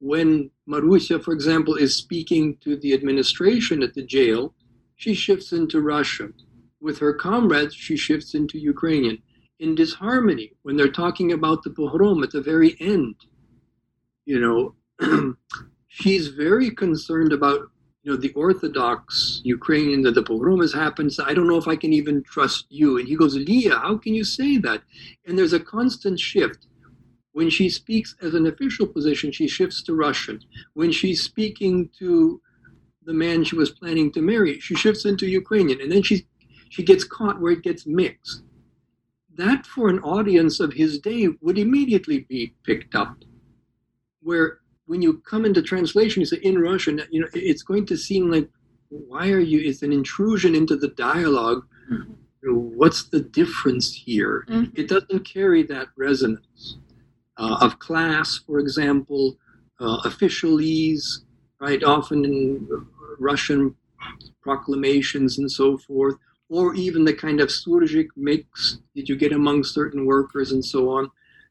when 0.00 0.50
Marusia, 0.68 1.22
for 1.22 1.32
example, 1.32 1.74
is 1.74 1.96
speaking 1.96 2.56
to 2.62 2.76
the 2.76 2.94
administration 2.94 3.82
at 3.82 3.94
the 3.94 4.02
jail, 4.02 4.54
she 4.96 5.14
shifts 5.14 5.52
into 5.52 5.80
Russian. 5.80 6.34
With 6.80 6.98
her 6.98 7.12
comrades, 7.12 7.74
she 7.74 7.96
shifts 7.96 8.34
into 8.34 8.58
Ukrainian. 8.58 9.18
In 9.58 9.74
disharmony, 9.74 10.52
when 10.62 10.76
they're 10.76 10.90
talking 10.90 11.32
about 11.32 11.62
the 11.62 11.70
pogrom 11.70 12.22
at 12.22 12.30
the 12.30 12.40
very 12.40 12.76
end, 12.80 13.14
you 14.24 14.40
know, 14.40 14.74
she's 15.88 16.28
very 16.28 16.70
concerned 16.70 17.32
about 17.32 17.70
you 18.02 18.10
know 18.10 18.16
the 18.16 18.32
Orthodox 18.32 19.42
Ukrainian 19.44 20.00
that 20.02 20.14
the 20.14 20.22
pogrom 20.22 20.60
has 20.60 20.72
happened. 20.72 21.12
So 21.12 21.24
I 21.26 21.34
don't 21.34 21.48
know 21.48 21.58
if 21.58 21.68
I 21.68 21.76
can 21.76 21.92
even 21.92 22.22
trust 22.22 22.66
you. 22.70 22.98
And 22.98 23.06
he 23.06 23.16
goes, 23.16 23.36
Leah, 23.36 23.78
how 23.78 23.98
can 23.98 24.14
you 24.14 24.24
say 24.24 24.56
that? 24.58 24.82
And 25.26 25.36
there's 25.38 25.52
a 25.52 25.60
constant 25.60 26.18
shift. 26.18 26.66
When 27.40 27.48
she 27.48 27.70
speaks 27.70 28.14
as 28.20 28.34
an 28.34 28.46
official 28.48 28.86
position, 28.86 29.32
she 29.32 29.48
shifts 29.48 29.82
to 29.84 29.94
Russian. 29.94 30.40
When 30.74 30.92
she's 30.92 31.22
speaking 31.22 31.88
to 31.98 32.38
the 33.06 33.14
man 33.14 33.44
she 33.44 33.56
was 33.56 33.70
planning 33.70 34.12
to 34.12 34.20
marry, 34.20 34.60
she 34.60 34.74
shifts 34.74 35.06
into 35.06 35.26
Ukrainian, 35.26 35.80
and 35.80 35.90
then 35.90 36.02
she 36.02 36.26
she 36.68 36.82
gets 36.82 37.02
caught 37.02 37.40
where 37.40 37.52
it 37.52 37.62
gets 37.62 37.86
mixed. 37.86 38.42
That 39.42 39.64
for 39.64 39.88
an 39.88 40.00
audience 40.00 40.60
of 40.60 40.74
his 40.74 40.98
day 40.98 41.28
would 41.40 41.56
immediately 41.56 42.18
be 42.34 42.52
picked 42.62 42.94
up. 42.94 43.16
Where 44.20 44.58
when 44.84 45.00
you 45.00 45.22
come 45.32 45.46
into 45.46 45.62
translation, 45.62 46.20
you 46.20 46.26
say 46.26 46.40
in 46.42 46.58
Russian, 46.58 47.00
you 47.10 47.22
know, 47.22 47.28
it's 47.32 47.62
going 47.62 47.86
to 47.86 47.96
seem 47.96 48.30
like 48.30 48.50
why 48.90 49.30
are 49.30 49.46
you? 49.52 49.60
It's 49.60 49.80
an 49.80 49.94
intrusion 49.94 50.54
into 50.54 50.76
the 50.76 50.92
dialogue. 51.10 51.62
Mhm. 51.90 52.16
What's 52.80 53.04
the 53.04 53.22
difference 53.40 53.86
here? 53.94 54.44
Mhm. 54.46 54.72
It 54.80 54.88
doesn't 54.88 55.24
carry 55.24 55.62
that 55.72 55.88
resonance 55.96 56.76
of 57.40 57.78
class, 57.78 58.38
for 58.46 58.58
example, 58.58 59.36
uh, 59.80 60.00
officialese, 60.02 61.20
right? 61.60 61.82
Often 61.82 62.24
in 62.24 62.68
Russian 63.18 63.74
proclamations 64.42 65.38
and 65.38 65.50
so 65.50 65.78
forth, 65.78 66.16
or 66.48 66.74
even 66.74 67.04
the 67.04 67.14
kind 67.14 67.40
of 67.40 67.48
surzhyk 67.48 68.08
mix 68.16 68.78
that 68.94 69.08
you 69.08 69.16
get 69.16 69.32
among 69.32 69.64
certain 69.64 70.04
workers 70.04 70.52
and 70.52 70.64
so 70.64 70.90
on. 70.90 71.10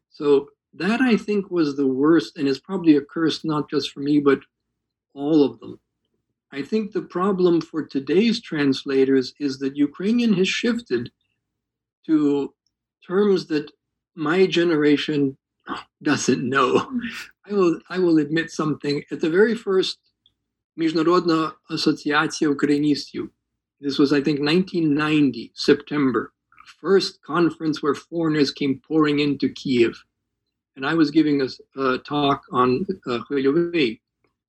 So 0.10 0.50
that 0.74 1.02
I 1.02 1.18
think 1.18 1.50
was 1.50 1.76
the 1.76 1.88
worst, 1.88 2.38
and 2.38 2.48
is 2.48 2.60
probably 2.60 2.96
a 2.96 3.02
curse 3.02 3.44
not 3.44 3.70
just 3.70 3.92
for 3.92 4.02
me, 4.02 4.20
but 4.20 4.40
all 5.14 5.44
of 5.44 5.60
them. 5.60 5.80
I 6.52 6.62
think 6.62 6.92
the 6.92 7.02
problem 7.02 7.62
for 7.62 7.84
today's 7.84 8.42
translators 8.42 9.34
is 9.40 9.60
that 9.60 9.76
Ukrainian 9.78 10.34
has 10.34 10.48
shifted 10.48 11.12
to 12.06 12.54
terms 13.06 13.48
that 13.48 13.72
my 14.16 14.46
generation 14.48 15.38
doesn't 16.04 16.48
know. 16.48 16.80
Hmm. 16.80 17.00
I 17.50 17.54
will, 17.54 17.80
I 17.90 18.00
will 18.00 18.20
admit 18.20 18.52
something. 18.52 19.04
At 19.12 19.22
the 19.22 19.30
very 19.30 19.56
first 19.56 19.98
Международная 20.78 21.54
Association 21.70 22.56
Ukrainistyu, 22.56 23.30
this 23.82 23.98
was, 23.98 24.12
I 24.12 24.22
think, 24.22 24.40
1990, 24.40 25.52
September, 25.56 26.34
first 26.82 27.22
conference 27.24 27.82
where 27.82 27.96
foreigners 27.96 28.52
came 28.52 28.82
pouring 28.88 29.20
into 29.20 29.50
Kiev. 29.50 30.04
And 30.76 30.86
I 30.86 30.94
was 30.94 31.12
giving 31.12 31.42
a, 31.42 31.98
talk 32.00 32.44
on 32.52 32.86
uh, 33.08 33.20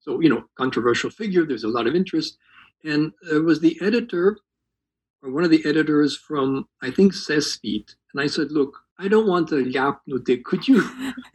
So, 0.01 0.21
you 0.21 0.29
know, 0.29 0.45
controversial 0.57 1.11
figure, 1.11 1.45
there's 1.45 1.65
a 1.65 1.69
lot 1.69 1.87
of 1.87 1.95
interest. 1.95 2.39
And 2.85 3.13
it 3.33 3.45
was 3.45 3.61
the 3.61 3.79
editor, 3.81 4.39
or 5.23 5.31
one 5.31 5.45
of 5.45 5.51
the 5.51 5.63
editors 5.67 6.17
from, 6.17 6.69
I 6.83 6.91
think, 6.91 7.15
Vsesvit. 7.15 7.95
And 8.13 8.21
I 8.21 8.27
said, 8.27 8.53
look, 8.53 8.79
I 9.01 9.09
don't 9.09 9.27
want 9.27 9.49
the 9.49 9.57
Yapnutik. 9.57 10.45
Could 10.45 10.69
you 10.69 10.83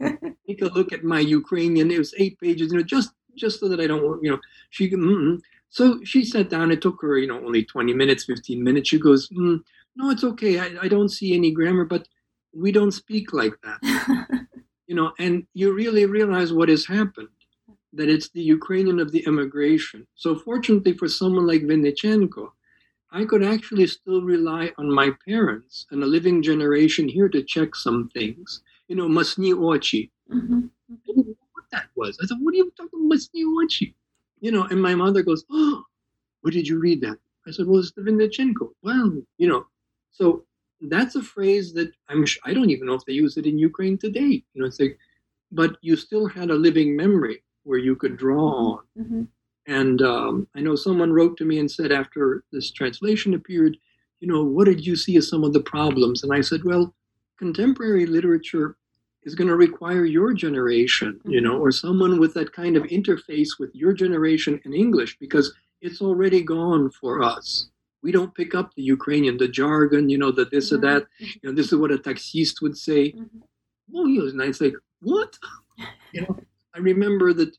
take 0.46 0.62
a 0.62 0.66
look 0.66 0.92
at 0.92 1.02
my 1.02 1.20
Ukrainian? 1.20 1.90
It 1.90 1.98
was 1.98 2.14
eight 2.16 2.38
pages, 2.40 2.70
you 2.70 2.78
know, 2.78 2.84
just 2.84 3.10
just 3.34 3.60
so 3.60 3.68
that 3.68 3.80
I 3.80 3.86
don't, 3.86 4.22
you 4.22 4.30
know, 4.30 4.40
she. 4.70 4.88
Mm-mm. 4.90 5.40
So 5.70 6.00
she 6.04 6.24
sat 6.24 6.48
down. 6.48 6.70
It 6.70 6.80
took 6.80 7.02
her, 7.02 7.18
you 7.18 7.26
know, 7.26 7.44
only 7.44 7.64
20 7.64 7.92
minutes, 7.92 8.24
15 8.24 8.62
minutes. 8.62 8.88
She 8.88 8.98
goes, 8.98 9.28
mm, 9.30 9.60
No, 9.96 10.10
it's 10.10 10.24
okay. 10.24 10.60
I, 10.60 10.68
I 10.82 10.88
don't 10.88 11.10
see 11.10 11.34
any 11.34 11.50
grammar, 11.50 11.84
but 11.84 12.06
we 12.54 12.70
don't 12.72 12.92
speak 12.92 13.32
like 13.32 13.54
that. 13.62 14.46
you 14.86 14.94
know, 14.94 15.12
and 15.18 15.46
you 15.52 15.72
really 15.74 16.06
realize 16.06 16.52
what 16.52 16.68
has 16.68 16.86
happened 16.86 17.28
that 17.92 18.08
it's 18.08 18.28
the 18.30 18.42
Ukrainian 18.42 19.00
of 19.00 19.10
the 19.10 19.24
immigration. 19.26 20.06
So, 20.14 20.36
fortunately 20.36 20.92
for 20.92 21.08
someone 21.08 21.46
like 21.46 21.62
Vynnychenko, 21.62 22.50
I 23.10 23.24
could 23.24 23.42
actually 23.42 23.86
still 23.86 24.22
rely 24.22 24.72
on 24.78 24.90
my 24.92 25.10
parents 25.26 25.86
and 25.90 26.02
a 26.02 26.06
living 26.06 26.42
generation 26.42 27.08
here 27.08 27.28
to 27.28 27.42
check 27.42 27.74
some 27.74 28.08
things. 28.10 28.62
You 28.88 28.96
know, 28.96 29.08
masni 29.08 29.52
ochi. 29.54 30.10
Mhm. 30.30 30.70
I 30.90 30.94
didn't 31.06 31.26
know 31.28 31.36
what 31.52 31.64
that 31.72 31.88
was. 31.94 32.18
I 32.22 32.26
thought, 32.26 32.40
"What 32.40 32.54
are 32.54 32.56
you 32.58 32.70
talking 32.76 33.00
about, 33.06 33.16
Masniuchi?" 33.18 33.94
You 34.40 34.50
know, 34.52 34.64
and 34.64 34.80
my 34.82 34.94
mother 34.94 35.22
goes, 35.22 35.44
"Oh, 35.50 35.84
where 36.42 36.52
did 36.52 36.68
you 36.68 36.78
read 36.80 37.00
that?" 37.02 37.18
I 37.46 37.52
said, 37.52 37.66
"Well, 37.66 37.80
it's 37.80 37.92
the 37.92 38.02
Vynnychenko." 38.02 38.74
Well, 38.82 39.22
you 39.38 39.48
know, 39.48 39.66
so 40.12 40.46
that's 40.80 41.16
a 41.16 41.22
phrase 41.22 41.72
that 41.74 41.92
I'm. 42.08 42.24
I 42.44 42.54
don't 42.54 42.70
even 42.70 42.86
know 42.86 42.94
if 42.94 43.04
they 43.06 43.14
use 43.14 43.36
it 43.38 43.46
in 43.46 43.58
Ukraine 43.58 43.98
today. 43.98 44.44
You 44.54 44.60
know, 44.62 44.66
it's 44.66 44.80
like, 44.80 44.98
but 45.52 45.78
you 45.82 45.96
still 45.96 46.26
had 46.26 46.50
a 46.50 46.54
living 46.66 46.96
memory 46.96 47.42
where 47.64 47.78
you 47.78 47.96
could 47.96 48.16
draw 48.16 48.44
on. 48.72 48.84
Mhm. 48.98 49.28
And 49.66 50.00
um, 50.02 50.46
I 50.54 50.60
know 50.60 50.76
someone 50.76 51.12
wrote 51.12 51.36
to 51.38 51.44
me 51.44 51.58
and 51.58 51.70
said 51.70 51.90
after 51.92 52.44
this 52.52 52.70
translation 52.70 53.34
appeared, 53.34 53.76
you 54.20 54.28
know, 54.28 54.42
what 54.44 54.66
did 54.66 54.86
you 54.86 54.96
see 54.96 55.16
as 55.16 55.28
some 55.28 55.44
of 55.44 55.52
the 55.52 55.60
problems? 55.60 56.22
And 56.22 56.32
I 56.32 56.40
said, 56.40 56.60
well, 56.64 56.94
contemporary 57.38 58.06
literature 58.06 58.76
is 59.24 59.34
going 59.34 59.48
to 59.48 59.56
require 59.56 60.04
your 60.04 60.32
generation, 60.32 61.20
you 61.26 61.40
know, 61.40 61.58
or 61.58 61.72
someone 61.72 62.20
with 62.20 62.32
that 62.34 62.52
kind 62.52 62.76
of 62.76 62.84
interface 62.84 63.58
with 63.58 63.70
your 63.74 63.92
generation 63.92 64.60
in 64.64 64.72
English 64.72 65.18
because 65.18 65.52
it's 65.80 66.00
already 66.00 66.42
gone 66.42 66.90
for 66.92 67.22
us. 67.22 67.68
We 68.02 68.12
don't 68.12 68.34
pick 68.34 68.54
up 68.54 68.72
the 68.76 68.82
Ukrainian, 68.84 69.36
the 69.36 69.48
jargon, 69.48 70.08
you 70.08 70.16
know, 70.16 70.30
the 70.30 70.44
this 70.44 70.72
or 70.72 70.78
that. 70.78 71.06
You 71.18 71.40
know, 71.42 71.52
this 71.52 71.72
is 71.72 71.78
what 71.78 71.90
a 71.90 71.98
taxist 71.98 72.62
would 72.62 72.78
say. 72.78 73.12
Mhm. 73.12 73.28
Oh, 73.94 74.06
he 74.06 74.20
was 74.20 74.32
nice. 74.34 74.60
Like, 74.60 74.74
what? 75.00 75.36
You 76.12 76.22
know, 76.22 76.38
I 76.74 76.78
remember 76.78 77.34
that 77.34 77.54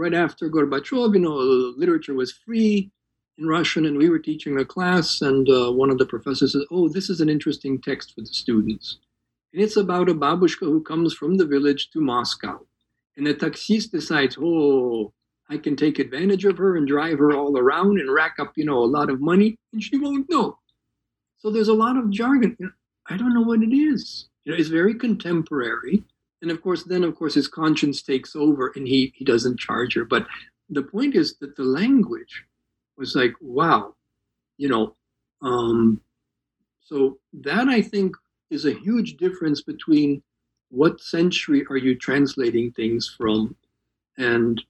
right 0.00 0.14
after 0.14 0.48
Gorbachev, 0.48 1.14
you 1.14 1.20
know, 1.20 1.34
literature 1.76 2.14
was 2.14 2.32
free 2.32 2.90
in 3.38 3.46
Russian, 3.46 3.84
and 3.84 3.98
we 3.98 4.08
were 4.08 4.18
teaching 4.18 4.58
a 4.58 4.64
class, 4.64 5.20
and 5.20 5.48
uh, 5.48 5.70
one 5.72 5.90
of 5.90 5.98
the 5.98 6.06
professors 6.06 6.52
said, 6.52 6.62
"Oh, 6.70 6.88
this 6.88 7.10
is 7.10 7.20
an 7.20 7.28
interesting 7.28 7.80
text 7.80 8.14
for 8.14 8.22
the 8.22 8.34
students, 8.44 8.98
and 9.52 9.62
it's 9.62 9.76
about 9.76 10.08
a 10.08 10.14
babushka 10.14 10.66
who 10.66 10.82
comes 10.82 11.12
from 11.14 11.36
the 11.36 11.46
village 11.46 11.90
to 11.90 12.00
Moscow, 12.00 12.60
and 13.16 13.26
the 13.26 13.34
taxist 13.34 13.92
decides, 13.92 14.36
oh." 14.40 15.12
I 15.52 15.58
can 15.58 15.74
take 15.74 15.98
advantage 15.98 16.44
of 16.44 16.58
her 16.58 16.76
and 16.76 16.86
drive 16.86 17.18
her 17.18 17.32
all 17.32 17.58
around 17.58 17.98
and 17.98 18.14
rack 18.14 18.36
up, 18.38 18.52
you 18.56 18.64
know, 18.64 18.78
a 18.78 18.92
lot 18.96 19.10
of 19.10 19.20
money, 19.20 19.58
and 19.72 19.82
she 19.82 19.98
won't 19.98 20.30
know. 20.30 20.56
So 21.38 21.50
there's 21.50 21.66
a 21.66 21.74
lot 21.74 21.96
of 21.96 22.08
jargon. 22.08 22.56
I 23.08 23.16
don't 23.16 23.34
know 23.34 23.40
what 23.42 23.60
it 23.60 23.74
is. 23.74 24.28
You 24.44 24.52
know, 24.52 24.58
it's 24.58 24.68
very 24.68 24.94
contemporary, 24.94 26.04
and 26.42 26.50
of 26.50 26.62
course, 26.62 26.84
then 26.84 27.04
of 27.04 27.16
course 27.16 27.34
his 27.34 27.48
conscience 27.48 28.02
takes 28.02 28.34
over, 28.34 28.72
and 28.74 28.86
he 28.86 29.12
he 29.16 29.24
doesn't 29.24 29.60
charge 29.60 29.94
her. 29.94 30.04
But 30.04 30.26
the 30.68 30.82
point 30.82 31.14
is 31.14 31.36
that 31.38 31.56
the 31.56 31.64
language 31.64 32.44
was 32.96 33.14
like, 33.14 33.34
wow, 33.40 33.94
you 34.56 34.68
know. 34.68 34.96
Um, 35.42 36.00
so 36.80 37.18
that 37.32 37.68
I 37.68 37.82
think 37.82 38.14
is 38.50 38.66
a 38.66 38.72
huge 38.72 39.16
difference 39.16 39.62
between 39.62 40.22
what 40.70 41.00
century 41.00 41.64
are 41.70 41.76
you 41.76 41.94
translating 41.94 42.72
things 42.72 43.14
from, 43.16 43.56
and 44.18 44.62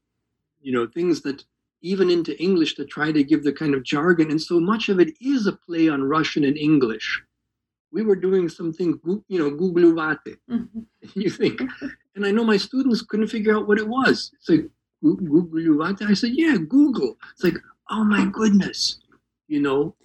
you 0.61 0.73
know 0.73 0.87
things 0.87 1.23
that 1.23 1.45
even 1.83 2.11
into 2.11 2.41
English 2.43 2.75
to 2.75 2.85
try 2.85 3.11
to 3.11 3.25
give 3.25 3.43
the 3.43 3.53
kind 3.53 3.75
of 3.75 3.83
jargon, 3.83 4.31
and 4.31 4.41
so 4.41 4.61
much 4.61 4.89
of 4.89 5.01
it 5.01 5.15
is 5.21 5.47
a 5.47 5.53
play 5.53 5.89
on 5.89 6.03
Russian 6.03 6.45
and 6.45 6.57
English. 6.57 7.23
We 7.93 8.03
were 8.03 8.17
doing 8.17 8.49
something, 8.49 9.01
you 9.29 9.39
know, 9.39 9.51
googluvate. 9.51 10.37
Mhm. 10.49 10.87
You 11.15 11.31
think, 11.31 11.61
and 12.15 12.25
I 12.27 12.31
know 12.31 12.45
my 12.45 12.57
students 12.57 13.03
couldn't 13.03 13.29
figure 13.29 13.57
out 13.57 13.67
what 13.67 13.79
it 13.79 13.89
was. 13.89 14.31
It's 14.37 14.49
like 14.49 14.69
googluvate. 15.03 16.03
I 16.03 16.15
said, 16.15 16.33
yeah, 16.35 16.57
Google. 16.57 17.17
It's 17.33 17.45
like, 17.45 17.59
oh 17.91 18.05
my 18.05 18.27
goodness, 18.27 19.01
you 19.49 19.61
know, 19.61 19.97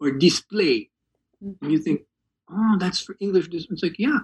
or 0.00 0.10
display. 0.10 0.90
Mm-hmm. 1.42 1.64
And 1.64 1.72
you 1.72 1.78
think, 1.78 2.02
oh, 2.50 2.76
that's 2.78 3.00
for 3.00 3.16
English. 3.20 3.48
It's 3.52 3.82
like, 3.82 3.98
yeah, 3.98 4.18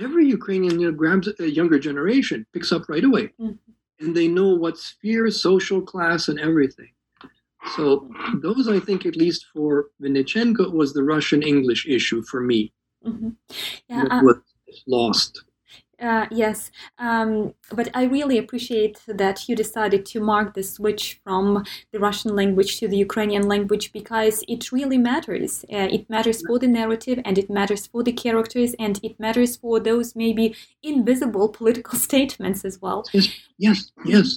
every 0.00 0.26
Ukrainian 0.26 0.80
you 0.80 0.90
know, 0.90 0.96
grabs 0.96 1.28
a 1.38 1.50
younger 1.50 1.78
generation, 1.78 2.46
picks 2.52 2.72
up 2.72 2.88
right 2.88 3.04
away. 3.04 3.32
Mhm. 3.40 3.58
And 4.00 4.16
they 4.16 4.28
know 4.28 4.54
what 4.54 4.78
sphere, 4.78 5.30
social 5.30 5.80
class, 5.82 6.28
and 6.28 6.38
everything. 6.40 6.92
So 7.76 8.08
those, 8.42 8.68
I 8.68 8.78
think, 8.78 9.06
at 9.06 9.16
least 9.16 9.46
for 9.52 9.86
Vynnychenko, 10.02 10.72
was 10.72 10.92
the 10.92 11.02
Russian 11.02 11.42
English 11.42 11.86
issue 11.86 12.22
for 12.22 12.40
me. 12.40 12.72
Mhm. 13.04 13.36
Yeah, 13.88 14.04
that 14.04 14.12
uh, 14.12 14.22
was 14.22 14.36
lost. 14.86 15.44
Uh, 16.04 16.26
yes, 16.30 16.70
um, 16.98 17.54
but 17.72 17.88
I 17.94 18.04
really 18.04 18.36
appreciate 18.36 19.00
that 19.08 19.48
you 19.48 19.56
decided 19.56 20.04
to 20.06 20.20
mark 20.20 20.52
the 20.52 20.62
switch 20.62 21.18
from 21.24 21.64
the 21.92 21.98
Russian 21.98 22.36
language 22.36 22.78
to 22.80 22.88
the 22.88 22.98
Ukrainian 22.98 23.48
language 23.48 23.90
because 23.90 24.44
it 24.46 24.70
really 24.70 24.98
matters. 24.98 25.64
Uh, 25.72 25.88
it 25.96 26.10
matters 26.10 26.42
for 26.46 26.58
the 26.58 26.68
narrative 26.68 27.20
and 27.24 27.38
it 27.38 27.48
matters 27.48 27.86
for 27.86 28.02
the 28.02 28.12
characters 28.12 28.74
and 28.78 29.00
it 29.02 29.18
matters 29.18 29.56
for 29.56 29.80
those 29.80 30.14
maybe 30.14 30.54
invisible 30.82 31.48
political 31.48 31.98
statements 32.08 32.66
as 32.66 32.82
well. 32.82 33.06
Yes, 33.56 33.90
yes. 34.04 34.36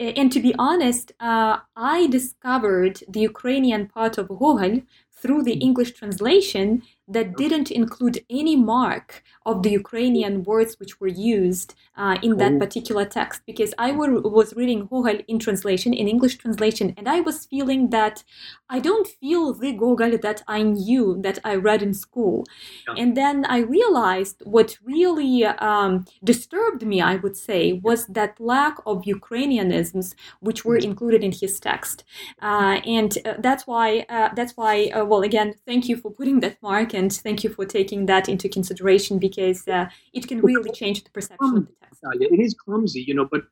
Uh, 0.00 0.12
And 0.20 0.32
to 0.32 0.40
be 0.40 0.52
honest, 0.58 1.12
uh, 1.20 1.58
I 1.76 2.08
discovered 2.08 3.04
the 3.08 3.20
Ukrainian 3.20 3.86
part 3.86 4.18
of 4.18 4.26
Gogol 4.28 4.82
through 5.20 5.42
the 5.44 5.58
English 5.68 5.92
translation 5.92 6.82
that 7.08 7.36
didn't 7.36 7.70
include 7.70 8.16
any 8.28 8.54
mark 8.56 9.22
of 9.46 9.62
the 9.62 9.70
Ukrainian 9.70 10.34
words 10.44 10.72
which 10.80 11.00
were 11.00 11.14
used 11.38 11.74
uh, 11.96 12.16
in 12.22 12.32
that 12.36 12.52
Oh. 12.52 12.58
particular 12.64 13.04
text 13.04 13.38
because 13.50 13.72
I 13.78 13.92
were, 13.92 14.20
was 14.38 14.54
reading 14.60 14.80
Gogol 14.86 15.18
in 15.32 15.38
translation, 15.38 15.90
in 15.94 16.06
English 16.14 16.36
translation, 16.42 16.86
and 16.98 17.06
I 17.08 17.20
was 17.20 17.46
feeling 17.46 17.90
that 17.90 18.24
I 18.70 18.78
don't 18.88 19.08
feel 19.20 19.52
the 19.54 19.72
Gogol 19.72 20.18
that 20.26 20.42
I 20.46 20.62
knew 20.62 21.04
that 21.26 21.38
I 21.44 21.54
read 21.68 21.82
in 21.82 21.94
school. 21.94 22.44
Yeah. 22.86 23.02
And 23.02 23.16
then 23.16 23.36
I 23.46 23.58
realized 23.78 24.42
what 24.44 24.78
really 24.84 25.44
um, 25.70 26.04
disturbed 26.22 26.82
me, 26.86 27.00
I 27.00 27.16
would 27.16 27.36
say, 27.36 27.62
was 27.88 28.00
that 28.18 28.38
lack 28.38 28.76
of 28.90 29.02
Ukrainianisms 29.04 30.14
which 30.40 30.64
were 30.64 30.76
included 30.76 31.22
in 31.24 31.32
his 31.32 31.58
text. 31.60 32.04
Uh, 32.42 32.80
and 32.98 33.10
uh, 33.24 33.34
that's 33.38 33.66
why, 33.66 34.04
uh, 34.08 34.28
that's 34.34 34.54
why, 34.56 34.74
uh, 34.94 35.04
well, 35.04 35.22
again, 35.22 35.54
thank 35.66 35.88
you 35.88 35.96
for 35.96 36.10
putting 36.10 36.40
that 36.40 36.56
mark 36.62 36.94
and 36.98 37.12
thank 37.12 37.44
you 37.44 37.50
for 37.50 37.64
taking 37.64 38.06
that 38.06 38.28
into 38.28 38.48
consideration 38.48 39.18
because 39.18 39.60
uh, 39.68 39.86
it 40.12 40.24
can 40.28 40.40
really 40.40 40.72
change 40.80 40.98
the 41.04 41.10
perception 41.10 41.56
of 41.58 41.66
the 41.66 41.74
text. 41.82 42.00
It 42.34 42.40
is 42.46 42.54
clumsy, 42.54 43.02
you 43.08 43.14
know, 43.14 43.28
but 43.34 43.42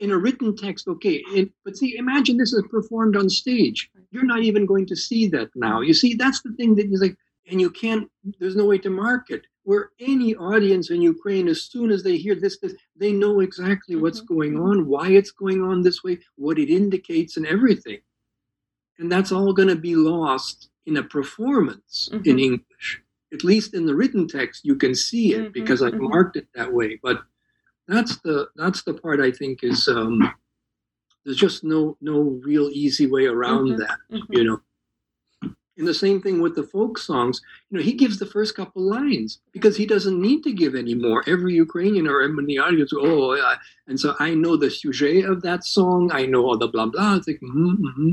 in 0.00 0.10
a 0.10 0.18
written 0.18 0.56
text, 0.56 0.88
okay. 0.88 1.16
It, 1.38 1.50
but 1.64 1.76
see, 1.76 1.96
imagine 1.96 2.36
this 2.36 2.52
is 2.52 2.64
performed 2.70 3.16
on 3.16 3.28
stage. 3.28 3.90
You're 4.12 4.24
not 4.34 4.42
even 4.42 4.66
going 4.72 4.86
to 4.86 4.96
see 4.96 5.28
that 5.28 5.50
now. 5.54 5.76
You 5.88 5.94
see, 5.94 6.14
that's 6.14 6.42
the 6.42 6.52
thing 6.58 6.74
that 6.76 6.90
is 6.90 7.02
like, 7.02 7.16
and 7.50 7.60
you 7.60 7.70
can't. 7.70 8.10
There's 8.38 8.56
no 8.56 8.66
way 8.66 8.78
to 8.78 8.90
mark 8.90 9.30
it. 9.30 9.42
Where 9.64 9.90
any 10.00 10.34
audience 10.36 10.90
in 10.90 11.02
Ukraine, 11.02 11.46
as 11.54 11.60
soon 11.64 11.90
as 11.90 12.02
they 12.02 12.16
hear 12.16 12.34
this, 12.34 12.58
this 12.60 12.74
they 12.96 13.12
know 13.12 13.40
exactly 13.40 13.94
what's 14.02 14.22
Mhm, 14.22 14.26
going 14.34 14.54
mhm. 14.54 14.68
on, 14.68 14.86
why 14.86 15.06
it's 15.10 15.32
going 15.42 15.60
on 15.62 15.82
this 15.82 16.02
way, 16.02 16.18
what 16.36 16.58
it 16.58 16.70
indicates, 16.70 17.36
and 17.36 17.46
everything. 17.46 18.00
And 18.98 19.12
that's 19.12 19.32
all 19.32 19.52
going 19.52 19.68
to 19.68 19.76
be 19.90 19.96
lost 19.96 20.70
in 20.90 20.96
a 20.96 21.02
performance 21.02 22.10
in 22.12 22.36
Mhm. 22.36 22.40
English. 22.48 22.86
At 23.32 23.44
least 23.44 23.74
in 23.74 23.86
the 23.86 23.94
written 23.94 24.26
text, 24.26 24.64
you 24.64 24.74
can 24.74 24.94
see 24.94 25.26
it 25.36 25.44
Mhm, 25.46 25.52
because 25.58 25.80
I 25.82 25.90
mhm. 25.92 26.00
marked 26.14 26.36
it 26.36 26.48
that 26.56 26.72
way. 26.78 26.98
But 27.06 27.22
that's 27.86 28.16
the 28.26 28.48
that's 28.56 28.82
the 28.82 28.94
part 28.94 29.20
I 29.20 29.30
think 29.30 29.62
is 29.62 29.80
um, 29.88 30.14
there's 31.24 31.36
just 31.46 31.62
no 31.62 31.96
no 32.00 32.16
real 32.50 32.68
easy 32.82 33.06
way 33.06 33.24
around 33.26 33.66
Mhm, 33.68 33.78
that. 33.82 33.98
Mhm. 34.10 34.26
You 34.36 34.44
know. 34.44 34.60
And 35.78 35.86
the 35.88 35.94
same 36.06 36.20
thing 36.20 36.42
with 36.42 36.54
the 36.56 36.64
folk 36.74 36.98
songs. 36.98 37.40
You 37.70 37.78
know, 37.78 37.84
he 37.90 37.94
gives 38.02 38.18
the 38.18 38.26
first 38.36 38.54
couple 38.54 38.82
lines 38.82 39.30
because 39.52 39.76
he 39.78 39.86
doesn't 39.86 40.20
need 40.20 40.40
to 40.46 40.52
give 40.52 40.74
any 40.74 40.94
more. 40.94 41.18
Every 41.34 41.54
Ukrainian 41.66 42.06
or 42.06 42.20
everyone 42.20 42.44
in 42.44 42.48
the 42.54 42.58
audience, 42.58 42.92
oh, 42.94 43.34
yeah. 43.34 43.54
and 43.88 43.98
so 44.02 44.08
I 44.18 44.34
know 44.34 44.56
the 44.56 44.70
sujet 44.70 45.24
of 45.32 45.40
that 45.42 45.62
song. 45.64 46.10
I 46.12 46.26
know 46.26 46.42
all 46.46 46.58
the 46.58 46.68
blah 46.74 46.86
blah. 46.86 47.16
It's 47.16 47.28
like, 47.28 47.40
mm-hmm, 47.40 47.74
mm-hmm. 47.86 48.12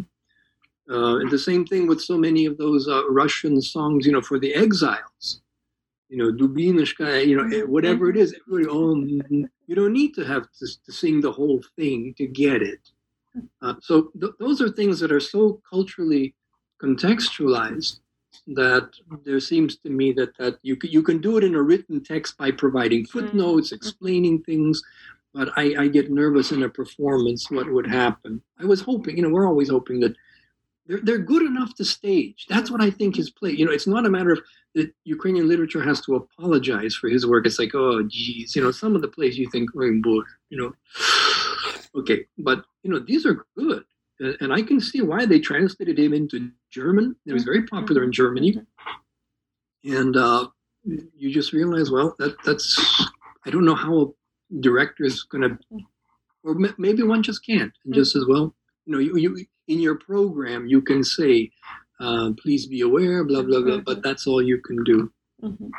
Uh, 0.89 1.17
and 1.17 1.29
the 1.29 1.39
same 1.39 1.65
thing 1.65 1.85
with 1.87 2.01
so 2.01 2.17
many 2.17 2.45
of 2.45 2.57
those 2.57 2.87
uh, 2.87 3.09
Russian 3.09 3.61
songs, 3.61 4.05
you 4.05 4.13
know, 4.13 4.21
for 4.21 4.39
the 4.39 4.53
exiles. 4.53 5.41
You 6.09 6.17
know, 6.17 6.31
Dubinushka, 6.31 7.27
you 7.27 7.35
know, 7.35 7.57
eh, 7.57 7.63
whatever 7.63 8.09
it 8.09 8.15
is, 8.15 8.33
everybody, 8.33 8.73
oh, 8.73 8.95
mhm. 8.95 9.49
you 9.67 9.75
don't 9.75 9.91
need 9.91 10.13
to 10.15 10.23
have 10.23 10.43
to, 10.59 10.67
to 10.85 10.91
sing 10.91 11.19
the 11.19 11.31
whole 11.31 11.61
thing 11.75 12.13
to 12.17 12.25
get 12.25 12.61
it. 12.61 12.79
Uh, 13.61 13.73
so 13.81 14.11
th- 14.19 14.31
those 14.39 14.61
are 14.61 14.69
things 14.69 14.99
that 15.01 15.11
are 15.11 15.19
so 15.19 15.61
culturally 15.69 16.33
contextualized 16.81 17.99
that 18.47 18.89
there 19.25 19.39
seems 19.41 19.77
to 19.77 19.89
me 19.89 20.13
that, 20.13 20.37
that 20.37 20.57
you, 20.61 20.77
can, 20.77 20.91
you 20.91 21.03
can 21.03 21.19
do 21.19 21.37
it 21.37 21.43
in 21.43 21.55
a 21.55 21.61
written 21.61 22.01
text 22.01 22.37
by 22.37 22.51
providing 22.51 23.05
footnotes, 23.05 23.73
explaining 23.73 24.41
things, 24.43 24.81
but 25.33 25.49
I, 25.57 25.75
I 25.77 25.87
get 25.87 26.09
nervous 26.09 26.53
in 26.53 26.63
a 26.63 26.69
performance 26.69 27.51
what 27.51 27.69
would 27.69 27.87
happen. 27.87 28.41
I 28.59 28.65
was 28.65 28.81
hoping, 28.81 29.17
you 29.17 29.23
know, 29.23 29.29
we're 29.29 29.47
always 29.47 29.69
hoping 29.69 29.99
that 30.01 30.15
they're, 30.87 30.99
they're 31.01 31.17
good 31.17 31.43
enough 31.43 31.75
to 31.75 31.85
stage. 31.85 32.45
That's 32.49 32.71
what 32.71 32.81
I 32.81 32.89
think 32.89 33.19
is 33.19 33.29
play. 33.29 33.51
You 33.51 33.65
know, 33.65 33.71
it's 33.71 33.87
not 33.87 34.05
a 34.05 34.09
matter 34.09 34.31
of 34.31 34.41
that 34.75 34.93
Ukrainian 35.03 35.47
literature 35.47 35.83
has 35.83 36.01
to 36.01 36.15
apologize 36.15 36.95
for 36.95 37.09
his 37.09 37.25
work. 37.25 37.45
It's 37.45 37.59
like, 37.59 37.73
oh, 37.73 38.03
geez, 38.03 38.55
you 38.55 38.63
know, 38.63 38.71
some 38.71 38.95
of 38.95 39.01
the 39.01 39.07
plays 39.07 39.37
you 39.37 39.49
think, 39.49 39.69
oh, 39.75 40.01
boy, 40.01 40.21
you 40.49 40.57
know, 40.57 40.73
okay, 41.99 42.25
but 42.37 42.63
you 42.83 42.91
know, 42.91 42.99
these 42.99 43.25
are 43.25 43.45
good, 43.57 43.83
and, 44.19 44.53
I 44.53 44.61
can 44.61 44.79
see 44.79 45.01
why 45.01 45.25
they 45.25 45.39
translated 45.39 45.99
him 45.99 46.13
into 46.13 46.51
German. 46.71 47.15
It 47.25 47.33
was 47.33 47.43
very 47.43 47.63
popular 47.63 48.03
in 48.03 48.11
Germany, 48.11 48.59
and 49.83 50.15
uh, 50.15 50.47
you 50.83 51.33
just 51.33 51.53
realize, 51.53 51.91
well, 51.91 52.15
that 52.19 52.35
that's 52.45 52.79
I 53.45 53.49
don't 53.49 53.65
know 53.65 53.75
how 53.75 54.01
a 54.01 54.61
director 54.61 55.03
is 55.03 55.23
going 55.23 55.49
to, 55.49 55.57
or 56.43 56.55
maybe 56.77 57.03
one 57.03 57.23
just 57.23 57.45
can't, 57.45 57.73
and 57.85 57.93
just 57.93 58.15
as 58.15 58.25
well, 58.27 58.55
you 58.85 58.93
know, 58.93 58.99
you, 58.99 59.17
you 59.17 59.45
in 59.67 59.79
your 59.79 59.95
program 59.95 60.67
you 60.67 60.81
can 60.81 61.03
say, 61.03 61.51
uh, 61.99 62.31
please 62.41 62.65
be 62.67 62.81
aware, 62.81 63.23
blah 63.23 63.41
blah 63.43 63.61
blah, 63.61 63.79
but 63.79 64.01
that's 64.03 64.27
all 64.27 64.41
you 64.41 64.59
can 64.61 64.83
do. 64.83 65.11
Mhm. 65.43 65.69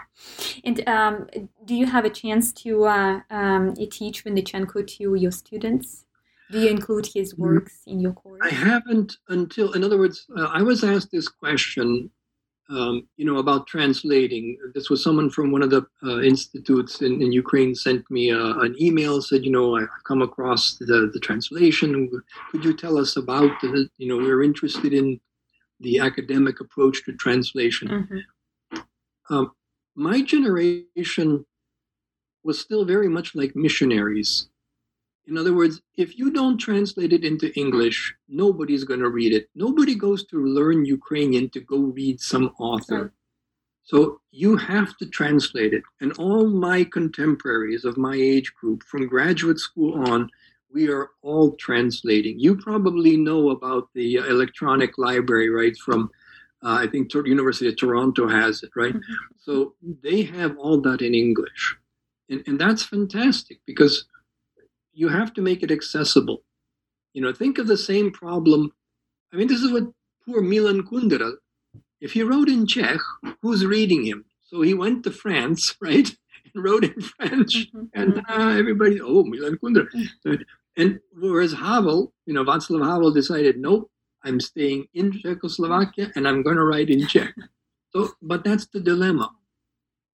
And 0.65 0.89
um, 0.89 1.27
do 1.65 1.75
you 1.75 1.87
have 1.87 2.05
a 2.05 2.11
chance 2.11 2.53
to 2.63 2.85
uh, 2.85 3.21
um, 3.31 3.75
teach 3.75 4.25
Vynnychenko 4.25 4.87
to 4.99 5.15
your 5.15 5.33
students? 5.33 6.05
Do 6.51 6.61
you 6.61 6.69
include 6.69 7.07
his 7.07 7.35
Mm. 7.35 7.39
works 7.39 7.83
in 7.87 8.01
your 8.01 8.13
course? 8.13 8.41
I 8.43 8.49
haven't 8.51 9.17
until, 9.29 9.73
in 9.73 9.85
other 9.85 9.99
words, 9.99 10.27
uh, 10.37 10.49
I 10.59 10.63
was 10.63 10.83
asked 10.83 11.11
this 11.13 11.29
question, 11.29 12.11
um, 12.71 13.09
you 13.17 13.25
know, 13.25 13.39
about 13.39 13.67
translating. 13.67 14.59
This 14.75 14.91
was 14.91 15.03
someone 15.03 15.31
from 15.31 15.51
one 15.51 15.63
of 15.63 15.71
the 15.71 15.87
uh, 16.03 16.21
institutes 16.21 17.01
in, 17.01 17.23
in 17.23 17.33
Ukraine 17.33 17.75
sent 17.75 18.09
me 18.11 18.31
uh, 18.31 18.59
an 18.61 18.77
email, 18.81 19.23
said, 19.23 19.45
you 19.45 19.51
know, 19.51 19.77
I've 19.77 19.89
come 20.05 20.23
across 20.23 20.77
the, 20.79 21.11
the 21.13 21.21
translation. 21.21 22.11
Could 22.51 22.65
you 22.65 22.75
tell 22.75 22.99
us 22.99 23.17
about 23.17 23.61
the, 23.63 23.89
you 23.97 24.09
know, 24.09 24.17
we're 24.17 24.43
interested 24.43 24.93
in 24.93 25.19
the 25.81 25.99
academic 25.99 26.61
approach 26.61 27.05
to 27.05 27.13
translation. 27.13 27.89
Mhm. 27.89 28.85
Um, 29.31 29.53
my 29.95 30.23
generation 30.23 31.45
was 32.43 32.59
still 32.59 32.85
very 32.85 33.09
much 33.09 33.35
like 33.35 33.55
missionaries. 33.55 34.49
In 35.29 35.37
other 35.37 35.53
words, 35.55 35.83
if 35.97 36.19
you 36.19 36.31
don't 36.31 36.57
translate 36.57 37.13
it 37.13 37.23
into 37.23 37.53
English, 37.55 38.15
nobody's 38.29 38.85
going 38.85 39.01
to 39.01 39.11
read 39.11 39.33
it. 39.35 39.49
Nobody 39.55 39.95
goes 39.95 40.25
to 40.29 40.43
learn 40.43 40.87
Ukrainian 40.87 41.51
to 41.51 41.61
go 41.61 41.79
read 41.79 42.19
some 42.19 42.47
author. 42.59 43.13
So 43.83 44.21
you 44.31 44.57
have 44.57 44.97
to 44.99 45.07
translate 45.07 45.75
it. 45.75 45.83
And 46.01 46.13
all 46.15 46.47
my 46.49 46.85
contemporaries 46.85 47.85
of 47.85 47.99
my 47.99 48.15
age 48.15 48.53
group, 48.55 48.83
from 48.85 49.07
graduate 49.07 49.59
school 49.59 50.09
on, 50.09 50.31
we 50.73 50.91
are 50.91 51.11
all 51.23 51.53
translating. 51.57 52.39
You 52.39 52.57
probably 52.57 53.17
know 53.17 53.51
about 53.51 53.89
the 53.95 54.17
electronic 54.17 54.97
library, 54.97 55.51
right? 55.51 55.77
From 55.77 56.11
uh, 56.63 56.77
I 56.83 56.87
think 56.89 57.15
University 57.15 57.69
of 57.69 57.77
Toronto 57.77 58.27
has 58.29 58.63
it, 58.65 58.71
right? 58.75 58.95
Mhm. 58.95 59.03
So 59.37 59.75
they 60.03 60.23
have 60.23 60.59
all 60.59 60.81
that 60.81 61.03
in 61.03 61.15
English. 61.15 61.77
And, 62.29 62.43
and 62.49 62.61
that's 62.61 62.83
fantastic 62.83 63.61
because 63.65 64.07
you 64.99 65.09
have 65.09 65.33
to 65.35 65.41
make 65.41 65.63
it 65.63 65.71
accessible. 65.71 66.43
You 67.15 67.23
know, 67.23 67.33
think 67.33 67.59
of 67.59 67.69
the 67.69 67.77
same 67.77 68.11
problem. 68.11 68.73
I 69.33 69.37
mean, 69.37 69.47
this 69.47 69.63
is 69.63 69.71
what 69.73 69.85
poor 70.25 70.43
Milan 70.43 70.83
Kundera, 70.83 71.33
if 72.01 72.13
he 72.13 72.23
wrote 72.25 72.49
in 72.49 72.67
Czech, 72.67 72.99
who's 73.41 73.65
reading 73.65 74.05
him? 74.05 74.25
So 74.43 74.63
he 74.63 74.75
went 74.75 75.05
to 75.05 75.13
France, 75.13 75.77
right? 75.81 76.09
And 76.55 76.65
wrote 76.65 76.85
in 76.85 77.01
French. 77.01 77.71
Mhm. 77.73 77.91
And 77.95 78.19
uh, 78.29 78.49
everybody, 78.59 79.01
oh, 79.01 79.23
Milan 79.23 79.59
Kundera. 79.63 79.89
And 80.77 81.01
whereas 81.15 81.53
Havel, 81.53 82.13
you 82.27 82.35
know, 82.35 82.45
Václav 82.45 82.85
Havel 82.85 83.13
decided, 83.13 83.57
nope, 83.59 83.91
I'm 84.25 84.41
staying 84.41 84.87
in 84.95 85.13
Czechoslovakia 85.13 86.11
and 86.17 86.27
I'm 86.27 86.43
going 86.43 86.57
to 86.57 86.65
write 86.65 86.91
in 86.91 87.07
Czech. 87.07 87.35
So, 87.95 88.11
but 88.21 88.43
that's 88.45 88.67
the 88.67 88.81
dilemma. 88.81 89.31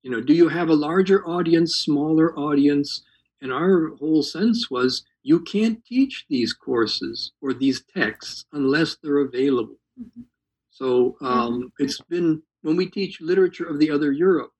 You 0.02 0.10
know, 0.10 0.20
do 0.20 0.34
you 0.34 0.48
have 0.48 0.68
a 0.68 0.74
larger 0.74 1.26
audience, 1.26 1.76
smaller 1.76 2.38
audience? 2.38 3.02
And 3.40 3.52
our 3.52 3.94
whole 3.96 4.22
sense 4.22 4.70
was 4.70 5.04
you 5.22 5.40
can't 5.40 5.84
teach 5.84 6.24
these 6.28 6.52
courses 6.52 7.32
or 7.40 7.52
these 7.52 7.84
texts 7.94 8.46
unless 8.52 8.96
they're 8.96 9.18
available. 9.18 9.78
Mhm. 10.00 10.24
So 10.70 11.16
um, 11.20 11.72
it's 11.78 12.00
been 12.00 12.42
when 12.62 12.76
we 12.76 12.86
teach 12.86 13.20
literature 13.20 13.64
of 13.64 13.78
the 13.78 13.90
other 13.90 14.10
Europe, 14.10 14.52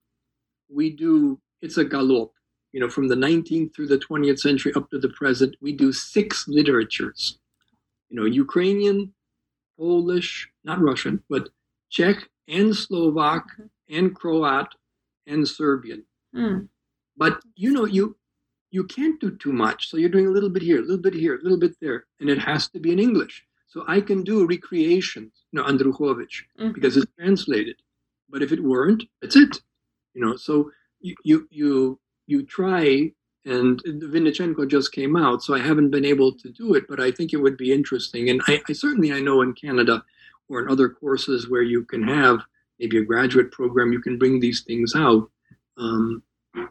we 0.69 0.91
do 0.91 1.41
it's 1.61 1.79
a 1.79 1.85
galop. 1.85 2.31
You 2.73 2.81
know, 2.81 2.89
from 2.89 3.09
the 3.09 3.15
19th 3.15 3.75
through 3.75 3.87
the 3.87 3.99
20th 3.99 4.41
century 4.41 4.73
up 4.75 4.91
to 4.91 4.99
the 4.99 5.09
present, 5.11 5.55
we 5.61 5.73
do 5.73 5.93
six 5.93 6.47
literatures. 6.49 7.39
You 8.11 8.21
know, 8.21 8.27
Ukrainian, 8.27 9.15
Polish, 9.79 10.49
not 10.65 10.81
Russian, 10.81 11.23
but 11.31 11.49
Czech 11.91 12.29
and 12.49 12.75
Slovak 12.75 13.45
and 13.89 14.15
Croat 14.15 14.69
and 15.27 15.49
Serbian. 15.49 16.05
Mm. 16.35 16.69
But 17.17 17.41
you 17.57 17.73
know, 17.73 17.87
you 17.87 18.17
you 18.77 18.83
can't 18.97 19.19
do 19.25 19.31
too 19.45 19.53
much. 19.65 19.81
So 19.89 19.97
you're 19.97 20.15
doing 20.17 20.27
a 20.31 20.35
little 20.37 20.53
bit 20.57 20.63
here, 20.71 20.79
a 20.81 20.87
little 20.89 21.05
bit 21.09 21.15
here, 21.25 21.35
a 21.37 21.43
little 21.47 21.63
bit 21.67 21.75
there, 21.85 21.99
and 22.21 22.29
it 22.35 22.41
has 22.51 22.63
to 22.73 22.79
be 22.85 22.91
in 22.95 22.99
English. 23.09 23.37
So 23.73 23.85
I 23.97 23.99
can 24.09 24.21
do 24.33 24.37
recreations, 24.55 25.33
you 25.51 25.57
know, 25.57 25.65
Andrukhovych, 25.71 26.37
Mhm. 26.61 26.73
because 26.77 26.95
it's 26.99 27.13
translated. 27.19 27.77
But 28.33 28.41
if 28.47 28.51
it 28.57 28.63
weren't, 28.73 29.03
that's 29.21 29.37
it. 29.45 29.55
You 30.15 30.21
know, 30.25 30.35
so 30.47 30.55
you 31.07 31.15
you 31.31 31.37
you, 31.61 31.73
you 32.33 32.39
try 32.59 33.13
and 33.55 33.73
the 34.03 34.09
Vynnychenko 34.15 34.63
just 34.77 34.89
came 34.99 35.15
out, 35.27 35.39
so 35.45 35.51
I 35.59 35.63
haven't 35.71 35.91
been 35.97 36.09
able 36.15 36.31
to 36.43 36.49
do 36.63 36.67
it, 36.79 36.85
but 36.91 36.99
I 37.07 37.11
think 37.17 37.29
it 37.33 37.43
would 37.45 37.59
be 37.65 37.71
interesting. 37.79 38.25
And 38.31 38.39
I, 38.53 38.55
I 38.71 38.73
certainly 38.85 39.11
I 39.19 39.21
know 39.27 39.39
in 39.47 39.53
Canada 39.65 39.97
or 40.49 40.57
in 40.63 40.67
other 40.75 40.89
courses 41.03 41.41
where 41.53 41.67
you 41.73 41.81
can 41.93 42.03
have 42.19 42.37
maybe 42.81 42.97
a 42.99 43.05
graduate 43.13 43.51
program, 43.59 43.93
you 43.97 44.03
can 44.07 44.17
bring 44.23 44.35
these 44.41 44.61
things 44.69 44.91
out. 45.07 45.25
Um, 45.83 46.23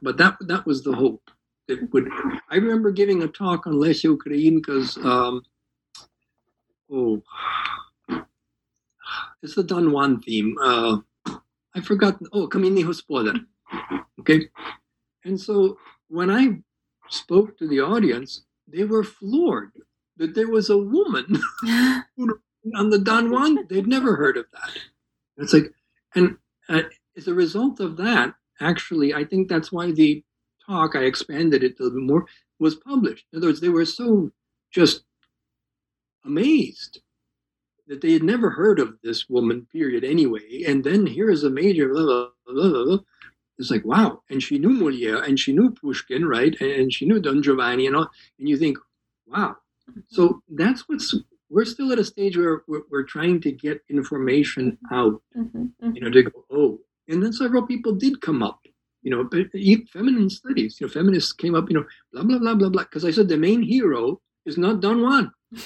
but 0.05 0.15
that 0.21 0.33
that 0.51 0.63
was 0.69 0.79
the 0.87 0.95
hope. 1.03 1.23
It 1.67 1.91
would. 1.93 2.09
I 2.49 2.55
remember 2.55 2.91
giving 2.91 3.23
a 3.23 3.27
talk 3.27 3.67
on 3.67 3.73
Lesya 3.73 4.17
Ukrainka's. 4.17 4.97
Um, 4.97 5.43
oh, 6.91 7.23
it's 9.41 9.55
the 9.55 9.63
Don 9.63 9.91
Juan 9.91 10.21
theme. 10.21 10.55
Uh, 10.61 10.97
I 11.75 11.81
forgot. 11.81 12.19
Oh, 12.33 12.47
Kaminnyi 12.47 12.83
Hospodar. 12.83 13.35
Okay, 14.19 14.49
and 15.23 15.39
so 15.39 15.77
when 16.09 16.29
I 16.29 16.59
spoke 17.09 17.57
to 17.57 17.67
the 17.67 17.79
audience, 17.79 18.43
they 18.67 18.83
were 18.83 19.03
floored 19.03 19.71
that 20.17 20.35
there 20.35 20.49
was 20.49 20.69
a 20.69 20.77
woman 20.77 21.41
on 22.75 22.89
the 22.89 22.99
Don 22.99 23.31
Juan. 23.31 23.67
They'd 23.69 23.87
never 23.87 24.15
heard 24.15 24.37
of 24.37 24.45
that. 24.51 24.77
It's 25.37 25.53
like, 25.53 25.73
and 26.13 26.37
uh, 26.69 26.83
as 27.17 27.27
a 27.27 27.33
result 27.33 27.79
of 27.79 27.97
that, 27.97 28.35
actually, 28.59 29.13
I 29.13 29.23
think 29.23 29.47
that's 29.47 29.71
why 29.71 29.91
the 29.91 30.23
talk, 30.67 30.95
I 30.95 31.03
expanded 31.03 31.63
it 31.63 31.79
a 31.79 31.83
little 31.83 31.99
bit 31.99 32.07
more, 32.07 32.25
was 32.59 32.75
published. 32.75 33.25
In 33.33 33.37
other 33.37 33.47
words, 33.47 33.61
they 33.61 33.69
were 33.69 33.85
so 33.85 34.31
just 34.71 35.03
amazed 36.25 37.01
that 37.87 38.01
they 38.01 38.13
had 38.13 38.23
never 38.23 38.49
heard 38.51 38.79
of 38.79 38.95
this 39.03 39.29
woman, 39.29 39.67
period, 39.71 40.03
anyway. 40.03 40.63
And 40.67 40.83
then 40.83 41.05
here 41.05 41.29
is 41.29 41.43
a 41.43 41.49
major, 41.49 41.89
blah, 41.89 42.03
blah, 42.03 42.27
blah, 42.47 42.69
blah, 42.69 42.85
blah. 42.85 42.97
It's 43.59 43.71
like, 43.71 43.85
wow. 43.85 44.21
And 44.29 44.41
she 44.41 44.57
knew 44.57 44.69
Molière 44.69 45.27
and 45.27 45.39
she 45.39 45.53
knew 45.53 45.71
Pushkin, 45.71 46.25
right? 46.25 46.59
And 46.61 46.91
she 46.93 47.05
knew 47.05 47.19
Don 47.19 47.43
Giovanni 47.43 47.87
and 47.87 47.95
all. 47.95 48.09
And 48.39 48.49
you 48.49 48.57
think, 48.57 48.77
wow. 49.27 49.57
So 50.07 50.41
that's 50.49 50.87
what's, 50.87 51.13
we're 51.49 51.65
still 51.65 51.91
at 51.91 51.99
a 51.99 52.05
stage 52.05 52.37
where 52.37 52.63
we're, 52.67 52.83
we're 52.89 53.03
trying 53.03 53.41
to 53.41 53.51
get 53.51 53.81
information 53.89 54.77
out 54.91 55.21
Mhm, 55.37 55.71
mhm. 55.83 55.95
you 55.95 56.01
know, 56.01 56.09
to 56.09 56.23
go, 56.23 56.45
oh. 56.51 56.79
And 57.09 57.21
then 57.21 57.33
several 57.33 57.67
people 57.67 57.93
did 57.93 58.21
come 58.21 58.41
up, 58.41 58.61
you 59.03 59.11
know, 59.11 59.29
feminine 59.91 60.29
studies, 60.29 60.79
you 60.79 60.87
know, 60.87 60.91
feminists 60.93 61.33
came 61.33 61.55
up, 61.55 61.69
you 61.69 61.75
know, 61.75 61.85
blah, 62.11 62.23
blah, 62.23 62.39
blah, 62.39 62.55
blah, 62.55 62.69
blah. 62.69 62.83
Because 62.83 63.05
I 63.05 63.11
said 63.11 63.27
the 63.27 63.37
main 63.37 63.61
hero 63.61 64.21
is 64.45 64.57
not 64.57 64.81
Don 64.81 65.01
Juan. 65.01 65.31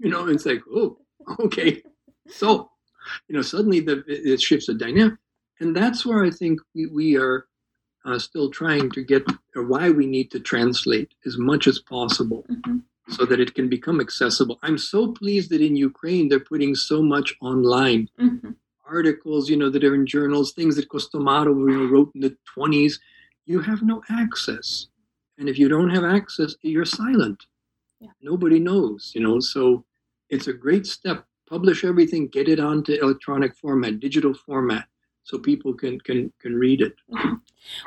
You 0.00 0.10
know, 0.10 0.26
it's 0.26 0.44
like, 0.44 0.60
oh, 0.74 0.98
okay. 1.38 1.80
So, 2.28 2.68
you 3.28 3.36
know, 3.36 3.42
suddenly 3.42 3.80
the, 3.80 4.02
it 4.08 4.40
shifts 4.40 4.66
the 4.66 4.74
dynamic. 4.74 5.14
And 5.60 5.74
that's 5.74 6.04
where 6.04 6.24
I 6.24 6.30
think 6.30 6.60
we, 6.74 6.86
we 6.86 7.16
are 7.16 7.46
uh, 8.04 8.18
still 8.18 8.50
trying 8.50 8.90
to 8.90 9.04
get, 9.04 9.22
or 9.54 9.62
why 9.64 9.90
we 9.90 10.06
need 10.06 10.30
to 10.32 10.40
translate 10.40 11.14
as 11.24 11.38
much 11.38 11.66
as 11.68 11.78
possible 11.78 12.44
Mhm. 12.50 12.82
so 13.08 13.24
that 13.24 13.40
it 13.40 13.54
can 13.54 13.68
become 13.68 14.00
accessible. 14.00 14.58
I'm 14.62 14.78
so 14.78 15.12
pleased 15.12 15.48
that 15.52 15.62
in 15.62 15.76
Ukraine 15.76 16.28
they're 16.28 16.40
putting 16.52 16.74
so 16.74 17.00
much 17.02 17.34
online 17.40 18.08
Mhm. 18.20 18.56
Articles, 18.88 19.48
you 19.48 19.56
know, 19.56 19.70
that 19.70 19.84
are 19.84 19.94
in 19.94 20.06
journals, 20.06 20.52
things 20.52 20.76
that 20.76 20.88
Kostomarov 20.88 21.70
you 21.70 21.78
know, 21.78 21.86
wrote 21.86 22.12
in 22.14 22.20
the 22.20 22.36
20s, 22.56 22.94
you 23.46 23.60
have 23.60 23.82
no 23.82 24.02
access. 24.10 24.88
And 25.38 25.48
if 25.48 25.58
you 25.58 25.68
don't 25.68 25.90
have 25.90 26.04
access, 26.04 26.54
you're 26.62 26.84
silent. 26.84 27.44
Yeah. 28.00 28.10
Nobody 28.22 28.58
knows, 28.58 29.12
you 29.14 29.20
know. 29.20 29.40
So 29.40 29.84
it's 30.30 30.48
a 30.48 30.52
great 30.52 30.86
step. 30.86 31.26
Publish 31.48 31.84
everything, 31.84 32.28
get 32.28 32.48
it 32.48 32.60
onto 32.60 32.92
electronic 32.92 33.56
format, 33.56 34.00
digital 34.00 34.34
format, 34.34 34.86
so 35.24 35.38
people 35.38 35.74
can 35.74 35.98
can 36.00 36.32
can 36.38 36.54
read 36.54 36.80
it. 36.80 36.94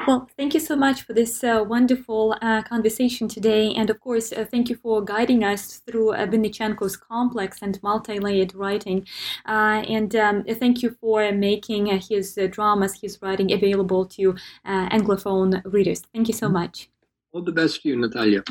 Well, 0.07 0.27
thank 0.35 0.55
you 0.55 0.59
so 0.59 0.75
much 0.75 1.03
for 1.03 1.13
this 1.13 1.43
uh, 1.43 1.63
wonderful 1.63 2.35
uh, 2.41 2.63
conversation 2.63 3.27
today. 3.27 3.75
And 3.75 3.91
of 3.91 3.99
course, 3.99 4.31
uh, 4.31 4.43
thank 4.49 4.69
you 4.69 4.75
for 4.75 5.03
guiding 5.03 5.43
us 5.43 5.83
through 5.85 6.13
uh, 6.13 6.25
Vynnychenko's 6.25 6.97
complex 6.97 7.59
and 7.61 7.79
multi 7.83 8.19
layered 8.19 8.55
writing. 8.55 9.05
Uh, 9.45 9.83
and 9.87 10.15
um, 10.15 10.43
thank 10.45 10.81
you 10.81 10.97
for 10.99 11.31
making 11.31 11.91
uh, 11.91 11.99
his 12.09 12.37
uh, 12.39 12.47
dramas, 12.47 12.99
his 12.99 13.19
writing 13.21 13.53
available 13.53 14.03
to 14.07 14.35
uh, 14.65 14.89
Anglophone 14.89 15.61
readers. 15.65 16.01
Thank 16.11 16.27
you 16.27 16.33
so 16.33 16.49
much. 16.49 16.89
All 17.33 17.43
the 17.43 17.51
best 17.51 17.83
to 17.83 17.89
you, 17.89 17.97
Natalia. 17.97 18.43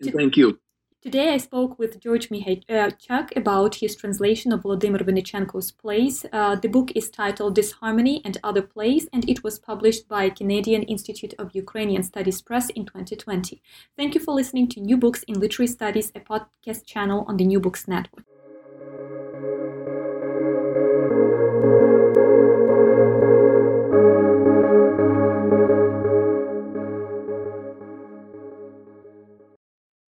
And 0.00 0.10
To- 0.10 0.16
thank 0.18 0.36
you. 0.36 0.58
Today, 1.02 1.34
I 1.34 1.38
spoke 1.38 1.80
with 1.80 1.98
George 1.98 2.28
Mihaychuk 2.28 3.36
about 3.36 3.74
his 3.74 3.96
translation 3.96 4.52
of 4.52 4.62
Vladimir 4.62 5.00
Vynnychenko's 5.00 5.72
plays. 5.72 6.24
Uh, 6.32 6.54
the 6.54 6.68
book 6.68 6.92
is 6.94 7.10
titled 7.10 7.56
Disharmony 7.56 8.22
and 8.24 8.38
Other 8.44 8.62
Plays, 8.62 9.08
and 9.12 9.28
it 9.28 9.42
was 9.42 9.58
published 9.58 10.06
by 10.06 10.30
Canadian 10.30 10.84
Institute 10.84 11.34
of 11.40 11.56
Ukrainian 11.56 12.04
Studies 12.04 12.40
Press 12.40 12.70
in 12.70 12.86
2020. 12.86 13.60
Thank 13.96 14.14
you 14.14 14.20
for 14.20 14.32
listening 14.32 14.68
to 14.68 14.80
New 14.80 14.96
Books 14.96 15.24
in 15.24 15.40
Literary 15.40 15.66
Studies, 15.66 16.12
a 16.14 16.20
podcast 16.20 16.86
channel 16.86 17.24
on 17.26 17.36
the 17.36 17.46
New 17.46 17.58
Books 17.58 17.88
Network. 17.88 18.24